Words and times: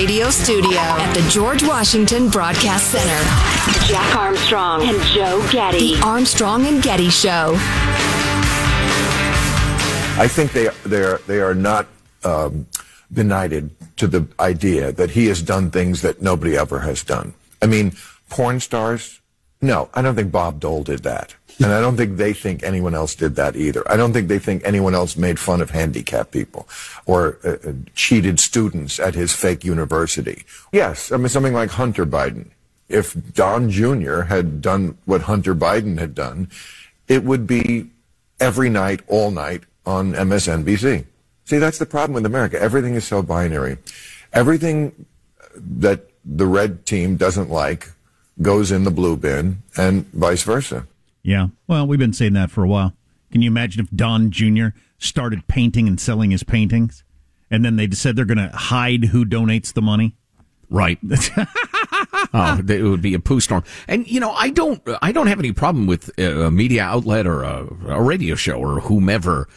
radio 0.00 0.30
studio 0.30 0.78
at 0.78 1.12
the 1.12 1.20
George 1.28 1.62
Washington 1.62 2.30
Broadcast 2.30 2.90
Center. 2.90 3.22
Jack 3.86 4.16
Armstrong 4.16 4.88
and 4.88 4.98
Joe 5.08 5.46
Getty. 5.52 5.96
The 5.96 6.02
Armstrong 6.02 6.64
and 6.64 6.82
Getty 6.82 7.10
Show. 7.10 7.52
I 10.16 10.26
think 10.26 10.52
they 10.52 10.70
they 10.86 11.02
are 11.02 11.18
they 11.26 11.40
are 11.40 11.54
not 11.54 11.86
um, 12.24 12.66
benighted 13.12 13.72
to 13.96 14.06
the 14.06 14.26
idea 14.40 14.90
that 14.90 15.10
he 15.10 15.26
has 15.26 15.42
done 15.42 15.70
things 15.70 16.00
that 16.00 16.22
nobody 16.22 16.56
ever 16.56 16.78
has 16.78 17.04
done. 17.04 17.34
I 17.60 17.66
mean, 17.66 17.92
porn 18.30 18.60
stars. 18.60 19.20
No, 19.60 19.90
I 19.92 20.00
don't 20.00 20.14
think 20.14 20.32
Bob 20.32 20.60
Dole 20.60 20.82
did 20.82 21.02
that. 21.02 21.34
And 21.62 21.72
I 21.72 21.80
don't 21.80 21.96
think 21.96 22.16
they 22.16 22.32
think 22.32 22.62
anyone 22.62 22.94
else 22.94 23.14
did 23.14 23.36
that 23.36 23.54
either. 23.54 23.82
I 23.90 23.96
don't 23.96 24.14
think 24.14 24.28
they 24.28 24.38
think 24.38 24.62
anyone 24.64 24.94
else 24.94 25.16
made 25.16 25.38
fun 25.38 25.60
of 25.60 25.70
handicapped 25.70 26.30
people 26.30 26.66
or 27.04 27.38
uh, 27.44 27.56
uh, 27.68 27.72
cheated 27.94 28.40
students 28.40 28.98
at 28.98 29.14
his 29.14 29.34
fake 29.34 29.62
university. 29.62 30.44
Yes, 30.72 31.12
I 31.12 31.18
mean, 31.18 31.28
something 31.28 31.52
like 31.52 31.70
Hunter 31.70 32.06
Biden. 32.06 32.46
If 32.88 33.14
Don 33.34 33.70
Jr. 33.70 34.22
had 34.22 34.62
done 34.62 34.96
what 35.04 35.22
Hunter 35.22 35.54
Biden 35.54 35.98
had 35.98 36.14
done, 36.14 36.48
it 37.08 37.24
would 37.24 37.46
be 37.46 37.90
every 38.40 38.70
night, 38.70 39.02
all 39.06 39.30
night 39.30 39.64
on 39.84 40.14
MSNBC. 40.14 41.04
See, 41.44 41.58
that's 41.58 41.78
the 41.78 41.86
problem 41.86 42.14
with 42.14 42.26
America. 42.26 42.60
Everything 42.60 42.94
is 42.94 43.04
so 43.04 43.22
binary. 43.22 43.76
Everything 44.32 45.06
that 45.54 46.08
the 46.24 46.46
red 46.46 46.86
team 46.86 47.16
doesn't 47.16 47.50
like 47.50 47.90
goes 48.40 48.72
in 48.72 48.84
the 48.84 48.90
blue 48.90 49.16
bin 49.16 49.62
and 49.76 50.06
vice 50.12 50.42
versa. 50.42 50.86
Yeah. 51.22 51.48
Well, 51.66 51.86
we've 51.86 51.98
been 51.98 52.12
saying 52.12 52.32
that 52.34 52.50
for 52.50 52.64
a 52.64 52.68
while. 52.68 52.94
Can 53.30 53.42
you 53.42 53.50
imagine 53.50 53.84
if 53.84 53.90
Don 53.90 54.30
Jr. 54.30 54.68
started 54.98 55.46
painting 55.46 55.86
and 55.86 56.00
selling 56.00 56.30
his 56.30 56.42
paintings 56.42 57.04
and 57.50 57.64
then 57.64 57.76
they 57.76 57.88
said 57.90 58.16
they're 58.16 58.24
going 58.24 58.38
to 58.38 58.56
hide 58.56 59.06
who 59.06 59.24
donates 59.24 59.72
the 59.72 59.82
money? 59.82 60.16
Right. 60.68 60.98
oh, 62.32 62.62
it 62.68 62.82
would 62.82 63.02
be 63.02 63.14
a 63.14 63.18
poo 63.18 63.40
storm. 63.40 63.64
And 63.88 64.06
you 64.08 64.20
know, 64.20 64.30
I 64.32 64.50
don't, 64.50 64.80
I 65.02 65.12
don't 65.12 65.26
have 65.26 65.40
any 65.40 65.52
problem 65.52 65.86
with 65.86 66.16
a 66.18 66.50
media 66.50 66.82
outlet 66.84 67.26
or 67.26 67.42
a, 67.42 67.66
a 67.88 68.02
radio 68.02 68.36
show 68.36 68.54
or 68.54 68.80
whomever 68.80 69.48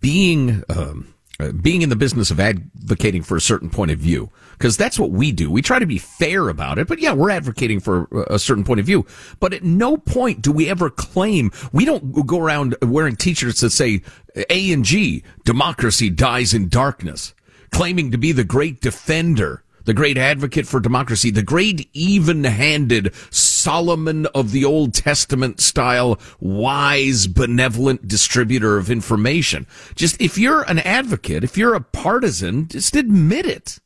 being 0.00 0.62
um, 0.68 1.12
uh, 1.12 1.19
Uh, 1.40 1.52
being 1.52 1.80
in 1.82 1.88
the 1.88 1.96
business 1.96 2.30
of 2.30 2.38
advocating 2.38 3.22
for 3.22 3.36
a 3.36 3.40
certain 3.40 3.70
point 3.70 3.90
of 3.90 3.98
view 3.98 4.30
because 4.52 4.76
that's 4.76 4.98
what 4.98 5.10
we 5.10 5.32
do. 5.32 5.50
We 5.50 5.62
try 5.62 5.78
to 5.78 5.86
be 5.86 5.98
fair 5.98 6.48
about 6.48 6.78
it, 6.78 6.86
but 6.86 6.98
yeah, 6.98 7.14
we're 7.14 7.30
advocating 7.30 7.80
for 7.80 8.08
a 8.28 8.38
certain 8.38 8.64
point 8.64 8.78
of 8.80 8.86
view. 8.86 9.06
But 9.38 9.54
at 9.54 9.64
no 9.64 9.96
point 9.96 10.42
do 10.42 10.52
we 10.52 10.68
ever 10.68 10.90
claim 10.90 11.50
we 11.72 11.84
don't 11.84 12.26
go 12.26 12.38
around 12.38 12.76
wearing 12.82 13.16
t-shirts 13.16 13.60
that 13.60 13.70
say 13.70 14.02
A 14.50 14.72
and 14.72 14.84
G, 14.84 15.22
democracy 15.44 16.10
dies 16.10 16.52
in 16.52 16.68
darkness, 16.68 17.34
claiming 17.70 18.10
to 18.10 18.18
be 18.18 18.32
the 18.32 18.44
great 18.44 18.80
defender 18.80 19.64
the 19.90 19.94
great 19.94 20.16
advocate 20.16 20.68
for 20.68 20.78
democracy, 20.78 21.32
the 21.32 21.42
great 21.42 21.90
even-handed 21.94 23.12
Solomon 23.32 24.24
of 24.26 24.52
the 24.52 24.64
Old 24.64 24.94
Testament 24.94 25.58
style, 25.58 26.16
wise, 26.38 27.26
benevolent 27.26 28.06
distributor 28.06 28.78
of 28.78 28.88
information. 28.88 29.66
Just 29.96 30.20
if 30.22 30.38
you're 30.38 30.62
an 30.70 30.78
advocate, 30.78 31.42
if 31.42 31.58
you're 31.58 31.74
a 31.74 31.80
partisan, 31.80 32.68
just 32.68 32.94
admit 32.94 33.46
it. 33.46 33.80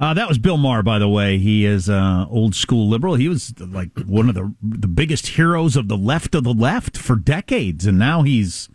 Uh, 0.00 0.12
that 0.12 0.26
was 0.26 0.38
Bill 0.38 0.56
Maher, 0.56 0.82
by 0.82 0.98
the 0.98 1.08
way. 1.08 1.38
He 1.38 1.64
is 1.64 1.88
uh, 1.88 2.26
old 2.28 2.56
school 2.56 2.88
liberal. 2.88 3.14
He 3.14 3.28
was 3.28 3.54
like 3.60 3.96
one 4.06 4.28
of 4.28 4.34
the 4.34 4.52
the 4.60 4.88
biggest 4.88 5.28
heroes 5.28 5.76
of 5.76 5.86
the 5.86 5.96
left 5.96 6.34
of 6.34 6.42
the 6.42 6.52
left 6.52 6.96
for 6.96 7.14
decades, 7.14 7.86
and 7.86 7.96
now 7.96 8.22
he's 8.22 8.68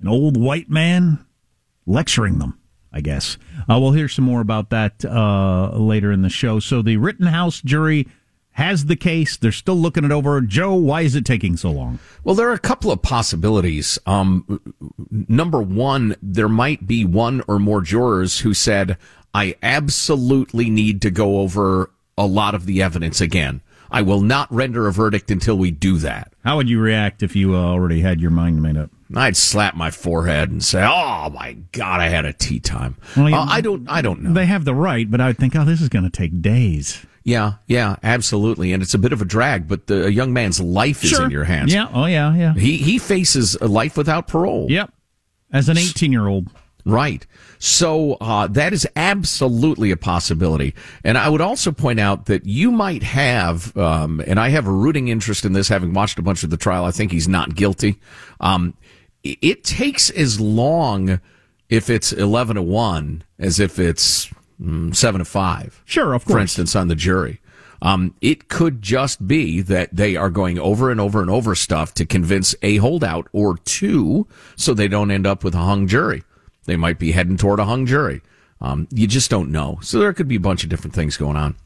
an 0.00 0.08
old 0.08 0.36
white 0.36 0.68
man 0.68 1.24
lecturing 1.86 2.40
them. 2.40 2.59
I 2.92 3.00
guess. 3.00 3.38
Uh, 3.68 3.78
we'll 3.78 3.92
hear 3.92 4.08
some 4.08 4.24
more 4.24 4.40
about 4.40 4.70
that 4.70 5.04
uh, 5.04 5.70
later 5.76 6.10
in 6.12 6.22
the 6.22 6.28
show. 6.28 6.58
So 6.60 6.82
the 6.82 6.96
Rittenhouse 6.96 7.60
jury 7.60 8.08
has 8.52 8.86
the 8.86 8.96
case. 8.96 9.36
They're 9.36 9.52
still 9.52 9.76
looking 9.76 10.04
it 10.04 10.10
over. 10.10 10.40
Joe, 10.40 10.74
why 10.74 11.02
is 11.02 11.14
it 11.14 11.24
taking 11.24 11.56
so 11.56 11.70
long? 11.70 11.98
Well, 12.24 12.34
there 12.34 12.48
are 12.48 12.54
a 12.54 12.58
couple 12.58 12.90
of 12.90 13.00
possibilities. 13.00 13.98
Um, 14.06 14.60
number 15.28 15.62
one, 15.62 16.16
there 16.20 16.48
might 16.48 16.86
be 16.86 17.04
one 17.04 17.42
or 17.46 17.58
more 17.58 17.80
jurors 17.80 18.40
who 18.40 18.52
said, 18.52 18.98
I 19.32 19.56
absolutely 19.62 20.68
need 20.68 21.00
to 21.02 21.10
go 21.10 21.38
over 21.40 21.90
a 22.18 22.26
lot 22.26 22.54
of 22.54 22.66
the 22.66 22.82
evidence 22.82 23.20
again. 23.20 23.60
I 23.90 24.02
will 24.02 24.20
not 24.20 24.52
render 24.52 24.86
a 24.86 24.92
verdict 24.92 25.30
until 25.30 25.56
we 25.56 25.70
do 25.70 25.98
that. 25.98 26.32
How 26.44 26.56
would 26.56 26.68
you 26.68 26.80
react 26.80 27.22
if 27.22 27.34
you 27.34 27.54
uh, 27.54 27.58
already 27.58 28.00
had 28.00 28.20
your 28.20 28.30
mind 28.30 28.62
made 28.62 28.76
up? 28.76 28.90
I'd 29.14 29.36
slap 29.36 29.74
my 29.74 29.90
forehead 29.90 30.50
and 30.50 30.62
say, 30.62 30.82
"Oh 30.82 31.30
my 31.30 31.54
God, 31.72 32.00
I 32.00 32.08
had 32.08 32.24
a 32.24 32.32
tee 32.32 32.60
time." 32.60 32.96
Well, 33.16 33.34
uh, 33.34 33.46
I 33.46 33.60
don't, 33.60 33.88
I 33.90 34.02
don't 34.02 34.22
know. 34.22 34.32
They 34.32 34.46
have 34.46 34.64
the 34.64 34.74
right, 34.74 35.10
but 35.10 35.20
I 35.20 35.28
would 35.28 35.38
think, 35.38 35.56
"Oh, 35.56 35.64
this 35.64 35.80
is 35.80 35.88
going 35.88 36.04
to 36.04 36.10
take 36.10 36.40
days." 36.40 37.04
Yeah, 37.22 37.54
yeah, 37.66 37.96
absolutely, 38.02 38.72
and 38.72 38.82
it's 38.82 38.94
a 38.94 38.98
bit 38.98 39.12
of 39.12 39.20
a 39.20 39.24
drag. 39.24 39.68
But 39.68 39.88
the 39.88 40.06
a 40.06 40.10
young 40.10 40.32
man's 40.32 40.60
life 40.60 41.04
is 41.04 41.18
in 41.18 41.30
your 41.30 41.44
hands. 41.44 41.72
Yeah, 41.72 41.88
oh 41.92 42.06
yeah, 42.06 42.34
yeah. 42.34 42.54
He 42.54 42.76
he 42.78 42.98
faces 42.98 43.56
a 43.60 43.68
life 43.68 43.96
without 43.96 44.26
parole. 44.28 44.66
Yep, 44.70 44.92
as 45.52 45.68
an 45.68 45.76
eighteen-year-old. 45.76 46.48
Right. 46.86 47.26
So 47.58 48.14
uh, 48.14 48.46
that 48.48 48.72
is 48.72 48.88
absolutely 48.96 49.90
a 49.90 49.96
possibility. 49.98 50.74
And 51.04 51.18
I 51.18 51.28
would 51.28 51.42
also 51.42 51.72
point 51.72 52.00
out 52.00 52.24
that 52.26 52.46
you 52.46 52.70
might 52.70 53.02
have, 53.02 53.76
um, 53.76 54.22
and 54.26 54.40
I 54.40 54.48
have 54.48 54.66
a 54.66 54.72
rooting 54.72 55.08
interest 55.08 55.44
in 55.44 55.52
this, 55.52 55.68
having 55.68 55.92
watched 55.92 56.18
a 56.18 56.22
bunch 56.22 56.42
of 56.42 56.48
the 56.48 56.56
trial. 56.56 56.86
I 56.86 56.90
think 56.90 57.12
he's 57.12 57.28
not 57.28 57.54
guilty. 57.54 58.00
Um, 58.40 58.74
it 59.22 59.64
takes 59.64 60.10
as 60.10 60.40
long 60.40 61.20
if 61.68 61.88
it's 61.88 62.12
11 62.12 62.56
to 62.56 62.62
1 62.62 63.24
as 63.38 63.60
if 63.60 63.78
it's 63.78 64.30
mm, 64.60 64.94
7 64.94 65.18
to 65.18 65.24
5. 65.24 65.82
Sure, 65.84 66.14
of 66.14 66.24
course. 66.24 66.34
For 66.34 66.40
instance, 66.40 66.76
on 66.76 66.88
the 66.88 66.94
jury. 66.94 67.40
Um, 67.82 68.14
it 68.20 68.48
could 68.48 68.82
just 68.82 69.26
be 69.26 69.62
that 69.62 69.94
they 69.94 70.14
are 70.14 70.28
going 70.28 70.58
over 70.58 70.90
and 70.90 71.00
over 71.00 71.22
and 71.22 71.30
over 71.30 71.54
stuff 71.54 71.94
to 71.94 72.04
convince 72.04 72.54
a 72.60 72.76
holdout 72.76 73.28
or 73.32 73.56
two 73.58 74.26
so 74.54 74.74
they 74.74 74.88
don't 74.88 75.10
end 75.10 75.26
up 75.26 75.42
with 75.42 75.54
a 75.54 75.58
hung 75.58 75.86
jury. 75.86 76.22
They 76.66 76.76
might 76.76 76.98
be 76.98 77.12
heading 77.12 77.38
toward 77.38 77.58
a 77.58 77.64
hung 77.64 77.86
jury. 77.86 78.20
Um, 78.60 78.86
you 78.90 79.06
just 79.06 79.30
don't 79.30 79.50
know. 79.50 79.78
So 79.80 79.98
there 79.98 80.12
could 80.12 80.28
be 80.28 80.36
a 80.36 80.40
bunch 80.40 80.62
of 80.62 80.68
different 80.68 80.94
things 80.94 81.16
going 81.16 81.36
on 81.36 81.56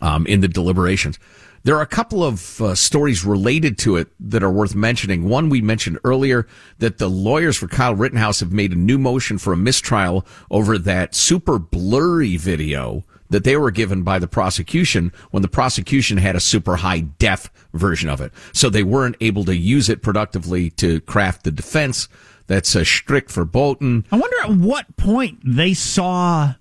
um, 0.00 0.26
in 0.26 0.40
the 0.40 0.48
deliberations. 0.48 1.18
There 1.64 1.76
are 1.76 1.82
a 1.82 1.86
couple 1.86 2.22
of 2.22 2.60
uh, 2.60 2.74
stories 2.74 3.24
related 3.24 3.78
to 3.78 3.96
it 3.96 4.08
that 4.20 4.42
are 4.42 4.50
worth 4.50 4.74
mentioning. 4.74 5.28
One 5.28 5.48
we 5.48 5.60
mentioned 5.60 5.98
earlier 6.04 6.46
that 6.78 6.98
the 6.98 7.08
lawyers 7.08 7.56
for 7.56 7.68
Kyle 7.68 7.94
Rittenhouse 7.94 8.40
have 8.40 8.52
made 8.52 8.72
a 8.72 8.76
new 8.76 8.98
motion 8.98 9.38
for 9.38 9.52
a 9.52 9.56
mistrial 9.56 10.26
over 10.50 10.78
that 10.78 11.14
super 11.14 11.58
blurry 11.58 12.36
video 12.36 13.04
that 13.30 13.44
they 13.44 13.56
were 13.56 13.70
given 13.70 14.02
by 14.02 14.18
the 14.18 14.28
prosecution 14.28 15.12
when 15.30 15.42
the 15.42 15.48
prosecution 15.48 16.16
had 16.16 16.36
a 16.36 16.40
super 16.40 16.76
high 16.76 17.00
def 17.00 17.50
version 17.74 18.08
of 18.08 18.20
it. 18.20 18.32
So 18.52 18.70
they 18.70 18.82
weren't 18.82 19.16
able 19.20 19.44
to 19.44 19.56
use 19.56 19.88
it 19.88 20.02
productively 20.02 20.70
to 20.70 21.00
craft 21.02 21.44
the 21.44 21.50
defense. 21.50 22.08
That's 22.46 22.74
a 22.74 22.84
strict 22.84 23.30
verboten. 23.30 24.06
I 24.10 24.16
wonder 24.16 24.36
at 24.42 24.50
what 24.50 24.96
point 24.96 25.40
they 25.44 25.74
saw 25.74 26.54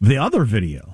the 0.00 0.18
other 0.18 0.44
video. 0.44 0.93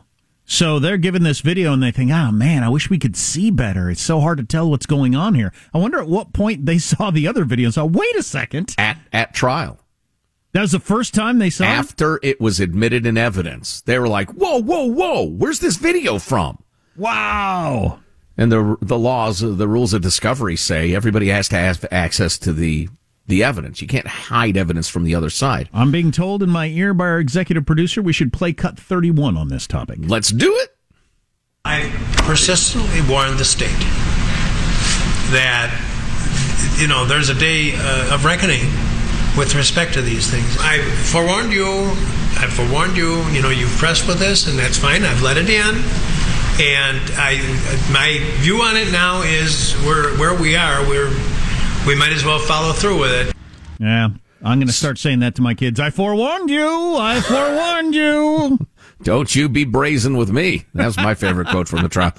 So 0.51 0.81
they're 0.81 0.97
given 0.97 1.23
this 1.23 1.43
video 1.43 1.73
and 1.73 1.81
they 1.81 1.93
think, 1.93 2.11
oh 2.11 2.33
man, 2.33 2.65
I 2.65 2.69
wish 2.69 2.91
we 2.91 2.99
could 2.99 3.17
see 3.17 3.53
better. 3.53 3.89
It's 3.89 4.03
so 4.03 4.19
hard 4.19 4.39
to 4.39 4.45
tell 4.45 4.69
what's 4.69 4.85
going 4.85 5.15
on 5.15 5.37
here. 5.37 5.53
I 5.73 5.79
wonder 5.79 6.01
at 6.01 6.09
what 6.09 6.33
point 6.33 6.67
they 6.67 6.79
saw 6.79 7.13
the 7.13 7.29
other 7.29 7.45
video 7.45 7.67
and 7.67 7.75
saw, 7.75 7.85
wait 7.85 8.17
a 8.17 8.23
second. 8.25 8.75
At, 8.77 8.99
at 9.13 9.33
trial. 9.33 9.79
That 10.51 10.63
was 10.63 10.73
the 10.73 10.81
first 10.81 11.15
time 11.15 11.39
they 11.39 11.51
saw 11.51 11.67
After 11.67 12.17
it? 12.17 12.25
it 12.25 12.41
was 12.41 12.59
admitted 12.59 13.07
in 13.07 13.17
evidence. 13.17 13.81
They 13.83 13.97
were 14.01 14.09
like, 14.09 14.31
whoa, 14.31 14.61
whoa, 14.61 14.87
whoa, 14.87 15.23
where's 15.23 15.61
this 15.61 15.77
video 15.77 16.19
from? 16.19 16.61
Wow. 16.97 18.01
And 18.37 18.51
the, 18.51 18.77
the 18.83 18.99
laws, 18.99 19.39
the 19.39 19.69
rules 19.69 19.95
of 19.95 20.03
discovery 20.03 20.57
say 20.57 20.93
everybody 20.93 21.29
has 21.29 21.49
to 21.51 21.57
have 21.57 21.87
access 21.93 22.37
to 22.39 22.53
the 22.53 22.89
the 23.31 23.43
evidence. 23.43 23.81
You 23.81 23.89
can't 23.89 24.07
hide 24.07 24.57
evidence 24.59 24.89
from 24.89 25.05
the 25.05 25.15
other 25.15 25.31
side. 25.31 25.71
I'm 25.73 25.91
being 25.91 26.13
told 26.13 26.43
in 26.43 26.51
my 26.51 26.67
ear 26.67 26.93
by 26.93 27.05
our 27.05 27.19
executive 27.19 27.65
producer 27.65 28.03
we 28.03 28.13
should 28.13 28.33
play 28.33 28.53
cut 28.53 28.79
31 28.79 29.39
on 29.39 29.49
this 29.49 29.67
topic. 29.67 30.01
Let's 30.03 30.31
do 30.31 30.55
it. 30.59 30.77
I 31.65 31.91
persistently 32.19 33.01
warned 33.09 33.39
the 33.39 33.45
state 33.45 33.69
that, 35.33 35.71
you 36.79 36.89
know, 36.89 37.05
there's 37.05 37.29
a 37.29 37.35
day 37.35 37.73
uh, 37.75 38.15
of 38.15 38.25
reckoning 38.25 38.65
with 39.37 39.55
respect 39.55 39.95
to 39.95 40.03
these 40.03 40.29
things. 40.29 40.57
I 40.61 40.81
forewarned 41.13 41.53
you. 41.53 41.67
I 42.37 42.49
forewarned 42.49 42.97
you. 42.97 43.23
You 43.29 43.43
know, 43.43 43.51
you've 43.51 43.77
pressed 43.77 44.09
with 44.09 44.19
this, 44.19 44.49
and 44.49 44.59
that's 44.59 44.79
fine. 44.79 45.05
I've 45.05 45.23
let 45.23 45.37
it 45.37 45.49
in. 45.49 45.77
And 46.61 47.01
I, 47.17 47.41
my 47.93 48.19
view 48.41 48.61
on 48.63 48.77
it 48.77 48.91
now 48.91 49.23
is 49.23 49.75
we're 49.85 50.19
where 50.19 50.35
we 50.35 50.57
are. 50.57 50.87
We're 50.87 51.11
we 51.87 51.95
might 51.97 52.13
as 52.13 52.25
well 52.25 52.39
follow 52.39 52.73
through 52.73 53.01
with 53.01 53.11
it. 53.29 53.35
Yeah. 53.79 54.09
I'm 54.43 54.59
going 54.59 54.69
to 54.69 54.73
start 54.73 54.99
saying 54.99 55.21
that 55.21 55.35
to 55.37 55.43
my 55.43 55.55
kids. 55.55 55.79
I 55.81 55.91
forewarned 55.91 56.49
you. 56.49 56.97
I 56.97 57.21
forewarned 57.21 57.95
you. 57.95 58.59
Don't 59.03 59.35
you 59.35 59.49
be 59.49 59.65
brazen 59.65 60.17
with 60.17 60.31
me. 60.31 60.65
That's 60.73 60.97
my 60.97 61.15
favorite 61.15 61.49
quote 61.49 61.69
from 61.69 61.83
the 61.83 61.89
trial. 61.89 62.13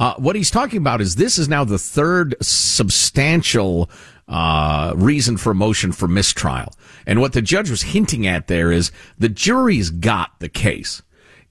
Uh, 0.00 0.14
what 0.16 0.36
he's 0.36 0.50
talking 0.50 0.78
about 0.78 1.00
is 1.00 1.16
this 1.16 1.36
is 1.38 1.48
now 1.48 1.64
the 1.64 1.78
third 1.78 2.36
substantial 2.40 3.90
uh, 4.28 4.92
reason 4.96 5.36
for 5.36 5.50
a 5.50 5.54
motion 5.54 5.92
for 5.92 6.06
mistrial. 6.08 6.72
And 7.06 7.20
what 7.20 7.32
the 7.32 7.42
judge 7.42 7.70
was 7.70 7.82
hinting 7.82 8.26
at 8.26 8.46
there 8.46 8.70
is 8.70 8.90
the 9.18 9.28
jury's 9.28 9.90
got 9.90 10.38
the 10.40 10.48
case. 10.48 11.02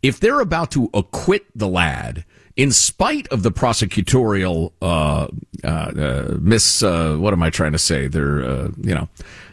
if 0.04 0.20
they're 0.20 0.40
about 0.40 0.72
to 0.72 0.90
acquit 0.94 1.46
the 1.56 1.68
lad, 1.68 2.24
in 2.58 2.72
spite 2.72 3.28
of 3.28 3.44
the 3.44 3.52
prosecutorial 3.52 4.74
uh, 4.82 5.28
uh, 5.64 5.68
uh, 5.68 6.38
miss, 6.42 6.84
uh, 6.84 7.16
what 7.16 7.32
am 7.32 7.44
I 7.44 7.52
trying 7.52 7.72
to 7.72 7.78
say? 7.78 8.08
They're, 8.08 8.44
uh, 8.44 8.70
you 8.82 8.96
know, 8.96 9.08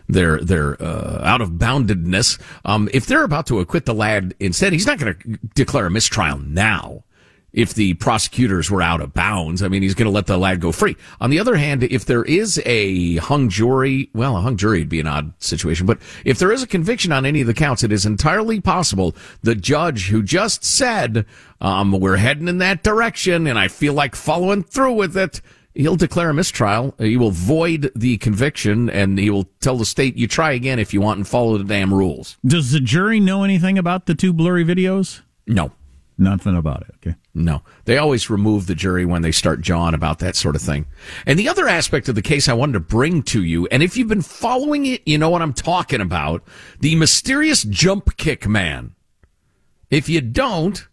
their 0.09 0.39
their 0.41 0.83
uh, 0.83 1.21
out 1.23 1.41
of 1.41 1.51
boundedness. 1.51 2.41
Um, 2.65 2.89
if 2.93 3.07
they're 3.07 3.25
about 3.25 3.47
to 3.47 3.61
acquit 3.61 3.87
the 3.87 3.95
lad 3.95 4.35
instead, 4.41 4.73
he's 4.73 4.87
not 4.87 4.99
going 4.99 5.15
to 5.15 5.39
declare 5.55 5.87
a 5.87 5.91
mistrial 5.91 6.39
now 6.39 7.04
if 7.55 7.73
the 7.73 7.95
prosecutors 7.95 8.71
were 8.71 8.83
out 8.83 9.01
of 9.01 9.15
bounds. 9.15 9.63
I 9.63 9.69
mean, 9.69 9.83
he's 9.83 9.95
going 9.95 10.07
to 10.07 10.15
let 10.15 10.27
the 10.27 10.37
lad 10.37 10.61
go 10.61 10.73
free. 10.73 10.97
On 11.21 11.31
the 11.31 11.39
other 11.39 11.57
hand, 11.57 11.85
if 11.85 12.05
there 12.05 12.25
is 12.25 12.61
a 12.67 13.17
hung 13.17 13.49
jury, 13.49 14.11
well, 14.13 14.37
a 14.37 14.41
hung 14.41 14.57
jury 14.57 14.81
would 14.81 14.89
be 14.89 15.01
an 15.01 15.07
odd 15.07 15.33
situation, 15.39 15.87
but 15.87 15.99
if 16.25 16.39
there 16.39 16.53
is 16.53 16.63
a 16.63 16.67
conviction 16.67 17.13
on 17.13 17.25
any 17.25 17.41
of 17.41 17.47
the 17.47 17.55
counts, 17.55 17.85
it 17.85 17.93
is 17.93 18.05
entirely 18.05 18.61
possible 18.61 19.15
the 19.43 19.55
judge 19.55 20.09
who 20.09 20.23
just 20.23 20.65
said, 20.65 21.25
um, 21.61 21.93
we're 21.93 22.17
heading 22.17 22.49
in 22.49 22.59
that 22.59 22.83
direction 22.83 23.47
and 23.47 23.59
I 23.59 23.69
feel 23.69 23.95
like 23.95 24.17
following 24.17 24.65
through 24.65 24.95
with 24.95 25.17
it, 25.17 25.41
he'll 25.75 25.97
declare 25.97 26.31
a 26.31 26.35
mistrial. 26.35 26.95
He 26.99 27.17
will 27.17 27.31
void 27.31 27.93
the 27.95 28.17
conviction 28.19 28.91
and 28.91 29.17
he 29.17 29.31
will 29.31 29.49
tell 29.61 29.77
the 29.77 29.85
state, 29.85 30.17
you 30.17 30.27
try 30.27 30.53
again 30.53 30.81
if 30.81 30.93
you 30.93 31.01
want 31.01 31.19
and 31.19 31.29
follow 31.29 31.57
the 31.57 31.65
damn 31.65 31.95
rules. 31.95 32.37
Does 32.45 32.73
the 32.73 32.81
jury 32.81 33.21
know 33.21 33.45
anything 33.45 33.79
about 33.79 34.07
the 34.07 34.15
two 34.15 34.33
blurry 34.33 34.65
videos? 34.65 35.21
No. 35.47 35.71
Nothing 36.17 36.57
about 36.57 36.83
it. 36.83 36.95
Okay. 36.97 37.17
No, 37.35 37.63
they 37.87 37.99
always 37.99 38.31
remove 38.31 38.67
the 38.67 38.75
jury 38.75 39.05
when 39.05 39.23
they 39.23 39.33
start 39.33 39.61
jawing 39.61 39.95
about 39.95 40.21
that 40.21 40.37
sort 40.37 40.55
of 40.55 40.63
thing. 40.63 40.87
And 41.27 41.39
the 41.39 41.49
other 41.49 41.67
aspect 41.67 42.09
of 42.09 42.15
the 42.15 42.23
case 42.23 42.49
I 42.49 42.53
wanted 42.53 42.75
to 42.75 42.81
bring 42.81 43.23
to 43.25 43.43
you, 43.43 43.67
and 43.67 43.83
if 43.83 43.97
you've 43.97 44.09
been 44.09 44.23
following 44.23 44.87
it, 44.87 45.03
you 45.07 45.19
know 45.19 45.31
what 45.31 45.43
I'm 45.43 45.53
talking 45.53 46.01
about 46.01 46.45
the 46.79 46.95
mysterious 46.95 47.65
jump 47.65 48.17
kick 48.17 48.47
man. 48.47 48.95
If 49.91 50.09
you 50.09 50.21
don't, 50.21 50.87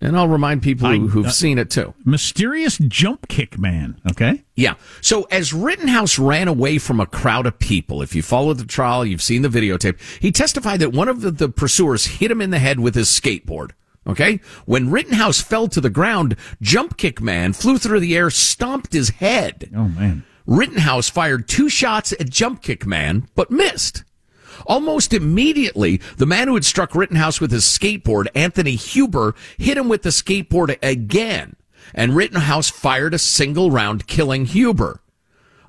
and 0.00 0.16
I'll 0.16 0.28
remind 0.28 0.62
people 0.62 0.88
who, 0.88 1.08
who've 1.08 1.26
uh, 1.26 1.30
seen 1.30 1.58
it 1.58 1.70
too. 1.70 1.94
Mysterious 2.04 2.78
jump 2.78 3.28
kick 3.28 3.58
man. 3.58 4.00
Okay. 4.10 4.42
Yeah. 4.54 4.74
So 5.00 5.24
as 5.30 5.52
Rittenhouse 5.52 6.18
ran 6.18 6.48
away 6.48 6.78
from 6.78 7.00
a 7.00 7.06
crowd 7.06 7.46
of 7.46 7.58
people, 7.58 8.02
if 8.02 8.14
you 8.14 8.22
followed 8.22 8.58
the 8.58 8.64
trial, 8.64 9.04
you've 9.04 9.22
seen 9.22 9.42
the 9.42 9.48
videotape, 9.48 9.98
he 10.20 10.30
testified 10.30 10.80
that 10.80 10.92
one 10.92 11.08
of 11.08 11.20
the, 11.20 11.30
the 11.30 11.48
pursuers 11.48 12.06
hit 12.06 12.30
him 12.30 12.40
in 12.40 12.50
the 12.50 12.58
head 12.58 12.80
with 12.80 12.94
his 12.94 13.08
skateboard. 13.08 13.72
Okay? 14.06 14.40
When 14.66 14.90
Rittenhouse 14.90 15.40
fell 15.40 15.68
to 15.68 15.80
the 15.80 15.90
ground, 15.90 16.36
Jump 16.60 16.96
Kick 16.96 17.20
Man 17.20 17.52
flew 17.52 17.78
through 17.78 18.00
the 18.00 18.16
air, 18.16 18.30
stomped 18.30 18.92
his 18.92 19.10
head. 19.10 19.70
Oh, 19.74 19.88
man. 19.88 20.24
Rittenhouse 20.46 21.08
fired 21.08 21.48
two 21.48 21.68
shots 21.68 22.12
at 22.12 22.28
Jump 22.28 22.62
Kick 22.62 22.84
Man, 22.84 23.28
but 23.34 23.50
missed. 23.50 24.04
Almost 24.66 25.12
immediately, 25.12 26.00
the 26.16 26.26
man 26.26 26.48
who 26.48 26.54
had 26.54 26.64
struck 26.64 26.94
Rittenhouse 26.94 27.40
with 27.40 27.50
his 27.50 27.64
skateboard, 27.64 28.26
Anthony 28.34 28.76
Huber, 28.76 29.34
hit 29.58 29.78
him 29.78 29.88
with 29.88 30.02
the 30.02 30.10
skateboard 30.10 30.76
again, 30.82 31.56
and 31.94 32.16
Rittenhouse 32.16 32.70
fired 32.70 33.14
a 33.14 33.18
single 33.18 33.70
round, 33.70 34.06
killing 34.06 34.46
Huber. 34.46 35.00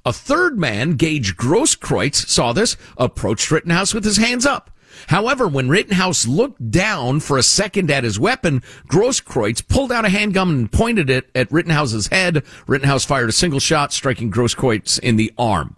A 0.06 0.14
third 0.14 0.60
man, 0.60 0.96
Gage 0.96 1.38
Grosskreutz, 1.38 2.28
saw 2.28 2.52
this, 2.52 2.76
approached 2.98 3.50
Rittenhouse 3.52 3.94
with 3.94 4.04
his 4.04 4.18
hands 4.18 4.46
up. 4.46 4.70
However, 5.08 5.48
when 5.48 5.70
Rittenhouse 5.70 6.28
looked 6.28 6.72
down 6.72 7.20
for 7.20 7.38
a 7.38 7.44
second 7.44 7.92
at 7.92 8.04
his 8.04 8.20
weapon, 8.20 8.62
Grosskreutz 8.88 9.68
pulled 9.68 9.92
out 9.92 10.06
a 10.06 10.10
handgun 10.10 10.50
and 10.50 10.72
pointed 10.72 11.10
it 11.10 11.30
at 11.36 11.52
Rittenhouse's 11.52 12.08
head. 12.08 12.44
Rittenhouse 12.68 13.06
fired 13.06 13.30
a 13.30 13.34
single 13.34 13.60
shot, 13.60 13.94
striking 13.94 14.32
Grosskreutz 14.32 15.00
in 15.00 15.16
the 15.16 15.32
arm. 15.38 15.76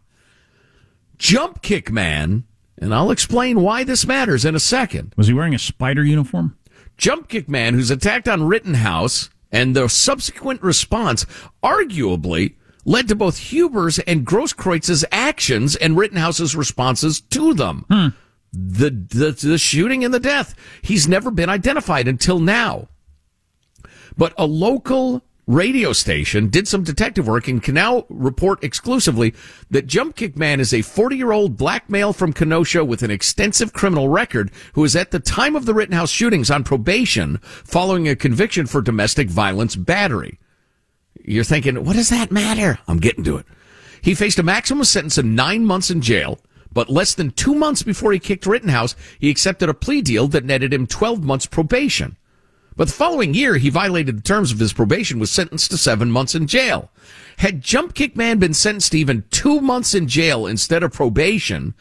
Jump 1.17 1.61
kick 1.61 1.91
man, 1.91 2.43
and 2.77 2.93
I'll 2.93 3.11
explain 3.11 3.61
why 3.61 3.83
this 3.83 4.05
matters 4.05 4.45
in 4.45 4.55
a 4.55 4.59
second. 4.59 5.13
Was 5.15 5.27
he 5.27 5.33
wearing 5.33 5.55
a 5.55 5.59
spider 5.59 6.03
uniform? 6.03 6.57
Jump 6.97 7.27
kick 7.27 7.49
man 7.49 7.73
who's 7.73 7.91
attacked 7.91 8.27
on 8.27 8.43
Rittenhouse 8.43 9.29
and 9.51 9.75
the 9.75 9.87
subsequent 9.87 10.61
response 10.61 11.25
arguably 11.63 12.55
led 12.83 13.07
to 13.07 13.15
both 13.15 13.37
Huber's 13.37 13.99
and 13.99 14.25
Grosskreutz's 14.25 15.05
actions 15.11 15.75
and 15.75 15.97
Rittenhouse's 15.97 16.55
responses 16.55 17.21
to 17.21 17.53
them. 17.53 17.85
Hmm 17.89 18.07
the, 18.55 18.89
the, 18.89 19.31
the 19.31 19.57
shooting 19.57 20.03
and 20.03 20.13
the 20.13 20.19
death. 20.19 20.55
He's 20.81 21.07
never 21.07 21.31
been 21.31 21.49
identified 21.49 22.07
until 22.07 22.39
now. 22.39 22.87
But 24.17 24.33
a 24.37 24.45
local 24.45 25.23
radio 25.47 25.93
station 25.93 26.49
did 26.49 26.67
some 26.67 26.83
detective 26.83 27.27
work 27.27 27.47
and 27.47 27.61
can 27.61 27.75
now 27.75 28.05
report 28.09 28.63
exclusively 28.63 29.33
that 29.69 29.85
Jump 29.85 30.15
Kick 30.15 30.35
Man 30.35 30.59
is 30.59 30.73
a 30.73 30.81
40 30.81 31.17
year 31.17 31.31
old 31.31 31.57
black 31.57 31.89
male 31.89 32.13
from 32.13 32.33
Kenosha 32.33 32.83
with 32.83 33.03
an 33.03 33.11
extensive 33.11 33.73
criminal 33.73 34.09
record 34.09 34.51
who 34.73 34.83
is 34.83 34.95
at 34.95 35.11
the 35.11 35.19
time 35.19 35.55
of 35.55 35.65
the 35.65 35.73
Rittenhouse 35.73 36.09
shootings 36.09 36.49
on 36.49 36.63
probation 36.63 37.37
following 37.43 38.07
a 38.07 38.15
conviction 38.15 38.65
for 38.65 38.81
domestic 38.81 39.29
violence 39.29 39.75
battery. 39.75 40.39
You're 41.23 41.43
thinking, 41.43 41.83
what 41.83 41.95
does 41.95 42.09
that 42.09 42.31
matter? 42.31 42.79
I'm 42.87 42.99
getting 42.99 43.23
to 43.25 43.37
it. 43.37 43.45
He 44.01 44.15
faced 44.15 44.39
a 44.39 44.43
maximum 44.43 44.83
sentence 44.83 45.17
of 45.17 45.25
nine 45.25 45.65
months 45.65 45.89
in 45.89 46.01
jail 46.01 46.39
but 46.75 46.89
less 46.89 47.15
than 47.15 47.31
two 47.31 47.55
months 47.55 47.81
before 47.81 48.11
he 48.11 48.19
kicked 48.19 48.45
Rittenhouse, 48.45 48.95
he 49.17 49.29
accepted 49.31 49.69
a 49.69 49.73
plea 49.73 50.01
deal 50.01 50.27
that 50.27 50.43
netted 50.43 50.73
him 50.73 50.85
12 50.85 51.23
months 51.23 51.45
probation. 51.45 52.17
But 52.75 52.89
the 52.89 52.93
following 52.93 53.33
year, 53.33 53.55
he 53.55 53.69
violated 53.69 54.17
the 54.17 54.21
terms 54.21 54.51
of 54.51 54.59
his 54.59 54.73
probation, 54.73 55.17
was 55.17 55.31
sentenced 55.31 55.71
to 55.71 55.77
seven 55.77 56.11
months 56.11 56.35
in 56.35 56.47
jail. 56.47 56.91
Had 57.37 57.61
Jump 57.61 57.93
Kick 57.93 58.17
Man 58.17 58.39
been 58.39 58.53
sentenced 58.53 58.91
to 58.91 58.99
even 58.99 59.23
two 59.31 59.61
months 59.61 59.95
in 59.95 60.09
jail 60.09 60.45
instead 60.45 60.83
of 60.83 60.91
probation, 60.91 61.75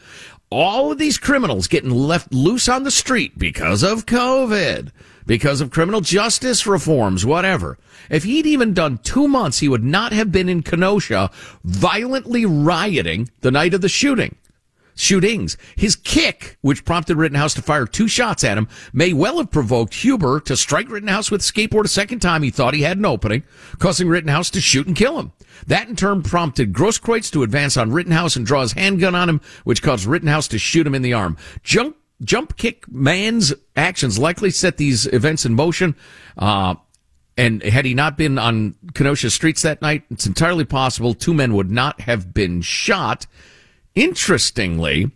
all 0.49 0.93
of 0.93 0.97
these 0.97 1.17
criminals 1.17 1.67
getting 1.67 1.91
left 1.91 2.33
loose 2.33 2.69
on 2.69 2.83
the 2.83 2.91
street 2.91 3.37
because 3.37 3.83
of 3.83 4.05
COVID, 4.05 4.91
because 5.25 5.59
of 5.59 5.71
criminal 5.71 5.99
justice 5.99 6.65
reforms, 6.65 7.25
whatever. 7.25 7.77
If 8.09 8.23
he'd 8.23 8.45
even 8.45 8.73
done 8.73 8.99
two 8.99 9.27
months, 9.27 9.59
he 9.59 9.67
would 9.67 9.83
not 9.83 10.13
have 10.13 10.31
been 10.31 10.47
in 10.47 10.63
Kenosha 10.63 11.31
violently 11.65 12.45
rioting 12.45 13.29
the 13.41 13.51
night 13.51 13.73
of 13.73 13.81
the 13.81 13.89
shooting 13.89 14.37
shootings. 14.95 15.57
His 15.75 15.95
kick, 15.95 16.57
which 16.61 16.85
prompted 16.85 17.17
Rittenhouse 17.17 17.53
to 17.55 17.61
fire 17.61 17.85
two 17.85 18.07
shots 18.07 18.43
at 18.43 18.57
him, 18.57 18.67
may 18.93 19.13
well 19.13 19.37
have 19.37 19.51
provoked 19.51 19.93
Huber 19.93 20.39
to 20.41 20.57
strike 20.57 20.89
Rittenhouse 20.89 21.29
with 21.29 21.41
a 21.41 21.43
skateboard 21.43 21.85
a 21.85 21.89
second 21.89 22.19
time 22.19 22.41
he 22.41 22.49
thought 22.49 22.73
he 22.73 22.81
had 22.81 22.97
an 22.97 23.05
opening, 23.05 23.43
causing 23.77 24.07
Rittenhouse 24.07 24.49
to 24.51 24.61
shoot 24.61 24.87
and 24.87 24.95
kill 24.95 25.19
him. 25.19 25.31
That 25.67 25.87
in 25.87 25.95
turn 25.95 26.23
prompted 26.23 26.73
Grosskreutz 26.73 27.31
to 27.31 27.43
advance 27.43 27.77
on 27.77 27.91
Rittenhouse 27.91 28.35
and 28.35 28.45
draw 28.45 28.61
his 28.61 28.73
handgun 28.73 29.15
on 29.15 29.29
him, 29.29 29.41
which 29.63 29.81
caused 29.81 30.05
Rittenhouse 30.05 30.47
to 30.49 30.59
shoot 30.59 30.87
him 30.87 30.95
in 30.95 31.01
the 31.01 31.13
arm. 31.13 31.37
Jump, 31.63 31.97
jump 32.23 32.57
kick 32.57 32.89
man's 32.91 33.53
actions 33.75 34.17
likely 34.17 34.49
set 34.49 34.77
these 34.77 35.05
events 35.07 35.45
in 35.45 35.53
motion. 35.53 35.95
Uh, 36.37 36.75
and 37.37 37.61
had 37.63 37.85
he 37.85 37.93
not 37.93 38.17
been 38.17 38.37
on 38.37 38.75
Kenosha 38.93 39.29
streets 39.29 39.61
that 39.63 39.81
night, 39.81 40.03
it's 40.09 40.25
entirely 40.25 40.63
possible 40.63 41.13
two 41.13 41.33
men 41.33 41.53
would 41.53 41.69
not 41.69 42.01
have 42.01 42.33
been 42.33 42.61
shot. 42.61 43.27
Interestingly, 43.95 45.11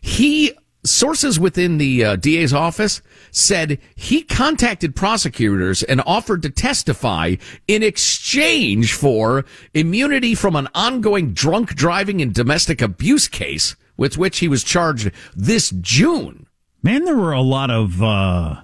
he 0.00 0.52
sources 0.84 1.38
within 1.38 1.78
the 1.78 2.04
uh, 2.04 2.16
DA's 2.16 2.52
office 2.52 3.02
said 3.30 3.78
he 3.94 4.22
contacted 4.22 4.94
prosecutors 4.94 5.82
and 5.82 6.00
offered 6.06 6.42
to 6.42 6.50
testify 6.50 7.34
in 7.66 7.82
exchange 7.82 8.94
for 8.94 9.44
immunity 9.74 10.34
from 10.34 10.56
an 10.56 10.68
ongoing 10.74 11.32
drunk 11.32 11.74
driving 11.74 12.22
and 12.22 12.32
domestic 12.32 12.80
abuse 12.80 13.28
case 13.28 13.76
with 13.96 14.16
which 14.16 14.38
he 14.38 14.48
was 14.48 14.62
charged 14.62 15.10
this 15.34 15.70
June. 15.80 16.46
Man, 16.82 17.04
there 17.04 17.16
were 17.16 17.32
a 17.32 17.42
lot 17.42 17.70
of 17.70 18.02
uh 18.02 18.62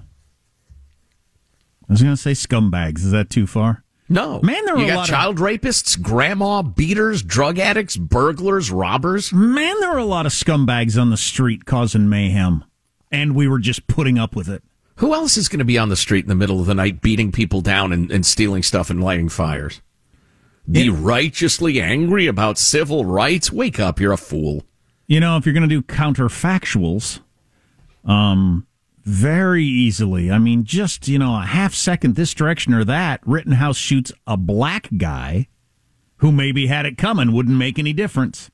I 1.89 1.93
was 1.93 2.03
going 2.03 2.15
to 2.15 2.21
say 2.21 2.33
scumbags. 2.33 2.99
Is 2.99 3.11
that 3.11 3.29
too 3.29 3.47
far? 3.47 3.85
No, 4.13 4.43
man, 4.43 4.65
there 4.67 4.77
are 4.77 4.79
you 4.79 4.87
got 4.87 5.07
child 5.07 5.39
of, 5.39 5.43
rapists, 5.43 6.01
grandma 6.01 6.61
beaters, 6.61 7.23
drug 7.23 7.59
addicts, 7.59 7.97
burglars, 7.97 8.71
robbers. 8.71 9.33
Man, 9.33 9.81
there 9.81 9.91
were 9.91 9.99
a 9.99 10.05
lot 10.05 10.27
of 10.27 10.33
scumbags 10.33 11.01
on 11.01 11.09
the 11.09 11.17
street 11.17 11.65
causing 11.65 12.11
mayhem, 12.11 12.63
and 13.11 13.35
we 13.35 13.49
were 13.49 13.59
just 13.59 13.87
putting 13.87 14.19
up 14.19 14.37
with 14.37 14.51
it. 14.51 14.63
Who 14.97 15.15
else 15.15 15.39
is 15.39 15.49
going 15.49 15.61
to 15.61 15.65
be 15.65 15.79
on 15.79 15.89
the 15.89 15.97
street 15.97 16.27
in 16.27 16.29
the 16.29 16.35
middle 16.35 16.61
of 16.61 16.67
the 16.67 16.75
night, 16.75 17.01
beating 17.01 17.33
people 17.33 17.63
down 17.63 17.91
and, 17.91 18.11
and 18.11 18.27
stealing 18.27 18.63
stuff 18.63 18.91
and 18.91 19.03
lighting 19.03 19.31
fires? 19.31 19.81
It, 20.71 20.91
righteously 20.91 21.81
angry 21.81 22.27
about 22.27 22.59
civil 22.59 23.07
rights? 23.07 23.51
Wake 23.51 23.81
up, 23.81 23.99
you're 23.99 24.13
a 24.13 24.19
fool. 24.19 24.63
You 25.07 25.21
know, 25.21 25.39
if 25.39 25.47
you're 25.47 25.55
going 25.55 25.69
to 25.69 25.75
do 25.75 25.83
counterfactuals, 25.83 27.21
um, 28.05 28.67
very 29.05 29.65
easily. 29.65 30.31
I 30.31 30.39
mean, 30.39 30.65
just, 30.65 31.09
you 31.09 31.19
know, 31.19 31.37
a 31.37 31.43
half 31.43 31.75
second 31.75 32.15
this 32.15 32.35
direction 32.35 32.75
or 32.75 32.85
that, 32.85 33.21
Rittenhouse 33.25 33.77
shoots 33.77 34.13
a 34.27 34.37
black 34.37 34.89
guy 34.97 35.49
who 36.17 36.31
maybe 36.31 36.69
had 36.69 36.87
it 36.87 36.97
coming, 36.97 37.33
wouldn't 37.33 37.57
make 37.57 37.79
any 37.79 37.93
difference. 37.93 38.51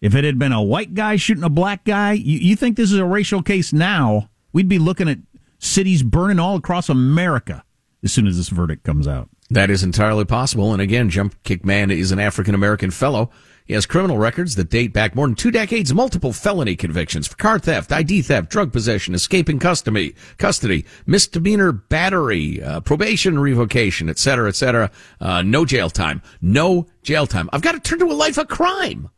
If 0.00 0.14
it 0.14 0.24
had 0.24 0.38
been 0.38 0.52
a 0.52 0.62
white 0.62 0.94
guy 0.94 1.16
shooting 1.16 1.44
a 1.44 1.48
black 1.48 1.84
guy, 1.84 2.12
you, 2.12 2.38
you 2.38 2.56
think 2.56 2.76
this 2.76 2.92
is 2.92 2.98
a 2.98 3.04
racial 3.04 3.42
case 3.42 3.72
now, 3.72 4.28
we'd 4.52 4.68
be 4.68 4.78
looking 4.78 5.08
at 5.08 5.18
cities 5.58 6.02
burning 6.02 6.38
all 6.38 6.56
across 6.56 6.88
America 6.88 7.64
as 8.02 8.12
soon 8.12 8.26
as 8.26 8.36
this 8.36 8.50
verdict 8.50 8.84
comes 8.84 9.08
out. 9.08 9.28
That 9.50 9.70
is 9.70 9.82
entirely 9.82 10.24
possible. 10.24 10.72
And 10.72 10.80
again, 10.80 11.10
Jump 11.10 11.42
Kick 11.42 11.64
Man 11.64 11.90
is 11.90 12.12
an 12.12 12.18
African 12.18 12.54
American 12.54 12.90
fellow. 12.90 13.30
He 13.66 13.72
has 13.72 13.86
criminal 13.86 14.18
records 14.18 14.56
that 14.56 14.68
date 14.68 14.92
back 14.92 15.14
more 15.14 15.26
than 15.26 15.34
two 15.36 15.50
decades, 15.50 15.94
multiple 15.94 16.34
felony 16.34 16.76
convictions 16.76 17.26
for 17.26 17.36
car 17.36 17.58
theft, 17.58 17.90
ID 17.92 18.20
theft, 18.20 18.50
drug 18.50 18.72
possession, 18.74 19.14
escaping 19.14 19.58
custody, 19.58 20.14
custody, 20.36 20.84
misdemeanor 21.06 21.72
battery, 21.72 22.62
uh, 22.62 22.80
probation 22.80 23.38
revocation, 23.38 24.10
etc., 24.10 24.48
etc. 24.48 24.90
Uh, 25.18 25.40
no 25.40 25.64
jail 25.64 25.88
time. 25.88 26.20
No 26.42 26.86
jail 27.02 27.26
time. 27.26 27.48
I've 27.54 27.62
got 27.62 27.72
to 27.72 27.80
turn 27.80 28.00
to 28.00 28.04
a 28.04 28.12
life 28.12 28.36
of 28.36 28.48
crime. 28.48 29.08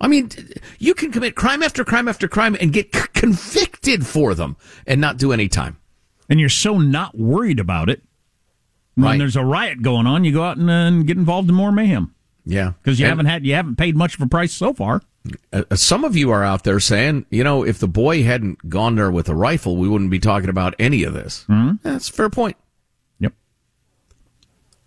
I 0.00 0.06
mean, 0.06 0.30
you 0.78 0.94
can 0.94 1.10
commit 1.10 1.34
crime 1.34 1.64
after 1.64 1.84
crime 1.84 2.06
after 2.06 2.28
crime 2.28 2.56
and 2.60 2.72
get 2.72 2.94
c- 2.94 3.08
convicted 3.12 4.06
for 4.06 4.34
them 4.34 4.56
and 4.86 5.00
not 5.00 5.16
do 5.16 5.32
any 5.32 5.48
time. 5.48 5.78
And 6.30 6.38
you're 6.38 6.48
so 6.48 6.78
not 6.78 7.18
worried 7.18 7.58
about 7.58 7.90
it. 7.90 8.02
When 8.94 9.04
Right. 9.04 9.18
there's 9.18 9.36
a 9.36 9.44
riot 9.44 9.82
going 9.82 10.06
on, 10.06 10.22
you 10.24 10.32
go 10.32 10.44
out 10.44 10.58
and, 10.58 10.70
uh, 10.70 10.72
and 10.72 11.06
get 11.08 11.16
involved 11.16 11.48
in 11.48 11.54
more 11.56 11.72
mayhem 11.72 12.12
Yeah, 12.46 12.72
because 12.82 12.98
you 13.00 13.06
And- 13.06 13.10
haven't 13.10 13.26
had 13.26 13.44
you 13.44 13.54
haven't 13.54 13.76
paid 13.76 13.96
much 13.96 14.14
of 14.14 14.20
a 14.22 14.26
price 14.28 14.52
so 14.52 14.72
far. 14.72 15.02
Uh, 15.52 15.64
some 15.74 16.04
of 16.04 16.14
you 16.16 16.30
are 16.30 16.44
out 16.44 16.62
there 16.62 16.78
saying, 16.78 17.26
you 17.30 17.42
know, 17.42 17.64
if 17.64 17.80
the 17.80 17.88
boy 17.88 18.22
hadn't 18.22 18.68
gone 18.70 18.94
there 18.94 19.10
with 19.10 19.28
a 19.28 19.34
rifle, 19.34 19.76
we 19.76 19.88
wouldn't 19.88 20.10
be 20.10 20.20
talking 20.20 20.48
about 20.48 20.74
any 20.78 21.02
of 21.02 21.12
this. 21.14 21.44
Mm-hmm. 21.48 21.76
That's 21.82 22.08
a 22.08 22.12
fair 22.12 22.30
point. 22.30 22.56
Yep. 23.18 23.32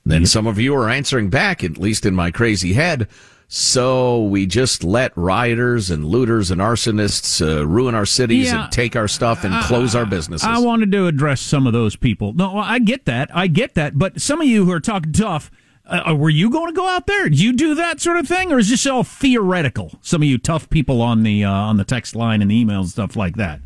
Then 0.06 0.25
some 0.25 0.48
of 0.48 0.58
you 0.58 0.74
are 0.75 0.89
answering 0.89 1.30
back, 1.30 1.63
at 1.63 1.78
least 1.78 2.06
in 2.06 2.16
my 2.16 2.32
crazy 2.32 2.72
head. 2.74 3.08
So 3.51 4.24
we 4.24 4.46
just 4.46 4.84
let 4.84 5.12
rioters 5.18 5.89
and 5.89 6.06
looters 6.06 6.51
and 6.51 6.62
arsonists 6.62 7.42
uh, 7.46 7.66
ruin 7.68 7.96
our 7.96 8.06
cities 8.06 8.46
Yeah. 8.48 8.63
and 8.66 8.72
take 8.72 8.96
our 8.96 9.08
stuff 9.08 9.44
and 9.44 9.54
close 9.66 9.96
our 9.96 10.06
businesses. 10.06 10.48
I 10.48 10.60
wanted 10.60 10.92
to 10.92 11.08
address 11.08 11.42
some 11.42 11.66
of 11.68 11.74
those 11.74 11.96
people. 11.96 12.32
No, 12.34 12.58
I 12.60 12.78
get 12.80 13.06
that. 13.06 13.30
I 13.36 13.48
get 13.48 13.74
that. 13.74 13.98
But 13.98 14.22
some 14.22 14.39
of 14.39 14.48
you 14.48 14.66
who 14.66 14.72
are 14.72 14.80
talking 14.80 15.12
tough, 15.13 15.50
uh, 15.89 16.15
were 16.15 16.29
you 16.29 16.50
going 16.50 16.67
to 16.67 16.74
go 16.74 16.88
out 16.88 17.08
there? 17.08 17.27
You 17.27 17.53
do 17.53 17.75
that 17.75 18.00
sort 18.00 18.17
of 18.17 18.27
thing, 18.27 18.51
or 18.51 18.60
is 18.60 18.69
this 18.69 18.86
all 18.86 19.03
theoretical? 19.03 19.98
Some 20.01 20.22
of 20.22 20.27
you 20.27 20.38
tough 20.38 20.69
people 20.69 21.01
on 21.01 21.24
the 21.24 21.43
uh, 21.43 21.51
on 21.51 21.77
the 21.77 21.84
text 21.84 22.15
line 22.15 22.41
and 22.41 22.51
the 22.51 22.63
emails 22.63 22.79
and 22.81 22.89
stuff 22.89 23.15
like 23.15 23.36
that. 23.38 23.62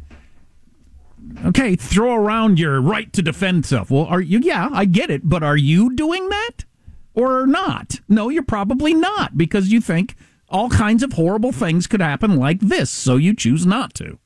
Okay, 1.46 1.76
throw 1.76 2.16
around 2.16 2.60
your 2.60 2.82
right 2.82 3.12
to 3.14 3.22
defend 3.22 3.66
stuff. 3.66 3.90
Well, 3.90 4.06
are 4.06 4.22
you? 4.22 4.40
Yeah, 4.40 4.70
I 4.72 4.86
get 4.86 5.10
it. 5.10 5.22
But 5.28 5.44
are 5.44 5.58
you 5.58 5.96
doing 5.96 6.30
that 6.30 6.66
or 7.14 7.48
not? 7.48 8.00
No, 8.10 8.30
you're 8.30 8.44
probably 8.44 8.94
not 8.94 9.38
because 9.38 9.70
you 9.72 9.80
think 9.82 10.16
all 10.50 10.70
kinds 10.70 11.02
of 11.04 11.14
horrible 11.14 11.52
things 11.52 11.88
could 11.88 12.02
happen 12.02 12.38
like 12.38 12.60
this, 12.60 12.92
so 12.92 13.16
you 13.16 13.34
choose 13.36 13.66
not 13.66 13.94
to. 13.96 14.20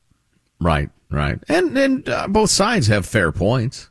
right, 0.60 0.90
right. 1.10 1.40
And, 1.48 1.78
and 1.78 2.10
uh, 2.10 2.28
both 2.28 2.50
sides 2.50 2.88
have 2.88 3.06
fair 3.06 3.32
points. 3.32 3.90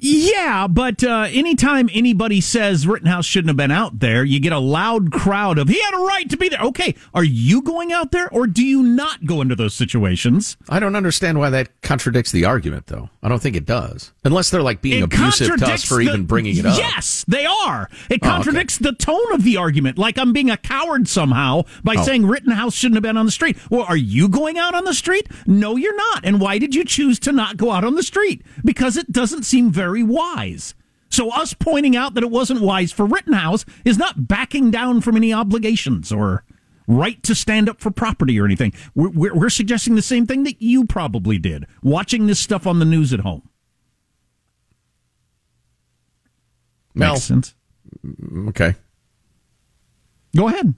Yeah, 0.00 0.66
but 0.66 1.04
uh, 1.04 1.28
anytime 1.30 1.88
anybody 1.92 2.40
says 2.40 2.86
Rittenhouse 2.86 3.26
shouldn't 3.26 3.48
have 3.50 3.56
been 3.56 3.70
out 3.70 3.98
there, 3.98 4.24
you 4.24 4.40
get 4.40 4.52
a 4.52 4.58
loud 4.58 5.12
crowd 5.12 5.58
of, 5.58 5.68
he 5.68 5.78
had 5.80 5.94
a 5.94 5.98
right 6.04 6.28
to 6.30 6.36
be 6.36 6.48
there. 6.48 6.60
Okay, 6.60 6.94
are 7.14 7.24
you 7.24 7.60
going 7.62 7.92
out 7.92 8.10
there 8.10 8.28
or 8.32 8.46
do 8.46 8.64
you 8.64 8.82
not 8.82 9.26
go 9.26 9.40
into 9.40 9.54
those 9.54 9.74
situations? 9.74 10.56
I 10.68 10.80
don't 10.80 10.96
understand 10.96 11.38
why 11.38 11.50
that 11.50 11.82
contradicts 11.82 12.32
the 12.32 12.44
argument, 12.46 12.86
though. 12.86 13.10
I 13.22 13.28
don't 13.28 13.40
think 13.42 13.56
it 13.56 13.66
does. 13.66 14.12
Unless 14.24 14.50
they're 14.50 14.62
like 14.62 14.80
being 14.80 15.02
abusive 15.02 15.58
to 15.58 15.66
us 15.66 15.84
for 15.84 15.96
the- 15.96 16.02
even 16.02 16.24
bringing 16.24 16.56
it 16.56 16.64
up. 16.66 16.78
Yes, 16.78 17.24
they 17.28 17.44
are. 17.46 17.88
It 18.08 18.20
Oh, 18.22 18.26
okay. 18.26 18.28
contradicts 18.30 18.78
the 18.78 18.92
tone 18.92 19.32
of 19.32 19.44
the 19.44 19.56
argument, 19.58 19.98
like 19.98 20.18
I'm 20.18 20.32
being 20.32 20.50
a 20.50 20.56
coward 20.56 21.08
somehow 21.08 21.62
by 21.84 21.96
Oh. 21.98 22.02
saying 22.04 22.26
Rittenhouse 22.26 22.74
shouldn't 22.74 22.96
have 22.96 23.02
been 23.02 23.16
on 23.16 23.26
the 23.26 23.32
street. 23.32 23.56
Well, 23.68 23.82
are 23.88 23.96
you 23.96 24.28
going 24.28 24.56
out 24.58 24.74
on 24.74 24.84
the 24.84 24.94
street? 24.94 25.26
No, 25.46 25.76
you're 25.76 25.96
not. 25.96 26.24
And 26.24 26.40
why 26.40 26.58
did 26.58 26.74
you 26.74 26.84
choose 26.84 27.18
to 27.20 27.32
not 27.32 27.56
go 27.56 27.70
out 27.70 27.84
on 27.84 27.94
the 27.96 28.02
street? 28.02 28.42
Because 28.64 28.96
it 28.96 29.10
doesn't 29.12 29.42
seem 29.44 29.70
very 29.70 29.89
wise. 30.02 30.74
So 31.10 31.30
us 31.30 31.54
pointing 31.54 31.96
out 31.96 32.14
that 32.14 32.22
it 32.22 32.30
wasn't 32.30 32.60
wise 32.60 32.92
for 32.92 33.04
Rittenhouse 33.04 33.64
is 33.84 33.98
not 33.98 34.28
backing 34.28 34.70
down 34.70 35.00
from 35.00 35.16
any 35.16 35.32
obligations 35.32 36.12
or 36.12 36.44
right 36.86 37.22
to 37.24 37.34
stand 37.34 37.68
up 37.68 37.80
for 37.80 37.90
property 37.90 38.38
or 38.38 38.44
anything. 38.44 38.72
We're, 38.94 39.10
we're, 39.10 39.34
we're 39.34 39.50
suggesting 39.50 39.96
the 39.96 40.02
same 40.02 40.26
thing 40.26 40.44
that 40.44 40.62
you 40.62 40.84
probably 40.84 41.38
did, 41.38 41.66
watching 41.82 42.26
this 42.26 42.38
stuff 42.38 42.66
on 42.66 42.78
the 42.78 42.84
news 42.84 43.12
at 43.12 43.20
home. 43.20 43.48
Well, 46.94 47.14
Makes 47.14 47.24
sense. 47.24 47.54
okay. 48.48 48.74
Go 50.36 50.48
ahead. 50.48 50.74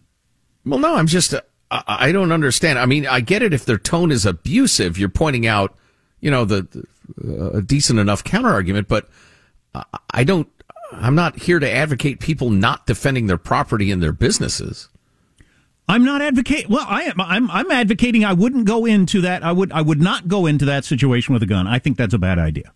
Well, 0.65 0.79
no, 0.79 0.95
I'm 0.95 1.07
just, 1.07 1.35
uh, 1.35 1.41
I, 1.71 2.13
don't 2.13 2.33
understand. 2.33 2.79
I 2.79 2.87
mean, 2.87 3.07
I 3.07 3.21
get 3.21 3.43
it 3.43 3.53
if 3.53 3.65
their 3.65 3.79
tone 3.79 4.13
is 4.13 4.25
abusive. 4.27 4.99
You're 4.99 5.09
pointing 5.09 5.47
out, 5.47 5.77
you 6.21 6.31
know, 6.31 6.45
the, 6.45 6.63
the 6.63 6.85
a 7.53 7.63
decent 7.63 7.99
enough 7.99 8.25
counter 8.25 8.51
argument, 8.51 8.89
but 8.89 9.09
I, 9.75 9.85
I 10.11 10.25
don't, 10.25 10.49
I'm 10.93 11.15
not 11.15 11.39
here 11.39 11.59
to 11.59 11.71
advocate 11.71 12.21
people 12.21 12.51
not 12.51 12.87
defending 12.87 13.27
their 13.27 13.39
property 13.39 13.91
and 13.91 14.03
their 14.03 14.13
businesses. 14.13 14.89
I'm 15.89 16.05
not 16.05 16.23
advocating. 16.23 16.71
Well, 16.71 16.87
I 16.89 17.03
am. 17.03 17.21
I'm. 17.21 17.51
I'm 17.51 17.71
advocating. 17.71 18.25
I 18.25 18.33
wouldn't 18.33 18.67
go 18.67 18.87
into 18.87 19.21
that. 19.23 19.43
I 19.43 19.53
would. 19.53 19.73
I 19.73 19.83
would 19.83 20.01
not 20.01 20.29
go 20.29 20.47
into 20.47 20.65
that 20.67 20.85
situation 20.85 21.35
with 21.35 21.43
a 21.43 21.47
gun. 21.47 21.67
I 21.67 21.79
think 21.81 21.97
that's 21.97 22.15
a 22.15 22.19
bad 22.19 22.39
idea. 22.39 22.73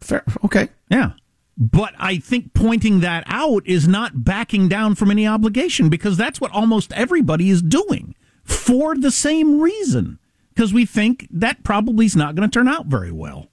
Fair. 0.00 0.24
Okay. 0.44 0.68
Yeah. 0.88 1.12
But 1.56 1.94
I 1.98 2.18
think 2.18 2.54
pointing 2.54 3.00
that 3.00 3.24
out 3.26 3.66
is 3.66 3.86
not 3.86 4.24
backing 4.24 4.68
down 4.68 4.94
from 4.94 5.10
any 5.10 5.26
obligation 5.26 5.88
because 5.88 6.16
that's 6.16 6.40
what 6.40 6.50
almost 6.52 6.92
everybody 6.92 7.50
is 7.50 7.62
doing 7.62 8.14
for 8.44 8.96
the 8.96 9.10
same 9.10 9.60
reason. 9.60 10.18
Because 10.54 10.72
we 10.72 10.86
think 10.86 11.26
that 11.30 11.64
probably 11.64 12.06
is 12.06 12.16
not 12.16 12.34
going 12.34 12.48
to 12.48 12.52
turn 12.52 12.68
out 12.68 12.86
very 12.86 13.10
well. 13.12 13.48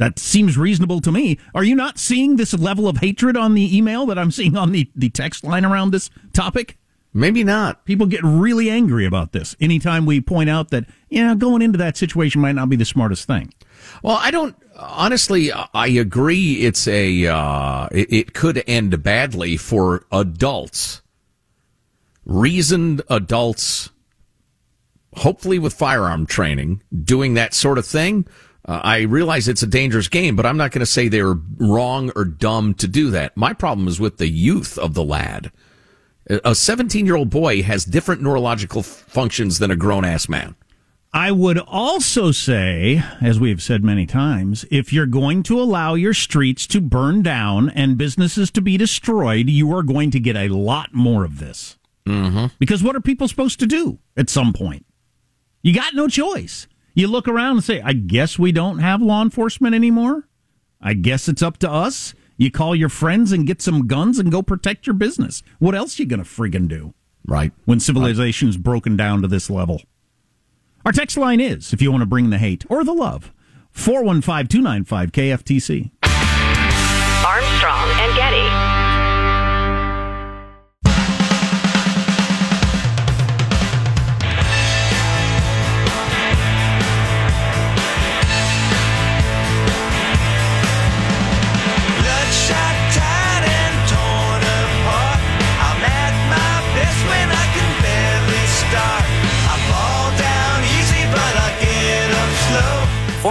That 0.00 0.18
seems 0.18 0.56
reasonable 0.56 1.02
to 1.02 1.12
me. 1.12 1.38
Are 1.54 1.62
you 1.62 1.74
not 1.74 1.98
seeing 1.98 2.36
this 2.36 2.54
level 2.54 2.88
of 2.88 2.96
hatred 2.96 3.36
on 3.36 3.52
the 3.52 3.76
email 3.76 4.06
that 4.06 4.18
I'm 4.18 4.30
seeing 4.30 4.56
on 4.56 4.72
the, 4.72 4.90
the 4.96 5.10
text 5.10 5.44
line 5.44 5.62
around 5.62 5.90
this 5.90 6.08
topic? 6.32 6.78
Maybe 7.12 7.44
not. 7.44 7.84
People 7.84 8.06
get 8.06 8.22
really 8.24 8.70
angry 8.70 9.04
about 9.04 9.32
this 9.32 9.54
anytime 9.60 10.06
we 10.06 10.22
point 10.22 10.48
out 10.48 10.70
that, 10.70 10.86
you 11.10 11.22
know, 11.22 11.34
going 11.34 11.60
into 11.60 11.76
that 11.76 11.98
situation 11.98 12.40
might 12.40 12.54
not 12.54 12.70
be 12.70 12.76
the 12.76 12.86
smartest 12.86 13.26
thing. 13.26 13.52
Well, 14.02 14.16
I 14.18 14.30
don't 14.30 14.56
honestly. 14.74 15.52
I 15.52 15.88
agree. 15.88 16.64
It's 16.64 16.88
a. 16.88 17.26
Uh, 17.26 17.88
it, 17.92 18.10
it 18.10 18.32
could 18.32 18.64
end 18.66 19.02
badly 19.02 19.58
for 19.58 20.06
adults, 20.10 21.02
reasoned 22.24 23.02
adults, 23.10 23.90
hopefully 25.16 25.58
with 25.58 25.74
firearm 25.74 26.24
training, 26.24 26.82
doing 27.04 27.34
that 27.34 27.52
sort 27.52 27.76
of 27.76 27.84
thing. 27.84 28.26
Uh, 28.70 28.80
I 28.84 29.00
realize 29.00 29.48
it's 29.48 29.64
a 29.64 29.66
dangerous 29.66 30.06
game, 30.06 30.36
but 30.36 30.46
I'm 30.46 30.56
not 30.56 30.70
going 30.70 30.78
to 30.78 30.86
say 30.86 31.08
they 31.08 31.24
were 31.24 31.40
wrong 31.56 32.12
or 32.14 32.24
dumb 32.24 32.74
to 32.74 32.86
do 32.86 33.10
that. 33.10 33.36
My 33.36 33.52
problem 33.52 33.88
is 33.88 33.98
with 33.98 34.18
the 34.18 34.28
youth 34.28 34.78
of 34.78 34.94
the 34.94 35.02
lad. 35.02 35.50
A 36.28 36.54
17 36.54 37.04
year 37.04 37.16
old 37.16 37.30
boy 37.30 37.64
has 37.64 37.84
different 37.84 38.22
neurological 38.22 38.84
functions 38.84 39.58
than 39.58 39.72
a 39.72 39.76
grown 39.76 40.04
ass 40.04 40.28
man. 40.28 40.54
I 41.12 41.32
would 41.32 41.58
also 41.58 42.30
say, 42.30 43.02
as 43.20 43.40
we've 43.40 43.60
said 43.60 43.82
many 43.82 44.06
times, 44.06 44.64
if 44.70 44.92
you're 44.92 45.06
going 45.06 45.42
to 45.44 45.60
allow 45.60 45.94
your 45.94 46.14
streets 46.14 46.68
to 46.68 46.80
burn 46.80 47.22
down 47.22 47.70
and 47.70 47.98
businesses 47.98 48.52
to 48.52 48.60
be 48.60 48.76
destroyed, 48.76 49.48
you 49.48 49.74
are 49.74 49.82
going 49.82 50.12
to 50.12 50.20
get 50.20 50.36
a 50.36 50.46
lot 50.46 50.94
more 50.94 51.24
of 51.24 51.40
this. 51.40 51.76
Mm-hmm. 52.06 52.54
Because 52.60 52.84
what 52.84 52.94
are 52.94 53.00
people 53.00 53.26
supposed 53.26 53.58
to 53.58 53.66
do 53.66 53.98
at 54.16 54.30
some 54.30 54.52
point? 54.52 54.86
You 55.60 55.74
got 55.74 55.94
no 55.94 56.06
choice. 56.06 56.68
You 56.94 57.06
look 57.08 57.28
around 57.28 57.56
and 57.56 57.64
say, 57.64 57.80
I 57.80 57.92
guess 57.92 58.38
we 58.38 58.52
don't 58.52 58.78
have 58.78 59.00
law 59.00 59.22
enforcement 59.22 59.74
anymore. 59.74 60.28
I 60.80 60.94
guess 60.94 61.28
it's 61.28 61.42
up 61.42 61.58
to 61.58 61.70
us. 61.70 62.14
You 62.36 62.50
call 62.50 62.74
your 62.74 62.88
friends 62.88 63.32
and 63.32 63.46
get 63.46 63.60
some 63.60 63.86
guns 63.86 64.18
and 64.18 64.32
go 64.32 64.42
protect 64.42 64.86
your 64.86 64.94
business. 64.94 65.42
What 65.58 65.74
else 65.74 65.98
you 65.98 66.06
going 66.06 66.22
to 66.22 66.28
friggin' 66.28 66.68
do? 66.68 66.94
Right. 67.26 67.52
when 67.64 67.80
civilization 67.80 68.48
is 68.48 68.56
broken 68.56 68.96
down 68.96 69.22
to 69.22 69.28
this 69.28 69.50
level. 69.50 69.82
Our 70.84 70.92
text 70.92 71.18
line 71.18 71.40
is, 71.40 71.72
if 71.72 71.82
you 71.82 71.92
want 71.92 72.00
to 72.02 72.06
bring 72.06 72.30
the 72.30 72.38
hate 72.38 72.64
or 72.70 72.82
the 72.82 72.94
love, 72.94 73.32
415 73.72 74.48
295 74.48 75.12
KFTC. 75.12 75.90
Armstrong 77.26 77.88
and 78.00 78.16
Getty. 78.16 78.69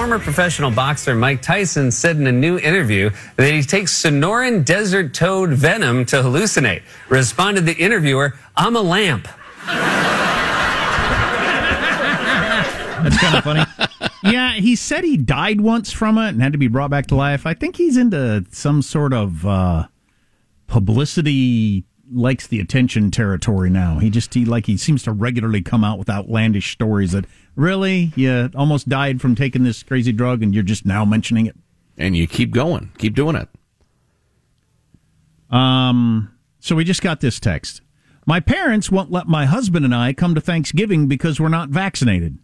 Former 0.09 0.23
professional 0.23 0.71
boxer 0.71 1.13
Mike 1.13 1.43
Tyson 1.43 1.91
said 1.91 2.17
in 2.17 2.25
a 2.25 2.31
new 2.31 2.57
interview 2.57 3.11
that 3.35 3.53
he 3.53 3.61
takes 3.61 3.93
Sonoran 3.93 4.65
desert 4.65 5.13
toad 5.13 5.51
venom 5.51 6.03
to 6.05 6.15
hallucinate. 6.23 6.81
Responded 7.09 7.67
the 7.67 7.75
interviewer, 7.75 8.33
I'm 8.55 8.75
a 8.75 8.81
lamp. 8.81 9.27
That's 13.03 13.17
kind 13.19 13.37
of 13.37 13.43
funny. 13.43 14.09
yeah, 14.23 14.53
he 14.53 14.75
said 14.75 15.03
he 15.03 15.15
died 15.15 15.61
once 15.61 15.91
from 15.91 16.17
it 16.17 16.29
and 16.29 16.41
had 16.41 16.53
to 16.53 16.57
be 16.57 16.67
brought 16.67 16.89
back 16.89 17.05
to 17.09 17.15
life. 17.15 17.45
I 17.45 17.53
think 17.53 17.75
he's 17.75 17.95
into 17.95 18.45
some 18.49 18.81
sort 18.81 19.13
of 19.13 19.45
uh, 19.45 19.89
publicity 20.65 21.83
likes 22.11 22.47
the 22.47 22.59
attention 22.59 23.11
territory 23.11 23.69
now. 23.69 23.99
He 23.99 24.09
just 24.09 24.33
he 24.33 24.45
like 24.45 24.65
he 24.65 24.77
seems 24.77 25.03
to 25.03 25.11
regularly 25.11 25.61
come 25.61 25.83
out 25.83 25.99
with 25.99 26.09
outlandish 26.09 26.71
stories 26.71 27.11
that 27.11 27.25
really 27.55 28.11
you 28.15 28.49
almost 28.55 28.89
died 28.89 29.21
from 29.21 29.35
taking 29.35 29.63
this 29.63 29.83
crazy 29.83 30.11
drug 30.11 30.41
and 30.41 30.53
you're 30.53 30.63
just 30.63 30.85
now 30.85 31.05
mentioning 31.05 31.45
it. 31.45 31.55
And 31.97 32.15
you 32.15 32.27
keep 32.27 32.51
going, 32.51 32.91
keep 32.97 33.13
doing 33.15 33.35
it. 33.35 33.49
Um, 35.53 36.31
so 36.59 36.75
we 36.75 36.83
just 36.83 37.01
got 37.01 37.19
this 37.19 37.39
text. 37.39 37.81
My 38.25 38.39
parents 38.39 38.91
won't 38.91 39.11
let 39.11 39.27
my 39.27 39.45
husband 39.45 39.85
and 39.85 39.95
I 39.95 40.13
come 40.13 40.35
to 40.35 40.41
Thanksgiving 40.41 41.07
because 41.07 41.39
we're 41.39 41.49
not 41.49 41.69
vaccinated. 41.69 42.37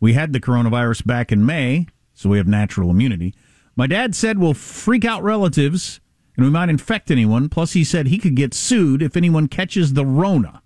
We 0.00 0.14
had 0.14 0.32
the 0.32 0.40
coronavirus 0.40 1.06
back 1.06 1.32
in 1.32 1.44
May, 1.44 1.86
so 2.14 2.28
we 2.28 2.38
have 2.38 2.46
natural 2.48 2.90
immunity. 2.90 3.34
My 3.76 3.86
dad 3.86 4.14
said 4.14 4.38
we'll 4.38 4.54
freak 4.54 5.04
out 5.04 5.22
relatives 5.22 6.00
and 6.36 6.44
we 6.44 6.50
might 6.50 6.68
infect 6.68 7.10
anyone. 7.10 7.48
Plus, 7.48 7.72
he 7.72 7.84
said 7.84 8.06
he 8.06 8.18
could 8.18 8.34
get 8.34 8.54
sued 8.54 9.02
if 9.02 9.16
anyone 9.16 9.48
catches 9.48 9.94
the 9.94 10.04
Rona. 10.06 10.62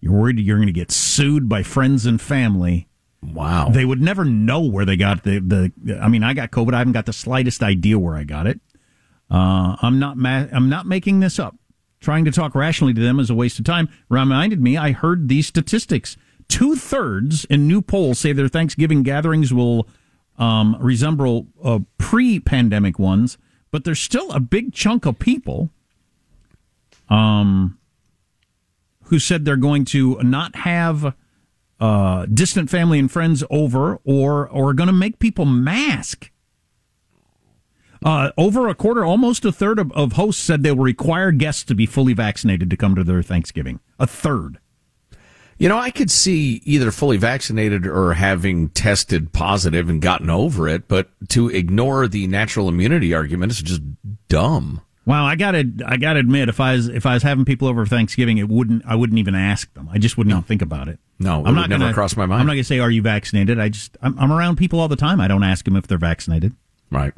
You're 0.00 0.12
worried 0.12 0.38
you're 0.38 0.56
going 0.56 0.66
to 0.66 0.72
get 0.72 0.90
sued 0.90 1.48
by 1.48 1.62
friends 1.62 2.06
and 2.06 2.20
family. 2.20 2.88
Wow. 3.22 3.68
They 3.68 3.84
would 3.84 4.00
never 4.00 4.24
know 4.24 4.60
where 4.60 4.86
they 4.86 4.96
got 4.96 5.24
the, 5.24 5.40
the 5.40 6.00
I 6.00 6.08
mean, 6.08 6.22
I 6.22 6.32
got 6.32 6.50
COVID. 6.50 6.72
I 6.72 6.78
haven't 6.78 6.94
got 6.94 7.06
the 7.06 7.12
slightest 7.12 7.62
idea 7.62 7.98
where 7.98 8.16
I 8.16 8.24
got 8.24 8.46
it. 8.46 8.60
Uh, 9.30 9.76
I'm 9.82 9.98
not 9.98 10.16
ma- 10.16 10.46
I'm 10.52 10.68
not 10.68 10.86
making 10.86 11.20
this 11.20 11.38
up. 11.38 11.54
Trying 12.00 12.24
to 12.24 12.32
talk 12.32 12.54
rationally 12.54 12.94
to 12.94 13.00
them 13.00 13.20
is 13.20 13.28
a 13.28 13.34
waste 13.34 13.58
of 13.58 13.66
time. 13.66 13.90
Reminded 14.08 14.60
me, 14.60 14.78
I 14.78 14.92
heard 14.92 15.28
these 15.28 15.46
statistics. 15.46 16.16
Two 16.48 16.74
thirds 16.74 17.44
in 17.44 17.68
new 17.68 17.82
polls 17.82 18.18
say 18.18 18.32
their 18.32 18.48
Thanksgiving 18.48 19.02
gatherings 19.02 19.52
will 19.52 19.86
um, 20.38 20.76
resemble 20.80 21.46
uh, 21.62 21.80
pre-pandemic 21.98 22.98
ones, 22.98 23.36
but 23.70 23.84
there's 23.84 24.00
still 24.00 24.30
a 24.32 24.40
big 24.40 24.72
chunk 24.72 25.06
of 25.06 25.18
people 25.18 25.70
um, 27.08 27.78
who 29.04 29.18
said 29.18 29.44
they're 29.44 29.56
going 29.56 29.84
to 29.86 30.20
not 30.22 30.56
have 30.56 31.14
uh, 31.80 32.26
distant 32.26 32.68
family 32.68 32.98
and 32.98 33.10
friends 33.10 33.42
over, 33.50 33.98
or 34.04 34.48
or 34.48 34.74
going 34.74 34.86
to 34.86 34.92
make 34.92 35.18
people 35.18 35.44
mask. 35.44 36.30
Uh, 38.04 38.30
over 38.38 38.68
a 38.68 38.74
quarter, 38.74 39.04
almost 39.04 39.44
a 39.44 39.52
third 39.52 39.78
of, 39.78 39.92
of 39.92 40.12
hosts 40.12 40.42
said 40.42 40.62
they 40.62 40.70
will 40.70 40.84
require 40.84 41.32
guests 41.32 41.64
to 41.64 41.74
be 41.74 41.84
fully 41.84 42.14
vaccinated 42.14 42.70
to 42.70 42.76
come 42.76 42.94
to 42.94 43.04
their 43.04 43.22
Thanksgiving. 43.22 43.80
A 43.98 44.06
third. 44.06 44.58
You 45.60 45.68
know, 45.68 45.76
I 45.78 45.90
could 45.90 46.10
see 46.10 46.62
either 46.64 46.90
fully 46.90 47.18
vaccinated 47.18 47.86
or 47.86 48.14
having 48.14 48.70
tested 48.70 49.30
positive 49.34 49.90
and 49.90 50.00
gotten 50.00 50.30
over 50.30 50.66
it, 50.66 50.88
but 50.88 51.10
to 51.28 51.50
ignore 51.50 52.08
the 52.08 52.26
natural 52.26 52.66
immunity 52.66 53.12
argument 53.12 53.52
is 53.52 53.60
just 53.60 53.82
dumb. 54.28 54.80
Wow, 55.04 55.26
I 55.26 55.36
gotta, 55.36 55.70
I 55.84 55.98
gotta 55.98 56.18
admit, 56.20 56.48
if 56.48 56.60
I 56.60 56.72
was, 56.72 56.88
if 56.88 57.04
I 57.04 57.12
was 57.12 57.22
having 57.22 57.44
people 57.44 57.68
over 57.68 57.84
Thanksgiving, 57.84 58.38
it 58.38 58.48
wouldn't, 58.48 58.84
I 58.86 58.94
wouldn't 58.94 59.18
even 59.18 59.34
ask 59.34 59.70
them. 59.74 59.86
I 59.92 59.98
just 59.98 60.16
wouldn't 60.16 60.32
even 60.32 60.44
think 60.44 60.62
about 60.62 60.88
it. 60.88 60.98
No, 61.18 61.44
it 61.44 61.52
would 61.52 61.68
never 61.68 61.92
cross 61.92 62.16
my 62.16 62.24
mind. 62.24 62.40
I'm 62.40 62.46
not 62.46 62.54
gonna 62.54 62.64
say, 62.64 62.78
"Are 62.78 62.90
you 62.90 63.02
vaccinated?" 63.02 63.60
I 63.60 63.68
just, 63.68 63.98
I'm, 64.00 64.18
I'm 64.18 64.32
around 64.32 64.56
people 64.56 64.80
all 64.80 64.88
the 64.88 64.96
time. 64.96 65.20
I 65.20 65.28
don't 65.28 65.42
ask 65.42 65.66
them 65.66 65.76
if 65.76 65.86
they're 65.86 65.98
vaccinated. 65.98 66.54
Right. 66.90 67.12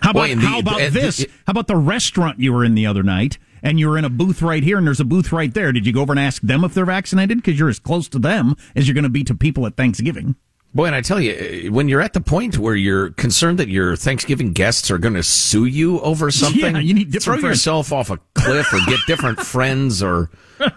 How 0.00 0.10
about 0.10 0.28
the- 0.28 0.34
how 0.36 0.58
about 0.58 0.80
uh, 0.80 0.90
this? 0.90 1.18
the- 1.18 1.30
how 1.46 1.52
about 1.52 1.68
the 1.68 1.76
restaurant 1.76 2.40
you 2.40 2.52
were 2.52 2.64
in 2.64 2.74
the 2.74 2.86
other 2.86 3.04
night, 3.04 3.38
and 3.66 3.78
you're 3.80 3.98
in 3.98 4.04
a 4.04 4.10
booth 4.10 4.40
right 4.42 4.62
here, 4.62 4.78
and 4.78 4.86
there's 4.86 5.00
a 5.00 5.04
booth 5.04 5.32
right 5.32 5.52
there? 5.52 5.72
Did 5.72 5.86
you 5.86 5.92
go 5.92 6.00
over 6.02 6.12
and 6.12 6.20
ask 6.20 6.40
them 6.42 6.64
if 6.64 6.72
they're 6.72 6.86
vaccinated? 6.86 7.38
Because 7.38 7.58
you're 7.58 7.68
as 7.68 7.78
close 7.78 8.08
to 8.10 8.18
them 8.18 8.56
as 8.74 8.86
you're 8.86 8.94
going 8.94 9.04
to 9.04 9.10
be 9.10 9.24
to 9.24 9.34
people 9.34 9.66
at 9.66 9.76
Thanksgiving. 9.76 10.36
Boy, 10.74 10.86
and 10.86 10.94
I 10.94 11.00
tell 11.00 11.20
you, 11.20 11.72
when 11.72 11.88
you're 11.88 12.02
at 12.02 12.12
the 12.12 12.20
point 12.20 12.58
where 12.58 12.74
you're 12.74 13.10
concerned 13.10 13.58
that 13.58 13.68
your 13.68 13.96
Thanksgiving 13.96 14.52
guests 14.52 14.90
are 14.90 14.98
going 14.98 15.14
to 15.14 15.22
sue 15.22 15.64
you 15.64 16.00
over 16.00 16.30
something, 16.42 16.74
Yeah, 16.76 16.80
you 16.80 16.92
need 16.94 17.12
throw 17.22 17.34
friends. 17.38 17.42
yourself 17.44 17.92
off 17.92 18.10
a 18.10 18.18
cliff 18.34 18.72
or 18.72 18.78
get 18.86 19.00
different 19.06 19.40
friends 19.54 20.02
or, 20.02 20.30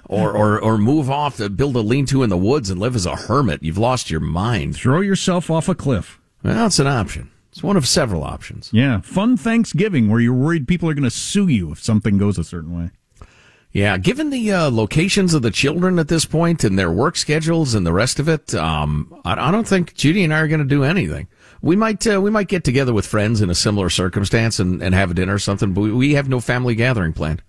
or, 0.05 0.31
or, 0.31 0.59
or 0.61 0.77
move 0.77 1.09
off 1.09 1.37
to 1.37 1.49
build 1.49 1.75
a 1.75 1.81
lean-to 1.81 2.23
in 2.23 2.29
the 2.29 2.37
woods 2.37 2.69
and 2.69 2.79
live 2.79 2.95
as 2.95 3.05
a 3.05 3.15
hermit. 3.15 3.61
You've 3.61 3.77
lost 3.77 4.09
your 4.09 4.21
mind. 4.21 4.75
Throw 4.77 5.01
yourself 5.01 5.49
off 5.51 5.67
a 5.67 5.75
cliff. 5.75 6.19
Well, 6.43 6.67
it's 6.67 6.79
an 6.79 6.87
option. 6.87 7.29
It's 7.59 7.63
one 7.65 7.75
of 7.75 7.85
several 7.85 8.23
options. 8.23 8.69
Yeah, 8.71 9.01
fun 9.01 9.35
Thanksgiving 9.35 10.07
where 10.07 10.21
you're 10.21 10.33
worried 10.33 10.65
people 10.65 10.89
are 10.89 10.93
going 10.93 11.03
to 11.03 11.09
sue 11.09 11.49
you 11.49 11.73
if 11.73 11.83
something 11.83 12.17
goes 12.17 12.37
a 12.37 12.43
certain 12.45 12.73
way. 12.73 12.91
Yeah, 13.73 13.97
given 13.97 14.29
the 14.29 14.49
uh, 14.49 14.71
locations 14.71 15.33
of 15.33 15.41
the 15.41 15.51
children 15.51 15.99
at 15.99 16.07
this 16.07 16.23
point 16.23 16.63
and 16.63 16.79
their 16.79 16.89
work 16.89 17.17
schedules 17.17 17.75
and 17.75 17.85
the 17.85 17.91
rest 17.91 18.17
of 18.17 18.29
it, 18.29 18.55
um, 18.55 19.13
I, 19.25 19.49
I 19.49 19.51
don't 19.51 19.67
think 19.67 19.93
Judy 19.93 20.23
and 20.23 20.33
I 20.33 20.39
are 20.39 20.47
going 20.47 20.61
to 20.61 20.65
do 20.65 20.85
anything. 20.85 21.27
We 21.61 21.75
might 21.75 22.07
uh, 22.07 22.21
we 22.21 22.31
might 22.31 22.47
get 22.47 22.63
together 22.63 22.93
with 22.93 23.05
friends 23.05 23.41
in 23.41 23.49
a 23.49 23.55
similar 23.55 23.89
circumstance 23.89 24.57
and, 24.57 24.81
and 24.81 24.95
have 24.95 25.11
a 25.11 25.13
dinner 25.13 25.33
or 25.33 25.39
something, 25.39 25.73
but 25.73 25.81
we, 25.81 25.91
we 25.91 26.13
have 26.13 26.29
no 26.29 26.39
family 26.39 26.75
gathering 26.75 27.11
planned, 27.11 27.43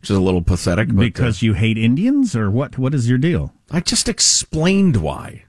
which 0.00 0.08
is 0.08 0.16
a 0.16 0.20
little 0.20 0.42
pathetic. 0.42 0.86
But, 0.86 0.94
uh, 0.94 1.00
Because 1.00 1.42
you 1.42 1.54
hate 1.54 1.78
Indians, 1.78 2.36
or 2.36 2.48
what? 2.48 2.78
What 2.78 2.94
is 2.94 3.08
your 3.08 3.18
deal? 3.18 3.54
I 3.72 3.80
just 3.80 4.08
explained 4.08 4.98
why. 4.98 5.46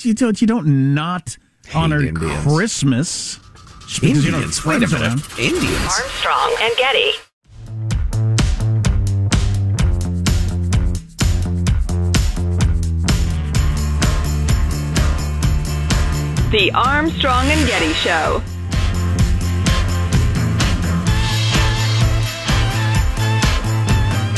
You 0.00 0.14
don't. 0.14 0.40
You 0.40 0.46
don't 0.46 0.94
not 0.94 1.36
honor 1.72 2.02
Indians. 2.02 2.42
Christmas. 2.42 3.40
just 3.86 4.00
because 4.00 4.24
you 4.24 4.30
don't 4.32 4.42
have 4.42 4.50
Indians, 4.50 4.64
wait 4.64 4.82
a 4.82 4.88
minute. 4.88 5.38
Indians. 5.38 5.92
Armstrong 5.92 6.56
and 6.60 6.76
Getty. 6.76 7.12
The 16.50 16.70
Armstrong 16.72 17.46
and 17.46 17.66
Getty 17.66 17.92
Show. 17.94 18.40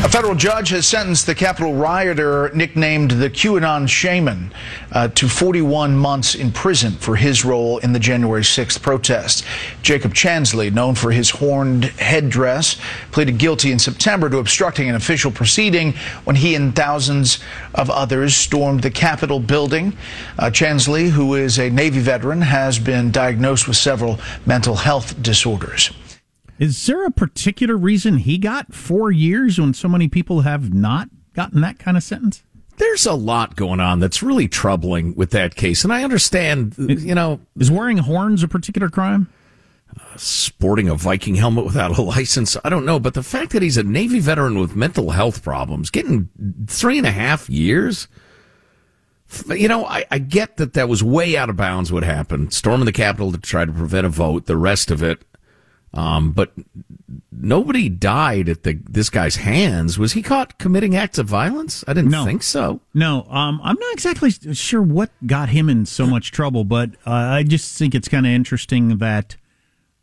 A 0.06 0.08
federal 0.08 0.36
judge 0.36 0.68
has 0.68 0.86
sentenced 0.86 1.26
the 1.26 1.34
Capitol 1.34 1.74
rioter 1.74 2.52
nicknamed 2.54 3.10
the 3.10 3.28
QAnon 3.28 3.88
Shaman 3.88 4.52
uh, 4.92 5.08
to 5.08 5.28
41 5.28 5.96
months 5.96 6.36
in 6.36 6.52
prison 6.52 6.92
for 6.92 7.16
his 7.16 7.44
role 7.44 7.78
in 7.78 7.92
the 7.92 7.98
January 7.98 8.42
6th 8.42 8.80
protest. 8.80 9.44
Jacob 9.82 10.14
Chansley, 10.14 10.72
known 10.72 10.94
for 10.94 11.10
his 11.10 11.30
horned 11.30 11.86
headdress, 11.86 12.76
pleaded 13.10 13.38
guilty 13.38 13.72
in 13.72 13.80
September 13.80 14.30
to 14.30 14.38
obstructing 14.38 14.88
an 14.88 14.94
official 14.94 15.32
proceeding 15.32 15.92
when 16.22 16.36
he 16.36 16.54
and 16.54 16.76
thousands 16.76 17.40
of 17.74 17.90
others 17.90 18.36
stormed 18.36 18.84
the 18.84 18.92
Capitol 18.92 19.40
building. 19.40 19.92
Uh, 20.38 20.44
Chansley, 20.50 21.10
who 21.10 21.34
is 21.34 21.58
a 21.58 21.68
Navy 21.68 21.98
veteran, 21.98 22.42
has 22.42 22.78
been 22.78 23.10
diagnosed 23.10 23.66
with 23.66 23.76
several 23.76 24.20
mental 24.46 24.76
health 24.76 25.20
disorders. 25.20 25.90
Is 26.58 26.86
there 26.86 27.04
a 27.04 27.10
particular 27.10 27.76
reason 27.76 28.18
he 28.18 28.38
got 28.38 28.74
four 28.74 29.10
years 29.10 29.58
when 29.58 29.74
so 29.74 29.88
many 29.88 30.08
people 30.08 30.40
have 30.40 30.72
not 30.72 31.08
gotten 31.34 31.60
that 31.60 31.78
kind 31.78 31.96
of 31.96 32.02
sentence? 32.02 32.42
There's 32.78 33.06
a 33.06 33.14
lot 33.14 33.56
going 33.56 33.80
on 33.80 34.00
that's 34.00 34.22
really 34.22 34.48
troubling 34.48 35.14
with 35.14 35.30
that 35.30 35.54
case, 35.54 35.84
and 35.84 35.92
I 35.92 36.04
understand. 36.04 36.74
You 36.78 37.14
know, 37.14 37.40
Is 37.58 37.70
wearing 37.70 37.98
horns 37.98 38.42
a 38.42 38.48
particular 38.48 38.90
crime? 38.90 39.28
Uh, 39.98 40.02
sporting 40.16 40.88
a 40.88 40.94
Viking 40.94 41.36
helmet 41.36 41.64
without 41.64 41.96
a 41.96 42.02
license. 42.16 42.56
I 42.64 42.68
don't 42.68 42.84
know, 42.84 43.00
but 43.00 43.14
the 43.14 43.22
fact 43.22 43.52
that 43.52 43.62
he's 43.62 43.78
a 43.78 43.82
Navy 43.82 44.20
veteran 44.20 44.58
with 44.58 44.76
mental 44.76 45.10
health 45.10 45.42
problems, 45.42 45.90
getting 45.90 46.28
three 46.66 46.98
and 46.98 47.06
a 47.06 47.12
half 47.12 47.48
years. 47.48 48.08
You 49.48 49.66
know, 49.66 49.84
I, 49.86 50.04
I 50.10 50.18
get 50.18 50.56
that 50.58 50.74
that 50.74 50.88
was 50.88 51.02
way 51.02 51.36
out 51.36 51.50
of 51.50 51.56
bounds 51.56 51.90
what 51.90 52.04
happened. 52.04 52.52
Storming 52.52 52.86
the 52.86 52.92
Capitol 52.92 53.32
to 53.32 53.38
try 53.38 53.64
to 53.64 53.72
prevent 53.72 54.06
a 54.06 54.08
vote, 54.08 54.46
the 54.46 54.56
rest 54.56 54.90
of 54.90 55.02
it. 55.02 55.24
Um, 55.96 56.32
but 56.32 56.52
nobody 57.32 57.88
died 57.88 58.48
at 58.48 58.62
the 58.64 58.74
this 58.88 59.08
guy's 59.10 59.36
hands. 59.36 59.98
Was 59.98 60.12
he 60.12 60.22
caught 60.22 60.58
committing 60.58 60.94
acts 60.94 61.16
of 61.18 61.26
violence? 61.26 61.82
I 61.88 61.94
didn't 61.94 62.10
No. 62.10 62.24
think 62.24 62.42
so. 62.42 62.80
No, 62.92 63.22
um, 63.30 63.60
I'm 63.64 63.76
not 63.80 63.92
exactly 63.92 64.30
sure 64.30 64.82
what 64.82 65.10
got 65.26 65.48
him 65.48 65.68
in 65.70 65.86
so 65.86 66.06
much 66.06 66.32
trouble, 66.32 66.64
but 66.64 66.90
uh, 67.06 67.10
I 67.12 67.42
just 67.44 67.78
think 67.78 67.94
it's 67.94 68.08
kind 68.08 68.26
of 68.26 68.32
interesting 68.32 68.98
that 68.98 69.36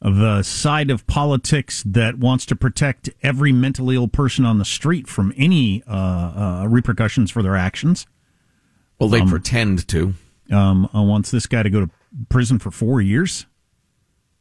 the 0.02 0.42
side 0.44 0.90
of 0.90 1.06
politics 1.08 1.82
that 1.86 2.18
wants 2.18 2.46
to 2.48 2.56
protect 2.56 3.10
every 3.22 3.52
mentally 3.54 3.96
ill 3.96 4.08
person 4.10 4.46
on 4.46 4.58
the 4.58 4.66
street 4.66 5.08
from 5.08 5.32
any 5.38 5.82
uh, 5.88 5.94
uh, 6.64 6.68
repercussions 6.68 7.32
for 7.32 7.42
their 7.42 7.56
actions 7.56 8.06
Well, 9.00 9.08
they 9.10 9.22
pretend 9.22 9.88
to. 9.90 10.14
um, 10.52 10.90
uh, 10.94 11.02
wants 11.04 11.32
this 11.32 11.46
guy 11.48 11.64
to 11.64 11.70
go 11.70 11.82
to 11.86 11.90
prison 12.30 12.60
for 12.60 12.70
four 12.72 13.00
years. 13.00 13.46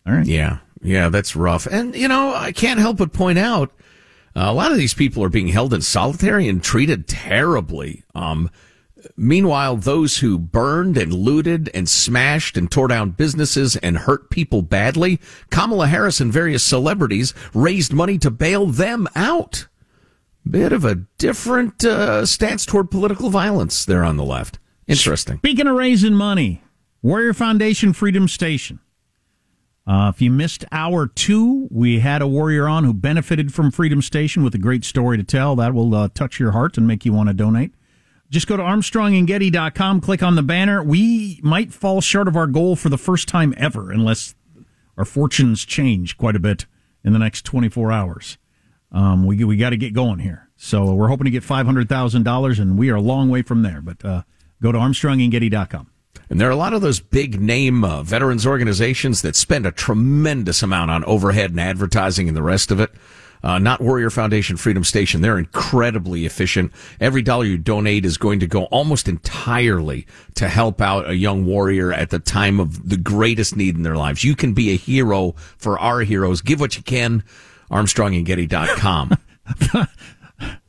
All 0.05 0.13
right. 0.15 0.27
Yeah, 0.27 0.59
yeah, 0.83 1.09
that's 1.09 1.37
rough. 1.37 1.67
And 1.67 1.95
you 1.95 2.09
know, 2.09 2.35
I 2.35 2.53
can't 2.53 2.81
help 2.81 2.99
but 2.99 3.13
point 3.13 3.39
out 3.39 3.71
uh, 4.35 4.47
a 4.47 4.55
lot 4.55 4.73
of 4.73 4.79
these 4.79 4.95
people 4.95 5.23
are 5.23 5.29
being 5.29 5.49
held 5.49 5.75
in 5.75 5.83
solitary 5.83 6.49
and 6.49 6.63
treated 6.63 7.07
terribly. 7.07 8.03
Um, 8.15 8.51
meanwhile, 9.17 9.77
those 9.77 10.19
who 10.19 10.39
burned 10.39 10.97
and 10.97 11.13
looted 11.13 11.71
and 11.75 11.89
smashed 11.89 12.57
and 12.57 12.71
tore 12.71 12.89
down 12.89 13.11
businesses 13.11 13.77
and 13.77 13.99
hurt 13.99 14.31
people 14.31 14.63
badly, 14.63 15.21
Kamala 15.51 15.87
Harris 15.89 16.21
and 16.21 16.33
various 16.33 16.65
celebrities 16.65 17.35
raised 17.53 17.93
money 17.93 18.17
to 18.19 18.31
bail 18.31 18.67
them 18.67 19.07
out. 19.15 19.69
Bit 20.49 20.73
of 20.73 20.85
a 20.85 20.97
different 21.19 21.85
uh, 21.85 22.27
stance 22.27 22.67
toward 22.67 22.91
political 22.91 23.31
violence 23.31 23.85
there 23.85 24.03
on 24.03 24.17
the 24.17 24.25
left. 24.25 24.59
Interesting. 24.89 25.39
Speaking 25.39 25.69
of 25.69 25.77
raising 25.77 26.15
money, 26.15 26.63
Warrior 27.03 27.35
Foundation 27.35 27.93
Freedom 27.93 28.27
Station. 28.27 28.81
Uh, 29.87 30.13
if 30.15 30.23
you 30.23 30.31
missed 30.31 30.65
hour 30.71 31.07
two, 31.07 31.67
we 31.71 31.99
had 31.99 32.23
a 32.23 32.27
warrior 32.29 32.69
on 32.69 32.85
who 32.85 32.95
benefited 32.95 33.53
from 33.53 33.71
Freedom 33.71 34.01
Station 34.01 34.45
with 34.45 34.55
a 34.55 34.59
great 34.59 34.85
story 34.85 35.17
to 35.17 35.25
tell. 35.25 35.57
That 35.57 35.75
will 35.75 35.95
uh, 35.95 36.09
touch 36.15 36.39
your 36.39 36.53
heart 36.53 36.77
and 36.79 36.87
make 36.87 37.05
you 37.05 37.13
want 37.13 37.29
to 37.29 37.35
donate. 37.35 37.75
Just 38.31 38.47
go 38.47 38.57
to 38.57 38.63
armstrongandgetty.com, 38.63 40.01
click 40.01 40.23
on 40.23 40.37
the 40.37 40.43
banner. 40.43 40.83
We 40.83 41.41
might 41.43 41.73
fall 41.73 42.01
short 42.01 42.29
of 42.29 42.37
our 42.37 42.47
goal 42.47 42.77
for 42.77 42.89
the 42.89 42.97
first 42.97 43.29
time 43.29 43.53
ever 43.57 43.91
unless 43.91 44.35
our 44.97 45.05
fortunes 45.05 45.65
change 45.65 46.17
quite 46.17 46.37
a 46.37 46.41
bit 46.41 46.67
in 47.05 47.13
the 47.13 47.19
next 47.19 47.45
24 47.45 47.93
hours. 47.93 48.39
Um, 48.93 49.27
we 49.27 49.43
we 49.45 49.57
got 49.57 49.71
to 49.71 49.77
get 49.77 49.95
going 49.95 50.21
here. 50.21 50.49
So 50.57 50.95
we're 50.95 51.09
hoping 51.09 51.25
to 51.25 51.31
get 51.31 51.43
$500,000 51.43 52.61
and 52.61 52.79
we 52.79 52.89
are 52.91 52.95
a 52.95 53.01
long 53.01 53.29
way 53.29 53.43
from 53.43 53.63
there. 53.63 53.81
But 53.81 54.05
uh, 54.05 54.23
go 54.63 54.71
to 54.71 54.79
armstrongandgetty.com. 54.79 55.92
And 56.33 56.41
there 56.41 56.49
are 56.49 56.53
a 56.53 56.57
lot 56.57 56.73
of 56.73 56.81
those 56.81 56.99
big 56.99 57.43
name 57.43 57.85
uh, 57.85 58.03
veterans 58.03 58.47
organizations 58.47 59.21
that 59.21 59.37
spend 59.37 59.67
a 59.67 59.71
tremendous 59.71 60.63
amount 60.63 60.91
on 60.91 61.05
overhead 61.05 61.51
and 61.51 61.61
advertising 61.61 62.27
and 62.27 62.35
the 62.35 62.43
rest 62.43 62.71
of 62.71 62.81
it. 62.81 62.91
Uh, 63.43 63.59
not 63.59 63.83
Warrior 63.83 64.09
Foundation 64.09 64.57
Freedom 64.57 64.83
Station. 64.83 65.21
They're 65.21 65.37
incredibly 65.37 66.25
efficient. 66.25 66.73
Every 67.03 67.21
dollar 67.21 67.45
you 67.45 67.59
donate 67.59 68.07
is 68.07 68.17
going 68.17 68.41
to 68.41 68.47
go 68.47 68.65
almost 68.65 69.09
entirely 69.09 70.07
to 70.37 70.49
help 70.49 70.81
out 70.81 71.07
a 71.07 71.15
young 71.15 71.45
warrior 71.45 71.93
at 71.93 72.09
the 72.09 72.19
time 72.19 72.61
of 72.61 72.89
the 72.89 72.97
greatest 72.97 73.55
need 73.55 73.77
in 73.77 73.83
their 73.83 73.99
lives. 73.99 74.25
You 74.25 74.35
can 74.35 74.55
be 74.55 74.71
a 74.71 74.77
hero 74.77 75.35
for 75.59 75.79
our 75.79 76.01
heroes. 76.01 76.41
Give 76.41 76.61
what 76.61 76.79
you 76.79 76.83
can. 76.83 77.25
ArmstrongandGetty.com. 77.71 79.19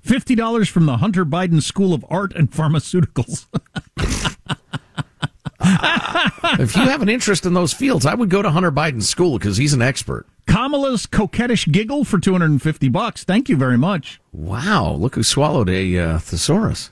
$50 0.06 0.70
from 0.70 0.86
the 0.88 0.98
Hunter 0.98 1.24
Biden 1.24 1.64
School 1.64 1.94
of 1.94 2.04
Art 2.10 2.34
and 2.36 2.52
Pharmaceuticals. 2.52 3.46
if 5.64 6.76
you 6.76 6.84
have 6.84 7.02
an 7.02 7.10
interest 7.10 7.46
in 7.46 7.54
those 7.54 7.74
fields, 7.74 8.06
I 8.06 8.14
would 8.14 8.30
go 8.30 8.42
to 8.42 8.52
Hunter 8.52 8.72
Biden's 8.72 9.10
school 9.10 9.38
because 9.38 9.58
he's 9.58 9.74
an 9.74 9.82
expert. 9.82 10.26
Kamala's 10.48 11.06
coquettish 11.06 11.72
giggle 11.72 12.04
for 12.04 12.20
250 12.20 12.90
bucks. 12.90 13.24
Thank 13.24 13.50
you 13.50 13.56
very 13.56 13.78
much. 13.78 14.20
Wow, 14.32 14.94
look 14.94 15.16
who 15.16 15.24
swallowed 15.24 15.70
a 15.70 15.98
uh, 15.98 16.20
thesaurus. 16.20 16.92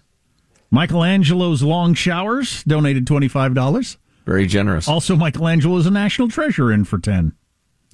Michelangelo's 0.72 1.62
long 1.62 1.94
showers 1.94 2.64
donated 2.64 3.06
$25. 3.06 3.98
Very 4.26 4.46
generous. 4.46 4.88
Also, 4.88 5.16
Michelangelo 5.16 5.76
is 5.78 5.86
a 5.86 5.92
national 5.92 6.30
treasure 6.30 6.72
in 6.72 6.86
for 6.86 6.98
10. 6.98 7.34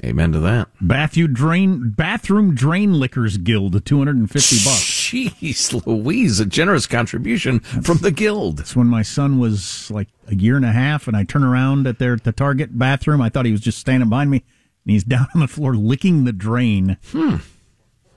Amen 0.05 0.31
to 0.31 0.39
that. 0.39 0.69
Bathroom 0.79 1.33
drain 1.33 1.89
bathroom 1.89 2.53
drain 2.53 2.93
lickers 2.93 3.37
guild 3.37 3.83
250 3.83 4.55
bucks. 4.57 4.96
Jeez 5.07 5.85
Louise, 5.85 6.41
a 6.41 6.45
generous 6.45 6.85
contribution 6.85 7.61
from 7.61 7.99
the 7.99 8.11
guild. 8.11 8.57
That's 8.57 8.75
when 8.75 8.87
my 8.87 9.03
son 9.03 9.39
was 9.39 9.89
like 9.89 10.09
a 10.27 10.35
year 10.35 10.57
and 10.57 10.65
a 10.65 10.73
half 10.73 11.07
and 11.07 11.15
I 11.15 11.23
turn 11.23 11.45
around 11.45 11.87
at 11.87 11.97
their 11.97 12.13
at 12.13 12.25
the 12.25 12.33
Target 12.33 12.77
bathroom. 12.77 13.21
I 13.21 13.29
thought 13.29 13.45
he 13.45 13.53
was 13.53 13.61
just 13.61 13.77
standing 13.77 14.09
behind 14.09 14.29
me 14.31 14.43
and 14.85 14.91
he's 14.91 15.03
down 15.05 15.27
on 15.33 15.39
the 15.39 15.47
floor 15.47 15.75
licking 15.75 16.25
the 16.25 16.33
drain 16.33 16.97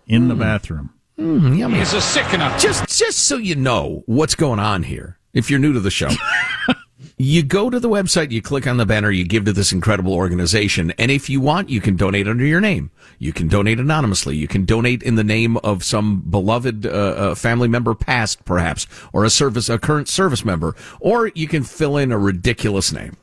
in 0.08 0.26
the 0.28 0.34
bathroom. 0.34 0.90
Mm, 1.16 1.58
yummy. 1.58 1.78
He's 1.78 1.92
a 1.92 2.00
sickener. 2.00 2.52
Just, 2.58 2.88
just 2.88 3.18
so 3.20 3.36
you 3.36 3.54
know 3.54 4.02
what's 4.06 4.34
going 4.34 4.58
on 4.58 4.82
here, 4.82 5.18
if 5.32 5.48
you're 5.48 5.60
new 5.60 5.72
to 5.72 5.80
the 5.80 5.92
show, 5.92 6.10
you 7.16 7.42
go 7.42 7.70
to 7.70 7.80
the 7.80 7.88
website, 7.88 8.30
you 8.30 8.42
click 8.42 8.66
on 8.66 8.76
the 8.76 8.86
banner, 8.86 9.10
you 9.10 9.24
give 9.24 9.44
to 9.44 9.52
this 9.52 9.72
incredible 9.72 10.14
organization, 10.14 10.92
and 10.98 11.10
if 11.10 11.28
you 11.28 11.40
want, 11.40 11.68
you 11.68 11.80
can 11.80 11.96
donate 11.96 12.28
under 12.28 12.44
your 12.44 12.60
name. 12.60 12.90
You 13.18 13.32
can 13.32 13.48
donate 13.48 13.78
anonymously. 13.78 14.36
You 14.36 14.48
can 14.48 14.64
donate 14.64 15.02
in 15.02 15.16
the 15.16 15.24
name 15.24 15.56
of 15.58 15.84
some 15.84 16.20
beloved 16.20 16.86
uh, 16.86 16.90
uh, 16.90 17.34
family 17.34 17.68
member, 17.68 17.94
past 17.94 18.44
perhaps, 18.44 18.86
or 19.12 19.24
a 19.24 19.30
service, 19.30 19.68
a 19.68 19.78
current 19.78 20.08
service 20.08 20.44
member, 20.44 20.74
or 21.00 21.28
you 21.34 21.48
can 21.48 21.62
fill 21.62 21.96
in 21.96 22.12
a 22.12 22.18
ridiculous 22.18 22.92
name. 22.92 23.16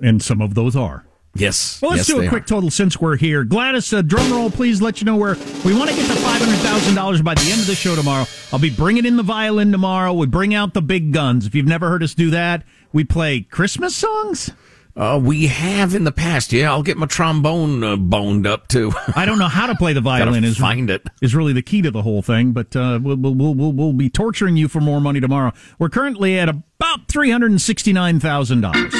And 0.00 0.22
some 0.22 0.40
of 0.40 0.54
those 0.54 0.76
are. 0.76 1.04
Yes. 1.34 1.80
Well, 1.80 1.92
let's 1.92 2.08
yes, 2.08 2.16
do 2.16 2.22
a 2.22 2.28
quick 2.28 2.42
are. 2.42 2.46
total 2.46 2.70
since 2.70 3.00
we're 3.00 3.16
here. 3.16 3.42
Gladys, 3.44 3.92
uh, 3.92 4.02
drum 4.02 4.30
roll, 4.30 4.50
please. 4.50 4.82
Let 4.82 5.00
you 5.00 5.06
know 5.06 5.16
where 5.16 5.34
we 5.64 5.74
want 5.74 5.88
to 5.88 5.96
get 5.96 6.06
to 6.06 6.14
five 6.16 6.42
hundred 6.42 6.58
thousand 6.58 6.94
dollars 6.94 7.22
by 7.22 7.34
the 7.34 7.50
end 7.50 7.60
of 7.60 7.66
the 7.66 7.74
show 7.74 7.96
tomorrow. 7.96 8.26
I'll 8.52 8.58
be 8.58 8.70
bringing 8.70 9.06
in 9.06 9.16
the 9.16 9.22
violin 9.22 9.72
tomorrow. 9.72 10.12
We 10.12 10.26
bring 10.26 10.54
out 10.54 10.74
the 10.74 10.82
big 10.82 11.12
guns. 11.12 11.46
If 11.46 11.54
you've 11.54 11.66
never 11.66 11.88
heard 11.88 12.02
us 12.02 12.14
do 12.14 12.30
that, 12.30 12.64
we 12.92 13.04
play 13.04 13.40
Christmas 13.40 13.96
songs. 13.96 14.50
Uh, 14.94 15.18
we 15.22 15.46
have 15.46 15.94
in 15.94 16.04
the 16.04 16.12
past. 16.12 16.52
Yeah, 16.52 16.70
I'll 16.70 16.82
get 16.82 16.98
my 16.98 17.06
trombone 17.06 17.82
uh, 17.82 17.96
boned 17.96 18.46
up 18.46 18.68
too. 18.68 18.92
I 19.16 19.24
don't 19.24 19.38
know 19.38 19.48
how 19.48 19.66
to 19.66 19.74
play 19.74 19.94
the 19.94 20.02
violin. 20.02 20.44
Is 20.44 20.58
find 20.58 20.90
it. 20.90 21.06
is 21.22 21.34
really 21.34 21.54
the 21.54 21.62
key 21.62 21.80
to 21.80 21.90
the 21.90 22.02
whole 22.02 22.20
thing. 22.20 22.52
But 22.52 22.76
uh, 22.76 23.00
we'll, 23.02 23.16
we'll, 23.16 23.34
we'll, 23.34 23.54
we'll, 23.54 23.72
we'll 23.72 23.92
be 23.94 24.10
torturing 24.10 24.58
you 24.58 24.68
for 24.68 24.80
more 24.80 25.00
money 25.00 25.18
tomorrow. 25.18 25.52
We're 25.78 25.88
currently 25.88 26.38
at 26.38 26.50
about 26.50 27.08
three 27.08 27.30
hundred 27.30 27.52
and 27.52 27.62
sixty 27.62 27.94
nine 27.94 28.20
thousand 28.20 28.60
dollars, 28.60 28.94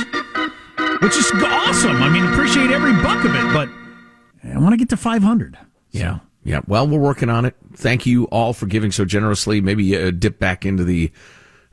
which 1.02 1.16
is 1.16 1.30
awesome. 1.44 2.02
I 2.02 2.08
mean, 2.08 2.24
appreciate 2.32 2.70
every 2.70 2.92
buck 3.02 3.24
of 3.24 3.34
it, 3.34 3.52
but 3.52 3.68
I 4.44 4.58
want 4.58 4.72
to 4.72 4.76
get 4.76 4.88
to 4.90 4.96
five 4.96 5.22
hundred. 5.22 5.58
Yeah. 5.90 6.20
Yeah. 6.44 6.60
Well, 6.66 6.88
we're 6.88 6.98
working 6.98 7.30
on 7.30 7.44
it. 7.44 7.54
Thank 7.74 8.06
you 8.06 8.24
all 8.24 8.52
for 8.52 8.66
giving 8.66 8.90
so 8.90 9.04
generously. 9.04 9.60
Maybe 9.60 9.96
uh, 9.96 10.10
dip 10.10 10.38
back 10.38 10.66
into 10.66 10.84
the 10.84 11.12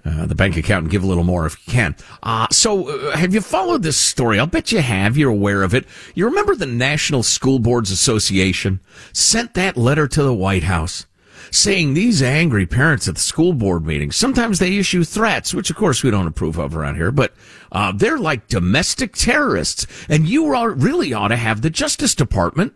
uh, 0.06 0.26
the 0.26 0.36
bank 0.36 0.58
account 0.58 0.84
and 0.84 0.92
give 0.92 1.04
a 1.04 1.08
little 1.08 1.24
more 1.24 1.46
if 1.46 1.58
you 1.68 1.74
can. 1.74 1.96
Uh, 2.24 2.48
so, 2.52 2.88
uh, 2.90 3.18
have 3.18 3.34
you 3.34 3.42
followed 3.42 3.84
this 3.84 3.98
story? 3.98 4.40
I'll 4.40 4.48
bet 4.48 4.72
you 4.72 4.82
have. 4.82 5.18
You're 5.18 5.32
aware 5.32 5.64
of 5.64 5.74
it. 5.74 5.86
You 6.16 6.26
remember 6.26 6.56
the 6.56 6.66
National 6.66 7.24
School 7.24 7.60
Boards 7.60 7.92
Association 7.92 8.80
sent 9.12 9.56
that 9.56 9.76
letter 9.76 10.08
to 10.08 10.24
the 10.24 10.34
White 10.34 10.64
House 10.64 11.06
saying 11.52 11.94
these 11.94 12.22
angry 12.22 12.66
parents 12.66 13.08
at 13.08 13.16
the 13.16 13.22
school 13.22 13.54
board 13.54 13.86
meetings, 13.86 14.16
sometimes 14.16 14.60
they 14.60 14.78
issue 14.78 15.04
threats, 15.04 15.54
which 15.54 15.70
of 15.70 15.76
course 15.76 16.04
we 16.04 16.12
don't 16.12 16.28
approve 16.28 16.58
of 16.58 16.76
around 16.76 16.96
here, 16.96 17.12
but 17.12 17.34
uh, 17.72 17.92
they're 17.92 18.20
like 18.20 18.48
domestic 18.48 19.14
terrorists. 19.16 19.86
And 20.08 20.28
you 20.28 20.54
are, 20.54 20.72
really 20.72 21.14
ought 21.14 21.30
to 21.30 21.38
have 21.38 21.62
the 21.62 21.70
Justice 21.70 22.16
Department 22.16 22.74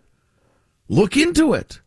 look 0.87 1.17
into 1.17 1.53
it. 1.53 1.79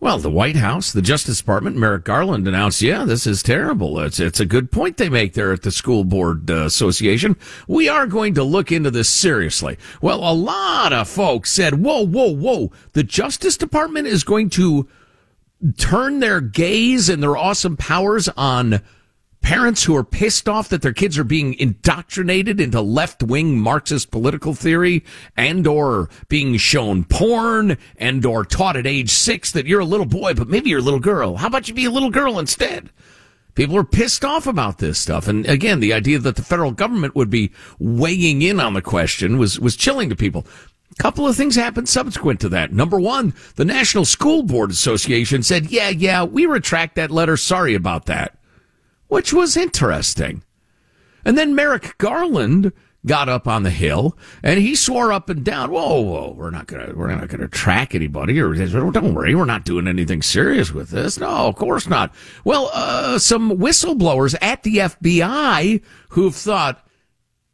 Well, 0.00 0.18
the 0.18 0.30
White 0.30 0.54
House, 0.54 0.92
the 0.92 1.02
Justice 1.02 1.38
Department, 1.38 1.76
Merrick 1.76 2.04
Garland 2.04 2.46
announced, 2.46 2.80
yeah, 2.80 3.04
this 3.04 3.26
is 3.26 3.42
terrible. 3.42 3.98
It's, 3.98 4.20
it's 4.20 4.38
a 4.38 4.46
good 4.46 4.70
point 4.70 4.96
they 4.96 5.08
make 5.08 5.32
there 5.32 5.52
at 5.52 5.62
the 5.62 5.72
School 5.72 6.04
Board 6.04 6.48
uh, 6.48 6.66
Association. 6.66 7.36
We 7.66 7.88
are 7.88 8.06
going 8.06 8.34
to 8.34 8.44
look 8.44 8.70
into 8.70 8.92
this 8.92 9.08
seriously. 9.08 9.76
Well, 10.00 10.18
a 10.18 10.32
lot 10.32 10.92
of 10.92 11.08
folks 11.08 11.50
said, 11.50 11.82
whoa, 11.82 12.06
whoa, 12.06 12.32
whoa. 12.32 12.70
The 12.92 13.02
Justice 13.02 13.56
Department 13.56 14.06
is 14.06 14.22
going 14.22 14.50
to 14.50 14.88
turn 15.76 16.20
their 16.20 16.40
gaze 16.40 17.08
and 17.08 17.22
their 17.22 17.36
awesome 17.36 17.76
powers 17.76 18.28
on 18.36 18.80
parents 19.40 19.84
who 19.84 19.96
are 19.96 20.04
pissed 20.04 20.48
off 20.48 20.68
that 20.68 20.82
their 20.82 20.92
kids 20.92 21.16
are 21.16 21.24
being 21.24 21.54
indoctrinated 21.54 22.60
into 22.60 22.80
left-wing 22.80 23.58
Marxist 23.58 24.10
political 24.10 24.52
theory 24.54 25.04
and 25.36 25.66
or 25.66 26.10
being 26.28 26.56
shown 26.56 27.04
porn 27.04 27.78
and 27.96 28.26
or 28.26 28.44
taught 28.44 28.76
at 28.76 28.86
age 28.86 29.10
six 29.10 29.52
that 29.52 29.66
you're 29.66 29.80
a 29.80 29.84
little 29.84 30.06
boy, 30.06 30.34
but 30.34 30.48
maybe 30.48 30.70
you're 30.70 30.80
a 30.80 30.82
little 30.82 31.00
girl. 31.00 31.36
How 31.36 31.46
about 31.46 31.68
you 31.68 31.74
be 31.74 31.84
a 31.84 31.90
little 31.90 32.10
girl 32.10 32.38
instead? 32.38 32.90
People 33.54 33.76
are 33.76 33.84
pissed 33.84 34.24
off 34.24 34.46
about 34.46 34.78
this 34.78 35.00
stuff. 35.00 35.26
And 35.26 35.44
again, 35.46 35.80
the 35.80 35.92
idea 35.92 36.20
that 36.20 36.36
the 36.36 36.42
federal 36.42 36.70
government 36.70 37.16
would 37.16 37.30
be 37.30 37.50
weighing 37.80 38.40
in 38.42 38.60
on 38.60 38.74
the 38.74 38.82
question 38.82 39.36
was, 39.36 39.58
was 39.58 39.74
chilling 39.74 40.08
to 40.10 40.16
people. 40.16 40.46
Couple 40.98 41.26
of 41.26 41.36
things 41.36 41.54
happened 41.54 41.88
subsequent 41.88 42.40
to 42.40 42.48
that. 42.50 42.72
Number 42.72 42.98
one, 42.98 43.34
the 43.54 43.64
National 43.64 44.04
School 44.04 44.42
Board 44.42 44.70
Association 44.70 45.42
said, 45.42 45.70
yeah, 45.70 45.88
yeah, 45.88 46.24
we 46.24 46.44
retract 46.44 46.96
that 46.96 47.10
letter. 47.10 47.36
Sorry 47.36 47.74
about 47.74 48.06
that 48.06 48.38
which 49.08 49.32
was 49.32 49.56
interesting. 49.56 50.42
And 51.24 51.36
then 51.36 51.54
Merrick 51.54 51.98
Garland 51.98 52.72
got 53.06 53.28
up 53.28 53.46
on 53.48 53.62
the 53.62 53.70
hill 53.70 54.16
and 54.42 54.60
he 54.60 54.74
swore 54.74 55.12
up 55.12 55.28
and 55.28 55.44
down, 55.44 55.70
"Whoa, 55.70 56.00
whoa, 56.00 56.34
we're 56.36 56.50
not 56.50 56.66
gonna, 56.66 56.92
we're 56.94 57.14
not 57.14 57.28
gonna 57.28 57.48
track 57.48 57.94
anybody, 57.94 58.40
or 58.40 58.54
don't 58.54 59.14
worry, 59.14 59.34
we're 59.34 59.44
not 59.44 59.64
doing 59.64 59.88
anything 59.88 60.22
serious 60.22 60.72
with 60.72 60.90
this. 60.90 61.18
No, 61.18 61.28
of 61.28 61.56
course 61.56 61.88
not." 61.88 62.14
Well, 62.44 62.70
uh, 62.72 63.18
some 63.18 63.58
whistleblowers 63.58 64.36
at 64.40 64.62
the 64.62 64.76
FBI 64.76 65.82
who've 66.10 66.34
thought. 66.34 66.84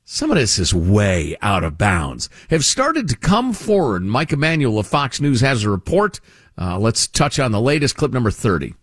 Some 0.07 0.31
of 0.31 0.37
this 0.37 0.59
is 0.59 0.75
way 0.75 1.35
out 1.41 1.65
of 1.65 1.79
bounds. 1.79 2.29
Have 2.51 2.63
started 2.63 3.09
to 3.09 3.17
come 3.17 3.55
forward. 3.55 4.03
Mike 4.03 4.35
Emanuel 4.35 4.79
of 4.79 4.87
Fox 4.87 5.19
News 5.19 5.41
has 5.41 5.65
a 5.65 5.71
report. 5.71 6.21
Uh, 6.59 6.79
let's 6.79 7.07
touch 7.07 7.39
on 7.39 7.53
the 7.53 7.61
latest 7.61 7.97
clip 7.97 8.13
number 8.13 8.31
30. 8.31 8.75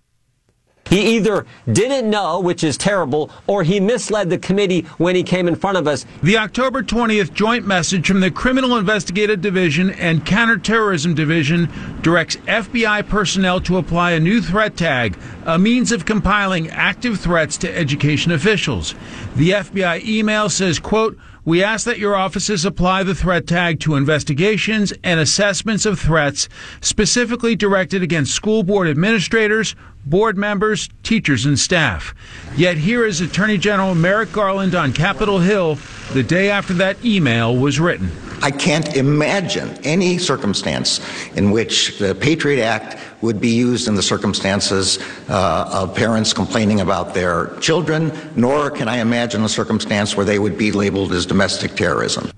He 0.92 1.16
either 1.16 1.46
didn't 1.72 2.10
know, 2.10 2.42
which 2.42 2.66
is 2.66 2.78
terrible, 2.78 3.32
or 3.48 3.64
he 3.64 3.80
misled 3.80 4.30
the 4.30 4.38
committee 4.38 4.82
when 4.98 5.16
he 5.16 5.24
came 5.24 5.48
in 5.48 5.56
front 5.56 5.78
of 5.78 5.88
us. 5.88 6.06
The 6.22 6.38
October 6.38 6.84
20th 6.84 7.34
joint 7.34 7.66
message 7.66 8.06
from 8.06 8.20
the 8.20 8.30
Criminal 8.30 8.76
Investigative 8.76 9.40
Division 9.40 9.92
and 9.92 10.26
Counterterrorism 10.26 11.14
Division 11.14 11.70
directs 12.02 12.36
FBI 12.36 13.08
personnel 13.08 13.62
to 13.62 13.78
apply 13.78 14.12
a 14.12 14.20
new 14.20 14.42
threat 14.42 14.76
tag, 14.76 15.18
a 15.46 15.58
means 15.58 15.94
of 15.94 16.04
compiling 16.04 16.70
active 16.72 17.22
threats 17.22 17.56
to 17.60 17.74
education 17.74 18.34
officials. 18.34 18.94
The 19.38 19.52
FBI 19.52 20.06
email 20.06 20.50
says, 20.50 20.78
quote, 20.78 21.18
we 21.44 21.64
ask 21.64 21.86
that 21.86 22.00
your 22.00 22.16
offices 22.16 22.66
apply 22.66 23.04
the 23.04 23.16
threat 23.16 23.48
tag 23.48 23.80
to 23.82 23.96
investigations 23.96 24.94
and 25.04 25.20
assessments 25.20 25.86
of 25.86 26.00
threats 26.00 26.48
specifically 26.82 27.56
directed 27.56 28.04
against 28.04 28.36
school 28.36 28.62
board 28.62 28.88
administrators, 28.88 29.76
board 30.06 30.38
members, 30.38 30.90
teachers, 31.04 31.46
and 31.46 31.58
staff. 31.58 32.14
Yet 32.56 32.78
here 32.78 33.06
is 33.06 33.22
Attorney 33.22 33.58
General 33.58 33.96
Merrick 33.96 34.32
Garland 34.32 34.76
on 34.76 34.94
Capitol 34.94 35.40
Hill 35.40 35.80
the 36.14 36.24
day 36.24 36.50
after 36.50 36.74
that 36.76 37.04
email 37.04 37.56
was 37.56 37.80
written. 37.80 38.12
I 38.44 38.52
can't 38.52 38.96
imagine 38.96 39.78
any 39.84 40.18
circumstance 40.18 41.00
in 41.36 41.52
which 41.52 42.00
the 42.00 42.16
Patriot 42.16 42.64
Act 42.64 42.98
would 43.22 43.40
be 43.40 43.50
used 43.50 43.88
in 43.88 43.96
the 43.96 44.02
circumstances 44.02 44.98
uh, 45.30 45.70
of 45.72 45.96
parents 45.96 46.34
complaining 46.34 46.82
about 46.82 47.14
their 47.14 47.56
children, 47.60 48.12
nor 48.36 48.72
can 48.72 48.88
I 48.88 48.98
imagine 48.98 49.44
a 49.44 49.50
circumstance 49.50 50.18
where 50.18 50.26
they 50.26 50.40
would 50.40 50.58
be 50.58 50.72
labeled 50.72 51.12
as 51.12 51.26
domestic 51.26 51.76
terrorism. 51.76 52.32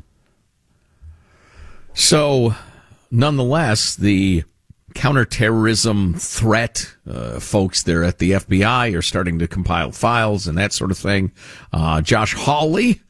So, 1.93 2.55
nonetheless, 3.09 3.95
the 3.95 4.43
counterterrorism 4.93 6.15
threat 6.15 6.95
uh, 7.09 7.39
folks 7.39 7.83
there 7.83 8.03
at 8.03 8.19
the 8.19 8.31
FBI 8.31 8.97
are 8.97 9.01
starting 9.01 9.39
to 9.39 9.47
compile 9.47 9.91
files 9.91 10.47
and 10.47 10.57
that 10.57 10.73
sort 10.73 10.91
of 10.91 10.97
thing. 10.97 11.31
Uh, 11.71 12.01
Josh 12.01 12.33
Hawley, 12.33 13.01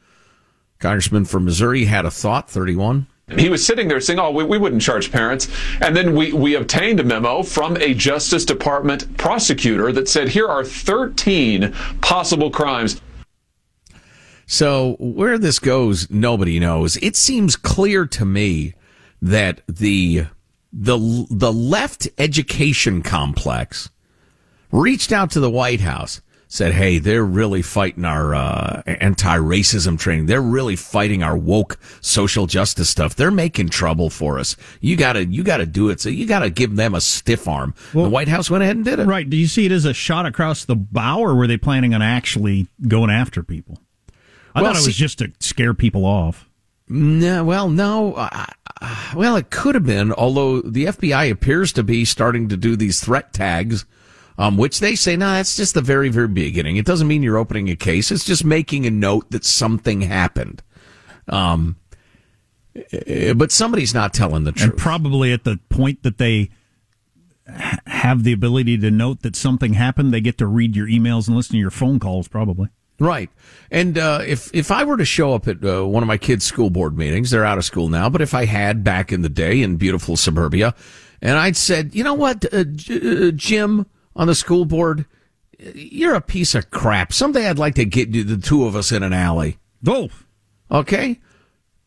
congressman 0.84 1.24
from 1.24 1.46
Missouri, 1.46 1.86
had 1.86 2.04
a 2.04 2.10
thought. 2.10 2.50
Thirty-one. 2.50 3.06
He 3.38 3.48
was 3.48 3.64
sitting 3.64 3.88
there 3.88 4.02
saying, 4.02 4.18
"Oh, 4.18 4.30
we, 4.30 4.44
we 4.44 4.58
wouldn't 4.58 4.82
charge 4.82 5.10
parents," 5.10 5.48
and 5.80 5.96
then 5.96 6.14
we 6.14 6.32
we 6.32 6.54
obtained 6.54 7.00
a 7.00 7.04
memo 7.04 7.42
from 7.42 7.78
a 7.78 7.94
Justice 7.94 8.44
Department 8.44 9.16
prosecutor 9.16 9.92
that 9.92 10.10
said, 10.10 10.28
"Here 10.28 10.46
are 10.46 10.62
13 10.62 11.72
possible 12.02 12.50
crimes." 12.50 13.00
So 14.46 14.96
where 14.98 15.38
this 15.38 15.58
goes, 15.58 16.10
nobody 16.10 16.60
knows. 16.60 16.98
It 16.98 17.16
seems 17.16 17.56
clear 17.56 18.04
to 18.08 18.26
me 18.26 18.74
that 19.22 19.62
the 19.66 20.26
the 20.70 21.26
the 21.30 21.52
left 21.52 22.08
education 22.18 23.00
complex 23.00 23.88
reached 24.70 25.12
out 25.12 25.30
to 25.30 25.40
the 25.40 25.50
White 25.50 25.80
House, 25.80 26.20
said, 26.54 26.72
"Hey, 26.72 26.98
they're 26.98 27.24
really 27.24 27.62
fighting 27.62 28.04
our 28.04 28.34
uh, 28.34 28.82
anti-racism 28.86 29.98
training. 29.98 30.26
They're 30.26 30.40
really 30.40 30.76
fighting 30.76 31.22
our 31.22 31.36
woke 31.36 31.78
social 32.00 32.46
justice 32.46 32.88
stuff. 32.88 33.14
They're 33.16 33.30
making 33.30 33.70
trouble 33.70 34.10
for 34.10 34.38
us. 34.38 34.56
You 34.80 34.96
gotta 34.96 35.24
you 35.24 35.42
gotta 35.42 35.66
do 35.66 35.88
it. 35.88 36.00
So 36.00 36.08
you 36.08 36.26
gotta 36.26 36.50
give 36.50 36.76
them 36.76 36.94
a 36.94 37.00
stiff 37.00 37.48
arm." 37.48 37.74
the 37.92 38.08
White 38.08 38.28
House 38.28 38.50
went 38.50 38.62
ahead 38.62 38.76
and 38.76 38.84
did 38.84 38.98
it. 38.98 39.06
Right. 39.06 39.28
Do 39.28 39.36
you 39.36 39.46
see 39.46 39.66
it 39.66 39.72
as 39.72 39.84
a 39.84 39.94
shot 39.94 40.26
across 40.26 40.64
the 40.64 40.76
bow, 40.76 41.20
or 41.20 41.34
were 41.34 41.46
they 41.46 41.56
planning 41.56 41.94
on 41.94 42.02
actually 42.02 42.68
going 42.86 43.10
after 43.10 43.42
people? 43.42 43.78
I 44.54 44.62
Well, 44.62 44.72
thought 44.72 44.82
it 44.82 44.86
was 44.86 44.94
see- 44.96 45.00
just 45.02 45.18
to 45.18 45.32
scare 45.40 45.74
people 45.74 46.04
off. 46.06 46.48
No, 46.88 47.42
well, 47.44 47.70
no. 47.70 48.12
Uh, 48.14 48.46
well, 49.16 49.36
it 49.36 49.48
could 49.50 49.74
have 49.74 49.86
been, 49.86 50.12
although 50.12 50.60
the 50.60 50.84
FBI 50.84 51.30
appears 51.30 51.72
to 51.72 51.82
be 51.82 52.04
starting 52.04 52.48
to 52.50 52.56
do 52.58 52.76
these 52.76 53.00
threat 53.00 53.32
tags, 53.32 53.86
um, 54.38 54.56
which 54.56 54.80
they 54.80 54.94
say, 54.94 55.16
no, 55.16 55.26
that's 55.32 55.56
just 55.56 55.74
the 55.74 55.82
very, 55.82 56.08
very 56.08 56.28
beginning. 56.28 56.76
It 56.76 56.86
doesn't 56.86 57.06
mean 57.06 57.22
you're 57.22 57.38
opening 57.38 57.68
a 57.70 57.76
case. 57.76 58.10
It's 58.10 58.24
just 58.24 58.44
making 58.44 58.86
a 58.86 58.90
note 58.90 59.30
that 59.30 59.44
something 59.44 60.02
happened. 60.02 60.62
Um, 61.28 61.76
eh, 62.92 63.32
but 63.32 63.52
somebody's 63.52 63.94
not 63.94 64.12
telling 64.12 64.44
the 64.44 64.52
truth. 64.52 64.70
And 64.70 64.78
probably 64.78 65.32
at 65.32 65.44
the 65.44 65.58
point 65.68 66.02
that 66.02 66.18
they 66.18 66.50
have 67.86 68.24
the 68.24 68.32
ability 68.32 68.78
to 68.78 68.90
note 68.90 69.22
that 69.22 69.36
something 69.36 69.74
happened, 69.74 70.12
they 70.12 70.20
get 70.20 70.38
to 70.38 70.46
read 70.46 70.74
your 70.74 70.86
emails 70.86 71.28
and 71.28 71.36
listen 71.36 71.52
to 71.52 71.58
your 71.58 71.70
phone 71.70 71.98
calls, 71.98 72.26
probably. 72.26 72.68
Right. 72.98 73.28
And 73.70 73.98
uh, 73.98 74.20
if 74.24 74.54
if 74.54 74.70
I 74.70 74.84
were 74.84 74.96
to 74.96 75.04
show 75.04 75.34
up 75.34 75.48
at 75.48 75.64
uh, 75.64 75.84
one 75.84 76.02
of 76.02 76.06
my 76.06 76.16
kids' 76.16 76.44
school 76.44 76.70
board 76.70 76.96
meetings, 76.96 77.30
they're 77.30 77.44
out 77.44 77.58
of 77.58 77.64
school 77.64 77.88
now, 77.88 78.08
but 78.08 78.22
if 78.22 78.34
I 78.34 78.44
had 78.44 78.84
back 78.84 79.12
in 79.12 79.22
the 79.22 79.28
day 79.28 79.62
in 79.62 79.76
beautiful 79.76 80.16
suburbia, 80.16 80.74
and 81.20 81.36
I'd 81.36 81.56
said, 81.56 81.94
you 81.94 82.04
know 82.04 82.14
what, 82.14 82.44
uh, 82.54 82.64
J- 82.64 83.28
uh, 83.28 83.30
Jim 83.32 83.86
on 84.16 84.26
the 84.26 84.34
school 84.34 84.64
board, 84.64 85.06
you're 85.58 86.14
a 86.14 86.20
piece 86.20 86.54
of 86.54 86.70
crap. 86.70 87.12
Someday 87.12 87.48
I'd 87.48 87.58
like 87.58 87.74
to 87.76 87.84
get 87.84 88.10
you- 88.14 88.24
the 88.24 88.36
two 88.36 88.64
of 88.64 88.74
us 88.76 88.92
in 88.92 89.02
an 89.02 89.12
alley. 89.12 89.58
Oh. 89.86 90.08
Okay. 90.70 91.20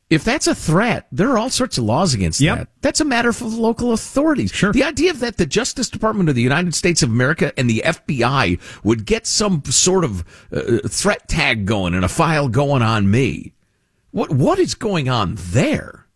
If 0.09 0.23
that's 0.23 0.47
a 0.47 0.55
threat, 0.55 1.07
there 1.11 1.29
are 1.31 1.37
all 1.37 1.49
sorts 1.49 1.77
of 1.77 1.83
laws 1.83 2.13
against 2.13 2.39
that. 2.55 2.69
That's 2.81 3.01
a 3.01 3.05
matter 3.05 3.33
for 3.33 3.49
the 3.49 3.57
local 3.57 3.91
authorities. 3.91 4.51
Sure. 4.53 4.71
The 4.71 4.85
idea 4.85 5.11
that 5.11 5.35
the 5.35 5.45
Justice 5.45 5.89
Department 5.89 6.29
of 6.29 6.35
the 6.35 6.41
United 6.41 6.73
States 6.75 7.03
of 7.03 7.09
America 7.09 7.51
and 7.57 7.69
the 7.69 7.83
FBI 7.85 8.57
would 8.85 9.05
get 9.05 9.27
some 9.27 9.61
sort 9.65 10.05
of 10.05 10.23
uh, 10.49 10.87
threat 10.87 11.27
tag 11.27 11.65
going 11.65 11.93
and 11.93 12.05
a 12.05 12.09
file 12.09 12.47
going 12.47 12.81
on 12.81 13.11
me. 13.11 13.53
What 14.11 14.31
what 14.31 14.59
is 14.59 14.75
going 14.75 15.09
on 15.09 15.35
there? 15.37 16.07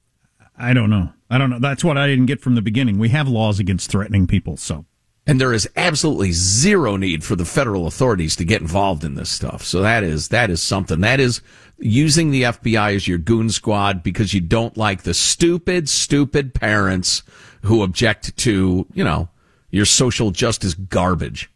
I 0.58 0.74
don't 0.74 0.90
know. 0.90 1.12
I 1.30 1.38
don't 1.38 1.50
know. 1.50 1.60
That's 1.60 1.84
what 1.84 1.98
I 1.98 2.08
didn't 2.08 2.28
get 2.28 2.40
from 2.40 2.56
the 2.56 2.62
beginning. 2.62 2.98
We 2.98 3.10
have 3.10 3.28
laws 3.28 3.60
against 3.60 3.92
threatening 3.92 4.26
people, 4.26 4.56
so. 4.56 4.86
And 5.28 5.40
there 5.40 5.54
is 5.54 5.70
absolutely 5.76 6.32
zero 6.32 6.96
need 6.96 7.24
for 7.24 7.36
the 7.36 7.46
federal 7.46 7.86
authorities 7.86 8.36
to 8.38 8.44
get 8.44 8.62
involved 8.62 9.04
in 9.04 9.16
this 9.16 9.30
stuff. 9.30 9.64
So 9.64 9.82
that 9.82 10.04
is 10.04 10.30
that 10.30 10.50
is 10.50 10.62
something. 10.62 11.02
That 11.02 11.20
is 11.20 11.42
using 11.78 12.32
the 12.32 12.44
FBI 12.44 12.96
as 12.96 13.08
your 13.08 13.18
goon 13.18 13.50
squad 13.50 14.04
because 14.04 14.34
you 14.34 14.42
don't 14.42 14.78
like 14.78 15.04
the 15.04 15.14
stupid, 15.14 15.90
stupid 15.90 16.54
parents 16.54 17.24
who 17.64 17.84
object 17.84 18.36
to, 18.38 18.88
you 18.94 19.04
know, 19.04 19.30
your 19.70 19.86
social 19.86 20.32
justice 20.32 20.74
garbage. 20.74 21.50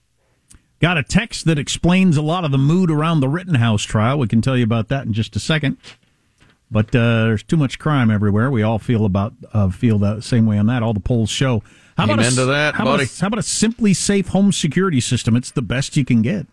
Got 0.79 0.97
a 0.97 1.03
text 1.03 1.45
that 1.45 1.57
explains 1.57 2.17
a 2.17 2.21
lot 2.21 2.45
of 2.45 2.51
the 2.51 2.57
mood 2.57 2.91
around 2.91 3.19
the 3.19 3.29
Rittenhouse 3.29 3.83
trial. 3.83 4.19
We 4.19 4.27
can 4.27 4.41
tell 4.41 4.57
you 4.57 4.63
about 4.63 4.89
that 4.89 5.05
in 5.05 5.13
just 5.13 5.35
a 5.35 5.39
second. 5.39 5.77
But 6.69 6.87
uh, 6.95 7.25
there's 7.25 7.43
too 7.43 7.57
much 7.57 7.79
crime 7.79 8.11
everywhere. 8.11 8.51
We 8.51 8.63
all 8.63 8.79
feel 8.79 9.05
about 9.05 9.33
uh, 9.53 9.69
feel 9.69 9.99
the 9.99 10.21
same 10.21 10.45
way 10.45 10.57
on 10.57 10.65
that. 10.67 10.83
All 10.83 10.93
the 10.93 10.99
polls 10.99 11.29
show. 11.29 11.63
How 11.97 12.05
about 12.05 12.19
a, 12.19 12.29
to 12.29 12.45
that, 12.45 12.75
how 12.75 12.83
buddy. 12.83 13.03
About 13.03 13.17
a, 13.17 13.21
how 13.21 13.27
about 13.27 13.39
a 13.39 13.43
SimpliSafe 13.43 14.27
home 14.27 14.51
security 14.51 14.99
system? 14.99 15.35
It's 15.35 15.51
the 15.51 15.61
best 15.61 15.95
you 15.95 16.03
can 16.03 16.21
get. 16.21 16.47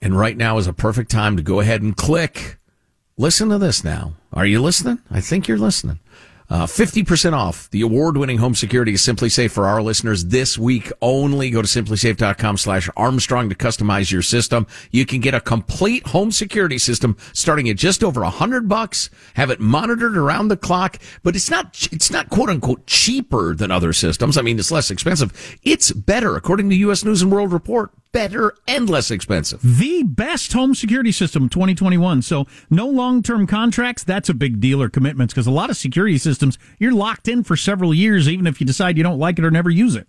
And 0.00 0.18
right 0.18 0.36
now 0.36 0.58
is 0.58 0.66
a 0.66 0.72
perfect 0.72 1.10
time 1.10 1.36
to 1.36 1.42
go 1.42 1.60
ahead 1.60 1.82
and 1.82 1.96
click. 1.96 2.58
Listen 3.16 3.48
to 3.48 3.58
this 3.58 3.84
now. 3.84 4.14
Are 4.32 4.46
you 4.46 4.60
listening? 4.60 4.98
I 5.10 5.20
think 5.20 5.48
you're 5.48 5.58
listening. 5.58 6.00
Uh, 6.50 6.66
50% 6.66 7.32
off 7.32 7.70
the 7.70 7.80
award-winning 7.80 8.38
home 8.38 8.54
security 8.54 8.94
is 8.94 9.00
SimpliSafe 9.00 9.50
for 9.50 9.66
our 9.66 9.82
listeners 9.82 10.26
this 10.26 10.58
week 10.58 10.92
only. 11.00 11.50
Go 11.50 11.62
to 11.62 11.68
simplisafe.com 11.68 12.58
slash 12.58 12.88
Armstrong 12.96 13.48
to 13.48 13.54
customize 13.54 14.12
your 14.12 14.22
system. 14.22 14.66
You 14.90 15.06
can 15.06 15.20
get 15.20 15.34
a 15.34 15.40
complete 15.40 16.08
home 16.08 16.30
security 16.30 16.78
system 16.78 17.16
starting 17.32 17.68
at 17.70 17.76
just 17.76 18.04
over 18.04 18.22
a 18.22 18.30
hundred 18.30 18.68
bucks. 18.68 19.08
Have 19.34 19.50
it 19.50 19.58
monitored 19.60 20.16
around 20.16 20.48
the 20.48 20.56
clock, 20.56 20.98
but 21.22 21.34
it's 21.34 21.50
not, 21.50 21.88
it's 21.90 22.10
not 22.10 22.28
quote 22.28 22.50
unquote 22.50 22.86
cheaper 22.86 23.54
than 23.54 23.70
other 23.70 23.92
systems. 23.92 24.36
I 24.36 24.42
mean, 24.42 24.58
it's 24.58 24.70
less 24.70 24.90
expensive. 24.90 25.58
It's 25.62 25.92
better 25.92 26.36
according 26.36 26.68
to 26.70 26.76
U.S. 26.76 27.04
News 27.04 27.22
and 27.22 27.32
World 27.32 27.52
Report. 27.52 27.90
Better 28.14 28.54
and 28.68 28.88
less 28.88 29.10
expensive. 29.10 29.60
The 29.60 30.04
best 30.04 30.52
home 30.52 30.76
security 30.76 31.10
system 31.10 31.48
2021. 31.48 32.22
So 32.22 32.46
no 32.70 32.86
long-term 32.86 33.48
contracts. 33.48 34.04
That's 34.04 34.28
a 34.28 34.34
big 34.34 34.60
deal 34.60 34.80
or 34.80 34.88
commitments 34.88 35.34
because 35.34 35.48
a 35.48 35.50
lot 35.50 35.68
of 35.68 35.76
security 35.76 36.16
systems 36.18 36.56
you're 36.78 36.94
locked 36.94 37.26
in 37.26 37.42
for 37.42 37.56
several 37.56 37.92
years, 37.92 38.28
even 38.28 38.46
if 38.46 38.60
you 38.60 38.66
decide 38.66 38.96
you 38.96 39.02
don't 39.02 39.18
like 39.18 39.40
it 39.40 39.44
or 39.44 39.50
never 39.50 39.68
use 39.68 39.96
it. 39.96 40.06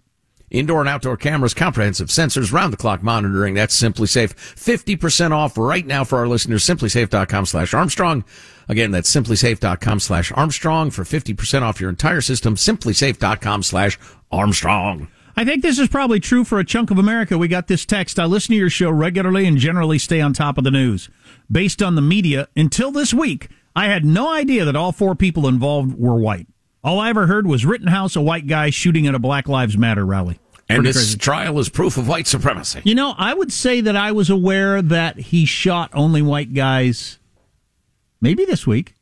Indoor 0.51 0.81
and 0.81 0.87
outdoor 0.89 1.17
cameras, 1.17 1.55
comprehensive 1.55 2.09
sensors, 2.09 2.53
round 2.53 2.71
the 2.71 2.77
clock 2.77 3.01
monitoring. 3.01 3.55
That's 3.55 3.75
SimpliSafe. 3.81 4.35
50% 4.35 5.31
off 5.31 5.57
right 5.57 5.85
now 5.87 6.03
for 6.03 6.19
our 6.19 6.27
listeners. 6.27 6.63
Simplisafe.com 6.63 7.47
slash 7.47 7.73
Armstrong. 7.73 8.23
Again, 8.69 8.91
that's 8.91 9.09
simplisafe.com 9.13 9.99
slash 9.99 10.31
Armstrong 10.31 10.91
for 10.91 11.03
50% 11.03 11.63
off 11.63 11.81
your 11.81 11.89
entire 11.89 12.21
system. 12.21 12.55
Simplisafe.com 12.55 13.63
slash 13.63 13.97
Armstrong. 14.31 15.07
I 15.37 15.43
think 15.43 15.61
this 15.61 15.79
is 15.79 15.89
probably 15.89 16.19
true 16.19 16.43
for 16.45 16.59
a 16.59 16.65
chunk 16.65 16.91
of 16.91 16.97
America. 16.97 17.37
We 17.37 17.47
got 17.49 17.67
this 17.67 17.85
text. 17.85 18.19
I 18.19 18.25
listen 18.25 18.53
to 18.53 18.57
your 18.57 18.69
show 18.69 18.89
regularly 18.89 19.45
and 19.45 19.57
generally 19.57 19.99
stay 19.99 20.21
on 20.21 20.31
top 20.33 20.57
of 20.57 20.63
the 20.63 20.71
news. 20.71 21.09
Based 21.51 21.83
on 21.83 21.95
the 21.95 22.01
media, 22.01 22.47
until 22.55 22.91
this 22.91 23.13
week, 23.13 23.49
I 23.75 23.87
had 23.87 24.05
no 24.05 24.31
idea 24.31 24.63
that 24.65 24.75
all 24.77 24.91
four 24.93 25.13
people 25.15 25.47
involved 25.47 25.97
were 25.99 26.15
white. 26.15 26.47
All 26.83 26.99
I 26.99 27.09
ever 27.09 27.27
heard 27.27 27.47
was 27.47 27.65
Rittenhouse, 27.65 28.15
a 28.15 28.21
white 28.21 28.47
guy 28.47 28.69
shooting 28.69 29.07
at 29.07 29.15
a 29.15 29.19
Black 29.19 29.47
Lives 29.47 29.77
Matter 29.77 30.05
rally. 30.05 30.39
And 30.69 30.77
Pretty 30.77 30.89
this 30.89 30.97
crazy. 30.97 31.17
trial 31.17 31.59
is 31.59 31.67
proof 31.69 31.97
of 31.97 32.07
white 32.07 32.27
supremacy. 32.27 32.81
You 32.85 32.95
know, 32.95 33.13
I 33.17 33.33
would 33.33 33.51
say 33.51 33.81
that 33.81 33.95
I 33.95 34.11
was 34.11 34.29
aware 34.29 34.81
that 34.81 35.17
he 35.17 35.45
shot 35.45 35.89
only 35.93 36.21
white 36.21 36.53
guys 36.53 37.19
maybe 38.21 38.45
this 38.45 38.65
week. 38.67 38.93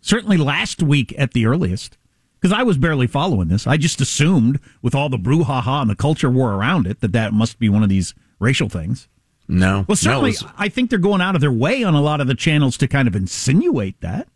Certainly 0.00 0.38
last 0.38 0.82
week 0.82 1.14
at 1.18 1.32
the 1.32 1.46
earliest. 1.46 1.97
Because 2.40 2.56
I 2.56 2.62
was 2.62 2.78
barely 2.78 3.06
following 3.06 3.48
this. 3.48 3.66
I 3.66 3.76
just 3.76 4.00
assumed, 4.00 4.60
with 4.80 4.94
all 4.94 5.08
the 5.08 5.16
brouhaha 5.18 5.80
and 5.82 5.90
the 5.90 5.96
culture 5.96 6.30
war 6.30 6.54
around 6.54 6.86
it, 6.86 7.00
that 7.00 7.12
that 7.12 7.32
must 7.32 7.58
be 7.58 7.68
one 7.68 7.82
of 7.82 7.88
these 7.88 8.14
racial 8.38 8.68
things. 8.68 9.08
No. 9.48 9.84
Well, 9.88 9.96
certainly, 9.96 10.32
No, 10.32 10.46
was- 10.46 10.52
I 10.56 10.68
think 10.68 10.90
they're 10.90 10.98
going 10.98 11.20
out 11.20 11.34
of 11.34 11.40
their 11.40 11.50
way 11.52 11.82
on 11.82 11.94
a 11.94 12.00
lot 12.02 12.20
of 12.20 12.26
the 12.26 12.34
channels 12.34 12.76
to 12.78 12.86
kind 12.88 13.08
of 13.08 13.16
insinuate 13.16 14.00
that. 14.02 14.28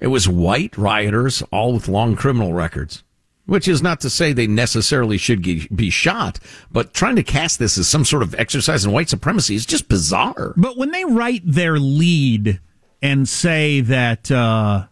It 0.00 0.08
was 0.08 0.28
white 0.28 0.76
rioters, 0.78 1.42
all 1.50 1.72
with 1.74 1.88
long 1.88 2.14
criminal 2.14 2.54
records. 2.54 3.02
Which 3.46 3.66
is 3.66 3.82
not 3.82 4.00
to 4.02 4.10
say 4.10 4.32
they 4.32 4.46
necessarily 4.46 5.18
should 5.18 5.42
be 5.74 5.90
shot, 5.90 6.38
but 6.70 6.94
trying 6.94 7.16
to 7.16 7.22
cast 7.24 7.58
this 7.58 7.76
as 7.78 7.88
some 7.88 8.04
sort 8.04 8.22
of 8.22 8.32
exercise 8.36 8.84
in 8.84 8.92
white 8.92 9.08
supremacy 9.08 9.56
is 9.56 9.66
just 9.66 9.88
bizarre. 9.88 10.54
But 10.56 10.76
when 10.76 10.92
they 10.92 11.04
write 11.04 11.42
their 11.44 11.78
lead 11.80 12.60
and 13.02 13.28
say 13.28 13.80
that, 13.80 14.30
uh, 14.30 14.86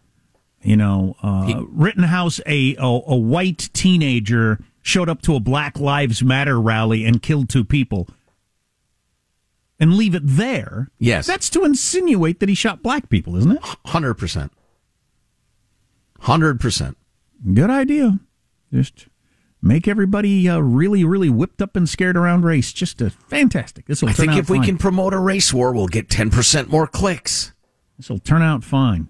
you 0.61 0.75
know, 0.75 1.15
uh, 1.23 1.63
Rittenhouse, 1.69 2.39
a, 2.45 2.75
a 2.75 2.85
a 2.85 3.15
white 3.17 3.69
teenager, 3.73 4.59
showed 4.81 5.09
up 5.09 5.21
to 5.23 5.35
a 5.35 5.39
Black 5.39 5.79
Lives 5.79 6.21
Matter 6.23 6.59
rally 6.59 7.05
and 7.05 7.21
killed 7.21 7.49
two 7.49 7.63
people, 7.63 8.07
and 9.79 9.95
leave 9.95 10.15
it 10.15 10.23
there. 10.25 10.89
Yes. 10.97 11.27
that's 11.27 11.49
to 11.51 11.63
insinuate 11.63 12.39
that 12.39 12.49
he 12.49 12.55
shot 12.55 12.83
black 12.83 13.09
people, 13.09 13.35
isn't 13.37 13.51
it? 13.51 13.59
Hundred 13.85 14.15
percent. 14.15 14.51
100%. 16.23 16.95
Good 17.53 17.69
idea. 17.69 18.19
Just 18.73 19.07
make 19.61 19.87
everybody 19.87 20.49
uh, 20.49 20.59
really, 20.59 21.03
really 21.03 21.29
whipped 21.29 21.61
up 21.61 21.75
and 21.75 21.87
scared 21.87 22.17
around 22.17 22.43
race. 22.43 22.73
Just 22.73 23.01
a 23.01 23.09
fantastic. 23.09 23.85
This 23.85 24.01
will 24.01 24.09
I 24.09 24.13
think 24.13 24.35
if 24.35 24.49
we 24.49 24.59
can 24.59 24.77
promote 24.77 25.13
a 25.13 25.17
race 25.19 25.53
war, 25.53 25.71
we'll 25.71 25.87
get 25.87 26.09
10% 26.09 26.67
more 26.67 26.87
clicks. 26.87 27.53
This 27.97 28.09
will 28.09 28.19
turn 28.19 28.41
out 28.41 28.63
fine. 28.63 29.09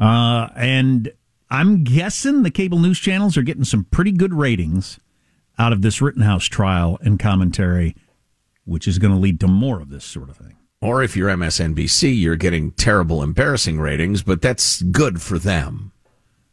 Uh, 0.00 0.48
and 0.56 1.12
I'm 1.50 1.84
guessing 1.84 2.42
the 2.42 2.50
cable 2.50 2.78
news 2.78 2.98
channels 2.98 3.36
are 3.36 3.42
getting 3.42 3.64
some 3.64 3.84
pretty 3.84 4.12
good 4.12 4.32
ratings 4.32 4.98
out 5.58 5.72
of 5.72 5.82
this 5.82 6.00
Rittenhouse 6.00 6.46
trial 6.46 6.98
and 7.02 7.18
commentary, 7.18 7.94
which 8.64 8.88
is 8.88 8.98
going 8.98 9.12
to 9.12 9.20
lead 9.20 9.38
to 9.40 9.48
more 9.48 9.80
of 9.80 9.90
this 9.90 10.04
sort 10.04 10.30
of 10.30 10.36
thing. 10.36 10.56
Or 10.80 11.02
if 11.02 11.14
you're 11.14 11.28
MSNBC, 11.28 12.18
you're 12.18 12.36
getting 12.36 12.70
terrible, 12.70 13.22
embarrassing 13.22 13.78
ratings, 13.78 14.22
but 14.22 14.40
that's 14.40 14.80
good 14.80 15.20
for 15.20 15.38
them. 15.38 15.92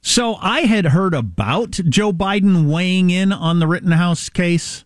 So 0.02 0.36
I 0.36 0.62
had 0.62 0.88
heard 0.88 1.14
about 1.14 1.72
Joe 1.72 2.12
Biden 2.12 2.70
weighing 2.70 3.10
in 3.10 3.32
on 3.32 3.60
the 3.60 3.68
Rittenhouse 3.68 4.28
case, 4.28 4.84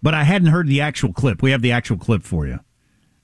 but 0.00 0.14
I 0.14 0.22
hadn't 0.22 0.48
heard 0.48 0.68
the 0.68 0.80
actual 0.80 1.12
clip. 1.12 1.42
We 1.42 1.50
have 1.50 1.62
the 1.62 1.72
actual 1.72 1.98
clip 1.98 2.22
for 2.22 2.46
you. 2.46 2.60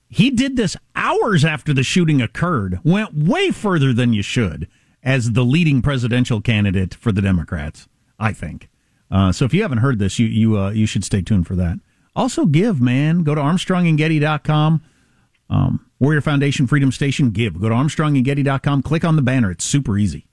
He 0.09 0.29
did 0.29 0.55
this 0.55 0.77
hours 0.95 1.43
after 1.43 1.73
the 1.73 1.83
shooting 1.83 2.21
occurred, 2.21 2.79
went 2.83 3.13
way 3.13 3.51
further 3.51 3.93
than 3.93 4.13
you 4.13 4.21
should 4.21 4.67
as 5.03 5.33
the 5.33 5.43
leading 5.43 5.81
presidential 5.81 6.41
candidate 6.41 6.93
for 6.93 7.11
the 7.11 7.21
Democrats, 7.21 7.87
I 8.19 8.33
think. 8.33 8.69
Uh, 9.11 9.31
so 9.31 9.45
if 9.45 9.53
you 9.53 9.61
haven't 9.61 9.79
heard 9.79 9.99
this, 9.99 10.19
you 10.19 10.27
you 10.27 10.57
uh, 10.57 10.69
you 10.71 10.85
should 10.85 11.03
stay 11.03 11.21
tuned 11.21 11.47
for 11.47 11.55
that. 11.55 11.79
Also, 12.15 12.45
give 12.45 12.81
man. 12.81 13.23
Go 13.23 13.35
to 13.35 13.41
ArmstrongandGetty.com. 13.41 14.81
Um, 15.49 15.85
Warrior 15.99 16.21
Foundation 16.21 16.67
Freedom 16.67 16.91
Station. 16.91 17.31
Give. 17.31 17.59
Go 17.59 17.69
to 17.69 17.75
ArmstrongandGetty.com. 17.75 18.81
Click 18.81 19.05
on 19.05 19.15
the 19.15 19.21
banner. 19.21 19.51
It's 19.51 19.63
super 19.63 19.97
easy. 19.97 20.26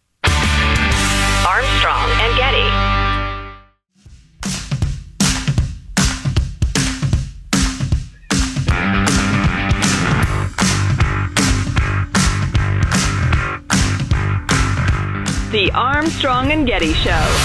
The 15.54 15.70
Armstrong 15.70 16.50
and 16.50 16.66
Getty 16.66 16.92
Show. 16.94 17.44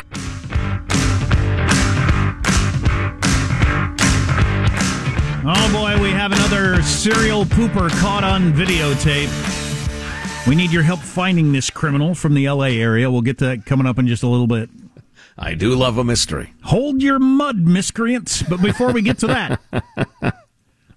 Oh 5.45 5.69
boy, 5.71 6.01
we 6.01 6.09
have 6.09 6.31
another 6.31 6.81
serial 6.81 7.45
pooper 7.45 7.91
caught 8.01 8.23
on 8.23 8.51
videotape. 8.51 9.29
We 10.47 10.55
need 10.55 10.71
your 10.71 10.81
help 10.81 11.01
finding 11.01 11.51
this 11.51 11.69
criminal 11.69 12.15
from 12.15 12.33
the 12.33 12.49
LA 12.49 12.69
area. 12.69 13.11
We'll 13.11 13.21
get 13.21 13.37
to 13.37 13.45
that 13.45 13.67
coming 13.67 13.85
up 13.85 13.99
in 13.99 14.07
just 14.07 14.23
a 14.23 14.27
little 14.27 14.47
bit. 14.47 14.71
I 15.37 15.53
do 15.53 15.75
love 15.75 15.99
a 15.99 16.03
mystery. 16.03 16.51
Hold 16.63 17.03
your 17.03 17.19
mud, 17.19 17.57
miscreants. 17.57 18.41
But 18.41 18.59
before 18.59 18.91
we 18.91 19.03
get 19.03 19.19
to 19.19 19.27
that, 19.27 19.61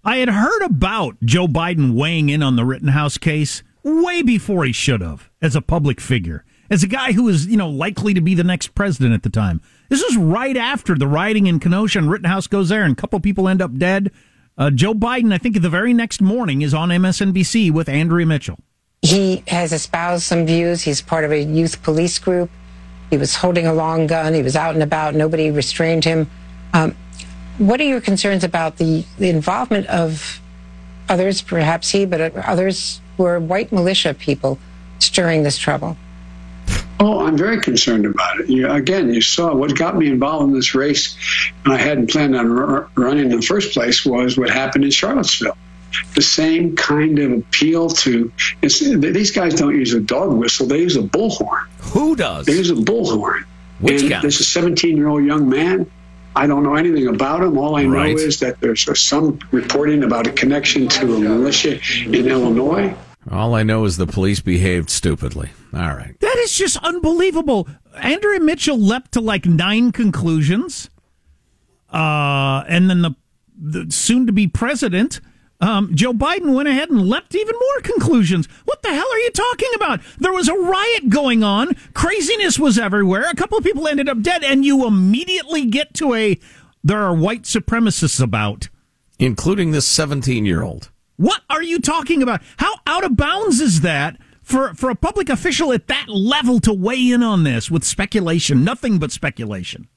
I 0.02 0.16
had 0.16 0.30
heard 0.30 0.62
about 0.62 1.18
Joe 1.22 1.46
Biden 1.46 1.92
weighing 1.92 2.30
in 2.30 2.42
on 2.42 2.56
the 2.56 2.64
Rittenhouse 2.64 3.18
case 3.18 3.62
way 3.82 4.22
before 4.22 4.64
he 4.64 4.72
should 4.72 5.02
have 5.02 5.28
as 5.42 5.54
a 5.54 5.60
public 5.60 6.00
figure, 6.00 6.46
as 6.72 6.82
a 6.82 6.86
guy 6.86 7.12
who 7.12 7.24
was, 7.24 7.46
you 7.46 7.58
know, 7.58 7.68
likely 7.68 8.14
to 8.14 8.22
be 8.22 8.34
the 8.34 8.42
next 8.42 8.74
president 8.74 9.12
at 9.12 9.22
the 9.22 9.28
time. 9.28 9.60
This 9.90 10.00
is 10.00 10.16
right 10.16 10.56
after 10.56 10.96
the 10.96 11.06
rioting 11.06 11.46
in 11.46 11.60
Kenosha 11.60 11.98
and 11.98 12.10
Rittenhouse 12.10 12.46
goes 12.46 12.70
there 12.70 12.82
and 12.82 12.94
a 12.94 13.00
couple 13.00 13.20
people 13.20 13.46
end 13.46 13.60
up 13.60 13.76
dead. 13.76 14.10
Uh, 14.56 14.70
Joe 14.70 14.94
Biden, 14.94 15.34
I 15.34 15.38
think 15.38 15.60
the 15.60 15.68
very 15.68 15.92
next 15.92 16.22
morning, 16.22 16.62
is 16.62 16.72
on 16.72 16.88
MSNBC 16.88 17.70
with 17.70 17.90
Andrea 17.90 18.24
Mitchell. 18.24 18.58
He 19.02 19.44
has 19.48 19.74
espoused 19.74 20.22
some 20.22 20.46
views. 20.46 20.80
He's 20.80 21.02
part 21.02 21.24
of 21.24 21.30
a 21.30 21.42
youth 21.42 21.82
police 21.82 22.18
group. 22.18 22.50
He 23.10 23.18
was 23.18 23.34
holding 23.34 23.66
a 23.66 23.74
long 23.74 24.06
gun. 24.06 24.32
He 24.32 24.42
was 24.42 24.56
out 24.56 24.72
and 24.72 24.82
about. 24.82 25.14
Nobody 25.14 25.50
restrained 25.50 26.06
him. 26.06 26.30
Um, 26.72 26.96
what 27.58 27.82
are 27.82 27.84
your 27.84 28.00
concerns 28.00 28.44
about 28.44 28.78
the, 28.78 29.04
the 29.18 29.28
involvement 29.28 29.86
of 29.88 30.40
others, 31.10 31.42
perhaps 31.42 31.90
he, 31.90 32.06
but 32.06 32.34
others 32.34 33.02
who 33.18 33.24
are 33.24 33.38
white 33.38 33.72
militia 33.72 34.14
people 34.14 34.58
stirring 35.00 35.42
this 35.42 35.58
trouble? 35.58 35.98
Oh, 37.04 37.26
I'm 37.26 37.36
very 37.36 37.60
concerned 37.60 38.06
about 38.06 38.38
it. 38.40 38.48
You, 38.48 38.70
again, 38.70 39.12
you 39.12 39.20
saw 39.20 39.52
what 39.54 39.76
got 39.76 39.96
me 39.96 40.06
involved 40.06 40.44
in 40.48 40.54
this 40.54 40.72
race, 40.74 41.16
and 41.64 41.72
I 41.74 41.76
hadn't 41.76 42.10
planned 42.10 42.36
on 42.36 42.50
r- 42.56 42.88
running 42.94 43.32
in 43.32 43.36
the 43.40 43.42
first 43.42 43.72
place, 43.72 44.06
was 44.06 44.38
what 44.38 44.50
happened 44.50 44.84
in 44.84 44.92
Charlottesville. 44.92 45.56
The 46.14 46.22
same 46.22 46.76
kind 46.76 47.18
of 47.18 47.32
appeal 47.32 47.88
to 47.90 48.30
these 48.62 49.32
guys 49.32 49.54
don't 49.54 49.74
use 49.74 49.92
a 49.94 50.00
dog 50.00 50.32
whistle; 50.32 50.66
they 50.66 50.78
use 50.78 50.96
a 50.96 51.02
bullhorn. 51.02 51.66
Who 51.92 52.14
does? 52.14 52.46
They 52.46 52.52
use 52.54 52.70
a 52.70 52.74
bullhorn. 52.74 53.44
Which 53.80 54.02
and 54.02 54.08
guy? 54.10 54.20
This 54.22 54.36
is 54.36 54.42
a 54.42 54.50
17 54.50 54.96
year 54.96 55.08
old 55.08 55.24
young 55.24 55.48
man. 55.48 55.90
I 56.36 56.46
don't 56.46 56.62
know 56.62 56.76
anything 56.76 57.08
about 57.08 57.42
him. 57.42 57.58
All 57.58 57.74
I 57.76 57.82
know 57.82 57.90
Right. 57.96 58.16
is 58.16 58.40
that 58.40 58.60
there's 58.60 58.86
some 58.98 59.38
reporting 59.50 60.02
about 60.04 60.26
a 60.28 60.30
connection 60.30 60.88
to 60.88 61.14
a 61.16 61.18
militia 61.20 61.78
in 62.06 62.26
Illinois. 62.28 62.94
All 63.30 63.54
I 63.54 63.62
know 63.62 63.84
is 63.84 63.96
the 63.96 64.06
police 64.06 64.40
behaved 64.40 64.90
stupidly. 64.90 65.50
All 65.72 65.94
right. 65.94 66.18
That 66.20 66.36
is 66.38 66.54
just 66.54 66.76
unbelievable. 66.78 67.68
Andrea 67.96 68.40
Mitchell 68.40 68.78
leapt 68.78 69.12
to 69.12 69.20
like 69.20 69.46
nine 69.46 69.92
conclusions. 69.92 70.90
Uh, 71.92 72.64
and 72.68 72.90
then 72.90 73.02
the, 73.02 73.14
the 73.56 73.90
soon 73.90 74.26
to 74.26 74.32
be 74.32 74.48
president, 74.48 75.20
um, 75.60 75.94
Joe 75.94 76.12
Biden, 76.12 76.54
went 76.54 76.68
ahead 76.68 76.90
and 76.90 77.08
leapt 77.08 77.34
even 77.34 77.54
more 77.54 77.80
conclusions. 77.82 78.46
What 78.64 78.82
the 78.82 78.92
hell 78.92 79.06
are 79.06 79.18
you 79.18 79.30
talking 79.30 79.70
about? 79.76 80.00
There 80.18 80.32
was 80.32 80.48
a 80.48 80.54
riot 80.54 81.08
going 81.08 81.44
on, 81.44 81.76
craziness 81.94 82.58
was 82.58 82.78
everywhere, 82.78 83.28
a 83.30 83.36
couple 83.36 83.58
of 83.58 83.64
people 83.64 83.86
ended 83.86 84.08
up 84.08 84.22
dead, 84.22 84.42
and 84.42 84.64
you 84.64 84.86
immediately 84.86 85.66
get 85.66 85.94
to 85.94 86.14
a 86.14 86.38
there 86.84 87.00
are 87.00 87.14
white 87.14 87.42
supremacists 87.42 88.20
about. 88.20 88.68
Including 89.18 89.70
this 89.70 89.86
17 89.86 90.44
year 90.44 90.62
old. 90.62 90.90
What 91.16 91.42
are 91.50 91.62
you 91.62 91.80
talking 91.80 92.22
about? 92.22 92.42
How 92.56 92.74
out 92.86 93.04
of 93.04 93.16
bounds 93.16 93.60
is 93.60 93.82
that 93.82 94.18
for 94.42 94.74
for 94.74 94.90
a 94.90 94.96
public 94.96 95.28
official 95.28 95.72
at 95.72 95.88
that 95.88 96.08
level 96.08 96.60
to 96.60 96.72
weigh 96.72 97.10
in 97.10 97.22
on 97.22 97.44
this 97.44 97.70
with 97.70 97.84
speculation, 97.84 98.64
nothing 98.64 98.98
but 98.98 99.12
speculation? 99.12 99.88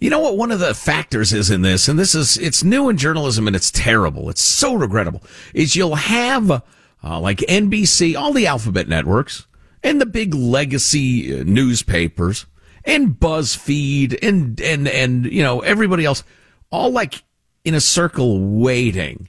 You 0.00 0.10
know 0.10 0.18
what 0.18 0.36
one 0.36 0.50
of 0.50 0.58
the 0.58 0.74
factors 0.74 1.32
is 1.32 1.50
in 1.50 1.62
this, 1.62 1.88
and 1.88 1.98
this 1.98 2.14
is, 2.14 2.36
it's 2.36 2.64
new 2.64 2.88
in 2.88 2.96
journalism 2.96 3.46
and 3.46 3.54
it's 3.54 3.70
terrible. 3.70 4.28
It's 4.30 4.42
so 4.42 4.74
regrettable, 4.74 5.22
is 5.54 5.76
you'll 5.76 5.94
have, 5.94 6.50
uh, 6.50 7.20
like 7.20 7.38
NBC, 7.38 8.16
all 8.16 8.32
the 8.32 8.46
alphabet 8.46 8.88
networks, 8.88 9.46
and 9.82 10.00
the 10.00 10.06
big 10.06 10.34
legacy 10.34 11.40
uh, 11.40 11.44
newspapers, 11.44 12.46
and 12.84 13.14
BuzzFeed, 13.14 14.18
and, 14.22 14.60
and, 14.60 14.88
and, 14.88 15.26
you 15.26 15.42
know, 15.42 15.60
everybody 15.60 16.04
else, 16.04 16.24
all 16.70 16.90
like 16.90 17.22
in 17.64 17.74
a 17.74 17.80
circle 17.80 18.40
waiting. 18.58 19.28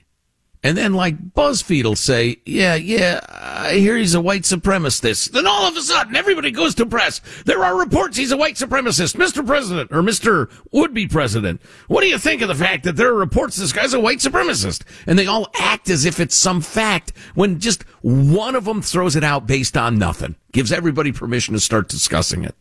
And 0.64 0.78
then, 0.78 0.94
like, 0.94 1.34
BuzzFeed 1.34 1.84
will 1.84 1.94
say, 1.94 2.38
yeah, 2.46 2.74
yeah, 2.74 3.20
I 3.28 3.74
hear 3.74 3.98
he's 3.98 4.14
a 4.14 4.20
white 4.20 4.44
supremacist. 4.44 5.32
Then 5.32 5.46
all 5.46 5.66
of 5.68 5.76
a 5.76 5.82
sudden, 5.82 6.16
everybody 6.16 6.50
goes 6.50 6.74
to 6.76 6.86
press. 6.86 7.20
There 7.44 7.62
are 7.62 7.78
reports 7.78 8.16
he's 8.16 8.32
a 8.32 8.36
white 8.38 8.54
supremacist. 8.54 9.14
Mr. 9.14 9.46
President, 9.46 9.92
or 9.92 10.00
Mr. 10.00 10.50
Would-be 10.72 11.06
President, 11.06 11.60
what 11.86 12.00
do 12.00 12.06
you 12.06 12.16
think 12.16 12.40
of 12.40 12.48
the 12.48 12.54
fact 12.54 12.84
that 12.84 12.96
there 12.96 13.08
are 13.08 13.14
reports 13.14 13.56
this 13.56 13.74
guy's 13.74 13.92
a 13.92 14.00
white 14.00 14.20
supremacist? 14.20 14.84
And 15.06 15.18
they 15.18 15.26
all 15.26 15.50
act 15.54 15.90
as 15.90 16.06
if 16.06 16.18
it's 16.18 16.34
some 16.34 16.62
fact 16.62 17.12
when 17.34 17.60
just 17.60 17.82
one 18.00 18.54
of 18.54 18.64
them 18.64 18.80
throws 18.80 19.16
it 19.16 19.22
out 19.22 19.46
based 19.46 19.76
on 19.76 19.98
nothing. 19.98 20.34
Gives 20.52 20.72
everybody 20.72 21.12
permission 21.12 21.52
to 21.52 21.60
start 21.60 21.88
discussing 21.88 22.42
it. 22.42 22.54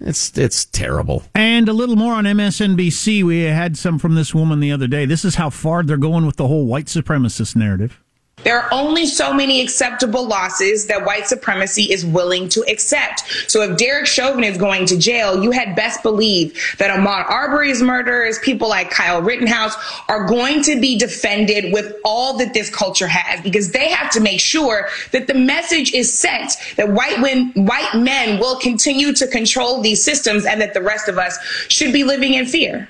It's, 0.00 0.36
it's 0.38 0.64
terrible. 0.64 1.24
And 1.34 1.68
a 1.68 1.72
little 1.72 1.96
more 1.96 2.14
on 2.14 2.24
MSNBC. 2.24 3.22
We 3.22 3.42
had 3.42 3.76
some 3.76 3.98
from 3.98 4.14
this 4.14 4.34
woman 4.34 4.60
the 4.60 4.72
other 4.72 4.86
day. 4.86 5.04
This 5.04 5.24
is 5.24 5.34
how 5.34 5.50
far 5.50 5.82
they're 5.82 5.96
going 5.96 6.26
with 6.26 6.36
the 6.36 6.48
whole 6.48 6.66
white 6.66 6.86
supremacist 6.86 7.54
narrative. 7.54 8.00
There 8.44 8.60
are 8.60 8.72
only 8.72 9.06
so 9.06 9.32
many 9.32 9.60
acceptable 9.60 10.26
losses 10.26 10.86
that 10.86 11.04
white 11.04 11.26
supremacy 11.26 11.92
is 11.92 12.06
willing 12.06 12.48
to 12.50 12.64
accept. 12.68 13.22
So 13.48 13.62
if 13.62 13.76
Derek 13.76 14.06
Chauvin 14.06 14.44
is 14.44 14.56
going 14.56 14.86
to 14.86 14.98
jail, 14.98 15.42
you 15.42 15.50
had 15.50 15.76
best 15.76 16.02
believe 16.02 16.58
that 16.78 16.90
Ahmaud 16.90 17.28
Arbery's 17.30 17.82
murderers, 17.82 18.38
people 18.38 18.68
like 18.68 18.90
Kyle 18.90 19.20
Rittenhouse, 19.20 19.74
are 20.08 20.26
going 20.26 20.62
to 20.62 20.80
be 20.80 20.98
defended 20.98 21.72
with 21.72 21.94
all 22.04 22.38
that 22.38 22.54
this 22.54 22.70
culture 22.70 23.08
has 23.08 23.40
because 23.42 23.72
they 23.72 23.88
have 23.88 24.10
to 24.12 24.20
make 24.20 24.40
sure 24.40 24.88
that 25.12 25.26
the 25.26 25.34
message 25.34 25.92
is 25.92 26.12
sent 26.12 26.52
that 26.76 26.90
white 26.90 27.18
white 27.54 27.94
men 27.94 28.38
will 28.38 28.58
continue 28.58 29.12
to 29.12 29.26
control 29.26 29.80
these 29.80 30.02
systems 30.02 30.46
and 30.46 30.60
that 30.60 30.74
the 30.74 30.82
rest 30.82 31.08
of 31.08 31.18
us 31.18 31.38
should 31.68 31.92
be 31.92 32.04
living 32.04 32.34
in 32.34 32.46
fear. 32.46 32.88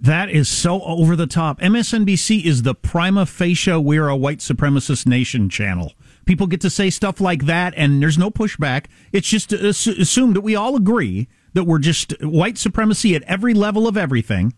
That 0.00 0.30
is 0.30 0.48
so 0.48 0.80
over 0.82 1.14
the 1.14 1.26
top. 1.26 1.60
MSNBC 1.60 2.44
is 2.44 2.62
the 2.62 2.74
prima 2.74 3.26
facie 3.26 3.76
we're 3.76 4.08
a 4.08 4.16
white 4.16 4.38
supremacist 4.38 5.06
nation 5.06 5.50
channel. 5.50 5.92
People 6.24 6.46
get 6.46 6.62
to 6.62 6.70
say 6.70 6.88
stuff 6.88 7.20
like 7.20 7.44
that, 7.44 7.74
and 7.76 8.02
there's 8.02 8.16
no 8.16 8.30
pushback. 8.30 8.86
It's 9.12 9.28
just 9.28 9.52
assumed 9.52 10.36
that 10.36 10.40
we 10.40 10.56
all 10.56 10.74
agree 10.74 11.28
that 11.52 11.64
we're 11.64 11.78
just 11.80 12.14
white 12.22 12.56
supremacy 12.56 13.14
at 13.14 13.22
every 13.24 13.52
level 13.52 13.86
of 13.86 13.98
everything. 13.98 14.54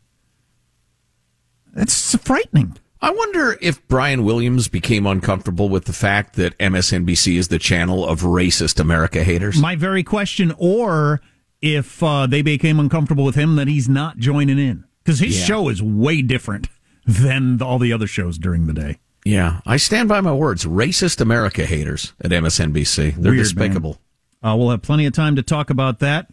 That's 1.72 2.14
frightening. 2.16 2.76
I 3.00 3.10
wonder 3.10 3.58
if 3.60 3.86
Brian 3.88 4.24
Williams 4.24 4.68
became 4.68 5.06
uncomfortable 5.06 5.68
with 5.68 5.86
the 5.86 5.92
fact 5.92 6.36
that 6.36 6.56
MSNBC 6.58 7.36
is 7.36 7.48
the 7.48 7.58
channel 7.58 8.06
of 8.06 8.20
racist 8.20 8.78
America 8.78 9.24
haters. 9.24 9.60
My 9.60 9.74
very 9.74 10.04
question, 10.04 10.54
or 10.56 11.20
if 11.60 12.00
uh, 12.00 12.28
they 12.28 12.42
became 12.42 12.78
uncomfortable 12.78 13.24
with 13.24 13.34
him 13.34 13.56
that 13.56 13.66
he's 13.66 13.88
not 13.88 14.18
joining 14.18 14.60
in 14.60 14.84
because 15.04 15.20
his 15.20 15.38
Yeah. 15.40 15.44
show 15.46 15.68
is 15.68 15.82
way 15.82 16.22
different 16.22 16.68
than 17.06 17.60
all 17.62 17.78
the 17.78 17.92
other 17.92 18.06
shows 18.06 18.38
during 18.38 18.66
the 18.66 18.72
day. 18.72 18.98
Yeah, 19.24 19.60
I 19.66 19.76
stand 19.76 20.08
by 20.08 20.20
my 20.20 20.32
words. 20.32 20.64
Racist 20.64 21.20
America 21.20 21.64
haters 21.64 22.12
at 22.20 22.32
MSNBC. 22.32 23.10
They're 23.16 23.32
Weird, 23.32 23.44
despicable. 23.44 24.00
Uh, 24.42 24.56
we'll 24.58 24.70
have 24.70 24.82
plenty 24.82 25.06
of 25.06 25.12
time 25.12 25.36
to 25.36 25.42
talk 25.42 25.70
about 25.70 26.00
that. 26.00 26.28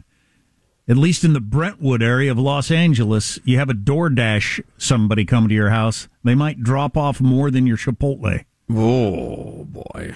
At 0.88 0.98
least 0.98 1.24
in 1.24 1.34
the 1.34 1.40
Brentwood 1.40 2.02
area 2.02 2.32
of 2.32 2.40
Los 2.40 2.72
Angeles, 2.72 3.38
you 3.44 3.60
have 3.60 3.70
a 3.70 3.76
DoorDash 3.76 4.62
somebody 4.80 5.24
come 5.24 5.48
to 5.48 5.54
your 5.54 5.70
house. 5.70 6.08
They 6.24 6.34
might 6.34 6.64
drop 6.64 6.98
off 6.98 7.22
more 7.22 7.52
than 7.52 7.68
your 7.68 7.78
Chipotle. 7.78 8.44
Oh 8.72 9.66
boy. 9.66 10.16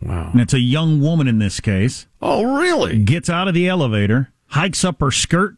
Wow. 0.00 0.30
And 0.32 0.40
it's 0.40 0.54
a 0.54 0.58
young 0.60 1.00
woman 1.02 1.28
in 1.28 1.38
this 1.38 1.60
case. 1.60 2.06
Oh, 2.22 2.56
really? 2.58 2.98
Gets 3.04 3.28
out 3.28 3.46
of 3.46 3.52
the 3.54 3.68
elevator, 3.68 4.30
hikes 4.48 4.84
up 4.84 5.00
her 5.00 5.10
skirt, 5.10 5.56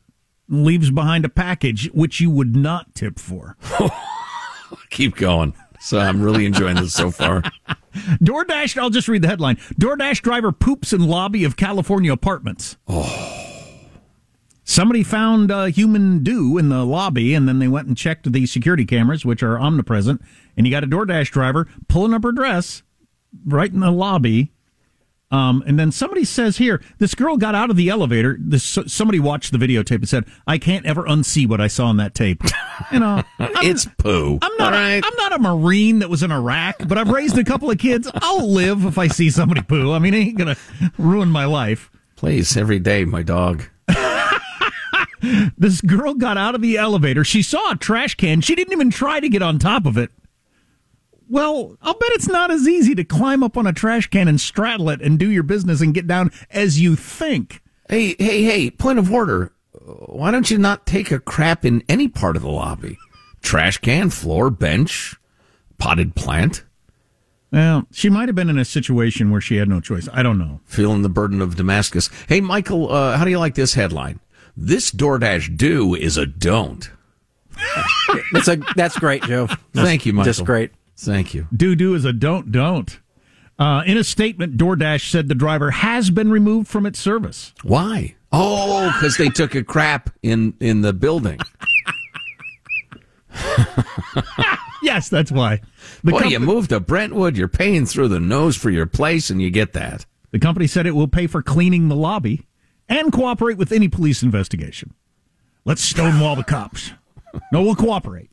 leaves 0.49 0.91
behind 0.91 1.25
a 1.25 1.29
package 1.29 1.91
which 1.93 2.21
you 2.21 2.31
would 2.31 2.55
not 2.55 2.95
tip 2.95 3.19
for. 3.19 3.57
Keep 4.91 5.17
going. 5.17 5.55
So 5.81 5.99
I'm 5.99 6.23
really 6.23 6.47
enjoying 6.47 6.77
this 6.77 6.95
so 6.95 7.11
far. 7.11 7.43
DoorDash, 7.95 8.77
I'll 8.77 8.91
just 8.91 9.09
read 9.09 9.23
the 9.23 9.29
headline. 9.29 9.57
DoorDash 9.81 10.23
driver 10.23 10.53
poops 10.53 10.93
in 10.93 11.07
lobby 11.07 11.45
of 11.45 11.57
California 11.57 12.13
apartments. 12.13 12.77
Oh. 12.89 13.37
Somebody 14.65 15.05
found 15.05 15.53
uh, 15.53 15.67
human 15.67 16.25
dew 16.25 16.59
in 16.59 16.71
the 16.71 16.85
lobby, 16.85 17.35
and 17.35 17.49
then 17.49 17.61
they 17.61 17.69
went 17.69 17.87
and 17.87 17.97
checked 17.97 18.31
the 18.31 18.47
security 18.47 18.85
cameras, 18.85 19.25
which 19.25 19.43
are 19.43 19.59
omnipresent. 19.59 20.21
And 20.57 20.67
you 20.67 20.73
got 20.73 20.83
a 20.83 20.89
DoorDash 20.89 21.31
driver 21.31 21.69
pulling 21.89 22.13
up 22.13 22.25
her 22.25 22.33
dress 22.33 22.83
right 23.45 23.73
in 23.73 23.81
the 23.81 23.93
lobby. 23.93 24.53
Um, 25.31 25.65
and 25.67 25.77
then 25.77 25.91
somebody 25.91 26.25
says 26.25 26.59
here, 26.59 26.81
this 26.99 27.15
girl 27.17 27.37
got 27.37 27.57
out 27.57 27.69
of 27.69 27.77
the 27.77 27.89
elevator. 27.89 28.37
This 28.41 28.79
somebody 28.87 29.19
watched 29.19 29.51
the 29.51 29.59
videotape 29.59 29.97
and 29.97 30.09
said, 30.09 30.25
"I 30.47 30.59
can't 30.59 30.87
ever 30.87 31.03
unsee 31.03 31.49
what 31.49 31.61
I 31.61 31.67
saw 31.67 31.87
on 31.87 31.97
that 31.99 32.15
tape." 32.15 32.43
You 32.93 33.01
know, 33.01 33.23
it's 33.39 33.87
poo. 33.97 34.39
I'm 34.43 34.53
not. 34.59 34.75
A, 34.75 35.01
I'm 35.03 35.17
not 35.17 35.33
a 35.33 35.39
marine 35.39 36.01
that 36.01 36.11
was 36.11 36.23
in 36.23 36.31
Iraq, 36.31 36.87
but 36.87 36.99
I've 36.99 37.09
raised 37.09 37.39
a 37.39 37.43
couple 37.43 37.71
of 37.71 37.79
kids. 37.79 38.07
I'll 38.17 38.47
live 38.53 38.85
if 38.85 38.99
I 38.99 39.07
see 39.07 39.31
somebody 39.31 39.63
poo. 39.63 39.95
I 39.95 39.99
mean, 39.99 40.13
it 40.13 40.19
ain't 40.19 40.37
gonna 40.39 40.57
ruin 40.99 41.31
my 41.31 41.47
life. 41.47 41.91
Please, 42.17 42.55
every 42.55 42.79
day, 42.79 43.07
my 43.07 43.23
dog. 43.23 43.65
This 45.59 45.81
girl 45.81 46.15
got 46.15 46.37
out 46.37 46.55
of 46.55 46.61
the 46.61 46.77
elevator. 46.77 47.25
She 47.25 47.43
saw 47.43 47.73
a 47.73 47.77
trash 47.77 48.15
can. 48.15 48.41
She 48.43 48.55
didn't 48.55 48.73
even 48.73 48.91
try 48.91 49.19
to 49.19 49.29
get 49.29 49.43
on 49.43 49.59
top 49.59 49.87
of 49.87 49.97
it. 49.97 50.11
Well, 51.29 51.77
I'll 51.83 51.95
bet 51.95 52.11
it's 52.13 52.29
not 52.29 52.51
as 52.51 52.69
easy 52.69 52.95
to 52.95 53.05
climb 53.05 53.43
up 53.43 53.57
on 53.57 53.67
a 53.67 53.73
trash 53.73 54.09
can 54.09 54.29
and 54.29 54.41
straddle 54.41 54.91
it 54.91 55.03
and 55.03 55.19
do 55.19 55.31
your 55.31 55.43
business 55.43 55.81
and 55.81 55.95
get 55.95 56.07
down 56.07 56.31
as 56.51 56.81
you 56.81 56.95
think. 56.97 57.63
Hey, 57.89 58.15
hey, 58.19 58.43
hey, 58.45 58.71
point 58.71 58.99
of 58.99 59.13
order. 59.13 59.53
Why 59.85 60.31
don't 60.31 60.51
you 60.51 60.59
not 60.59 60.87
take 60.87 61.11
a 61.11 61.21
crap 61.21 61.65
in 61.65 61.83
any 61.89 62.09
part 62.09 62.37
of 62.37 62.43
the 62.43 62.51
lobby? 62.51 62.99
Trash 63.43 63.79
can, 63.79 64.11
floor, 64.11 64.51
bench, 64.51 65.17
potted 65.79 66.15
plant. 66.15 66.65
Well, 67.53 67.87
she 67.93 68.11
might 68.11 68.29
have 68.29 68.35
been 68.35 68.51
in 68.51 68.59
a 68.59 68.65
situation 68.65 69.31
where 69.31 69.41
she 69.41 69.57
had 69.57 69.69
no 69.69 69.81
choice. 69.81 70.09
I 70.13 70.23
don't 70.23 70.39
know. 70.39 70.61
Feeling 70.65 71.03
the 71.03 71.09
burden 71.09 71.41
of 71.41 71.57
Damascus. 71.57 72.11
Hey, 72.29 72.41
Michael, 72.41 72.93
uh, 72.93 73.17
how 73.17 73.25
do 73.25 73.31
you 73.31 73.39
like 73.39 73.55
this 73.55 73.75
headline? 73.75 74.21
This 74.57 74.91
DoorDash 74.91 75.57
do 75.57 75.95
is 75.95 76.17
a 76.17 76.27
don't. 76.27 76.91
That's 78.33 78.49
a 78.49 78.57
that's 78.75 78.99
great, 78.99 79.23
Joe. 79.23 79.49
Thank 79.73 80.07
you, 80.07 80.13
Michael. 80.13 80.31
Just 80.31 80.45
great. 80.45 80.73
Thank 80.97 81.35
you. 81.35 81.47
Do 81.55 81.75
do 81.77 81.95
is 81.95 82.05
a 82.05 82.13
don't 82.13 82.51
don't. 82.51 83.01
Uh, 83.59 83.83
in 83.87 83.97
a 83.97 84.05
statement, 84.05 84.57
DoorDash 84.57 85.11
said 85.11 85.29
the 85.29 85.35
driver 85.35 85.71
has 85.71 86.11
been 86.11 86.31
removed 86.31 86.69
from 86.69 86.85
its 86.85 86.99
service. 86.99 87.55
Why? 87.63 88.17
Oh, 88.33 88.93
because 88.93 89.17
they 89.17 89.29
took 89.29 89.55
a 89.55 89.65
crap 89.65 90.11
in 90.23 90.55
in 90.61 90.83
the 90.83 90.93
building. 90.93 91.39
Yes, 94.83 95.09
that's 95.09 95.33
why. 95.33 95.63
The, 96.05 96.13
Boy, 96.13 96.25
you 96.25 96.39
move 96.39 96.69
to 96.69 96.79
Brentwood, 96.79 97.37
you're 97.37 97.49
paying 97.49 97.87
through 97.87 98.07
the 98.09 98.21
nose 98.21 98.57
for 98.57 98.71
your 98.71 98.87
place, 98.87 99.31
and 99.31 99.43
you 99.43 99.51
get 99.51 99.73
that. 99.73 100.07
the 100.31 100.39
company 100.39 100.69
said 100.69 100.87
it 100.87 100.93
will 100.93 101.09
pay 101.09 101.27
for 101.27 101.43
cleaning 101.43 101.89
the 101.89 101.97
lobby 101.97 102.47
and 102.89 103.13
cooperate 103.13 103.59
with 103.59 103.73
any 103.73 103.89
police 103.89 104.23
investigation. 104.23 104.95
Let's 105.65 105.83
stonewall 105.83 106.37
the 106.37 106.45
cops. 106.45 106.93
No, 107.53 107.63
we'll 107.63 107.75
cooperate. 107.75 108.31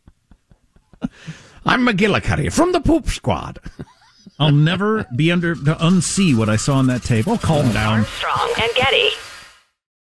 I'm 1.66 1.86
McGillicuddy 1.86 2.52
from 2.52 2.72
the 2.72 2.82
Poop 2.82 3.08
Squad. 3.08 3.60
I'll 4.40 4.52
never 4.52 5.06
be 5.16 5.32
under 5.32 5.56
to 5.56 5.76
unsee 5.76 6.36
what 6.36 6.50
I 6.50 6.56
saw 6.56 6.76
on 6.76 6.88
that 6.88 7.04
tape. 7.04 7.28
Oh, 7.28 7.38
calm 7.38 7.72
down. 7.72 8.00
Armstrong 8.00 8.54
and 8.62 8.72
Getty. 8.76 9.10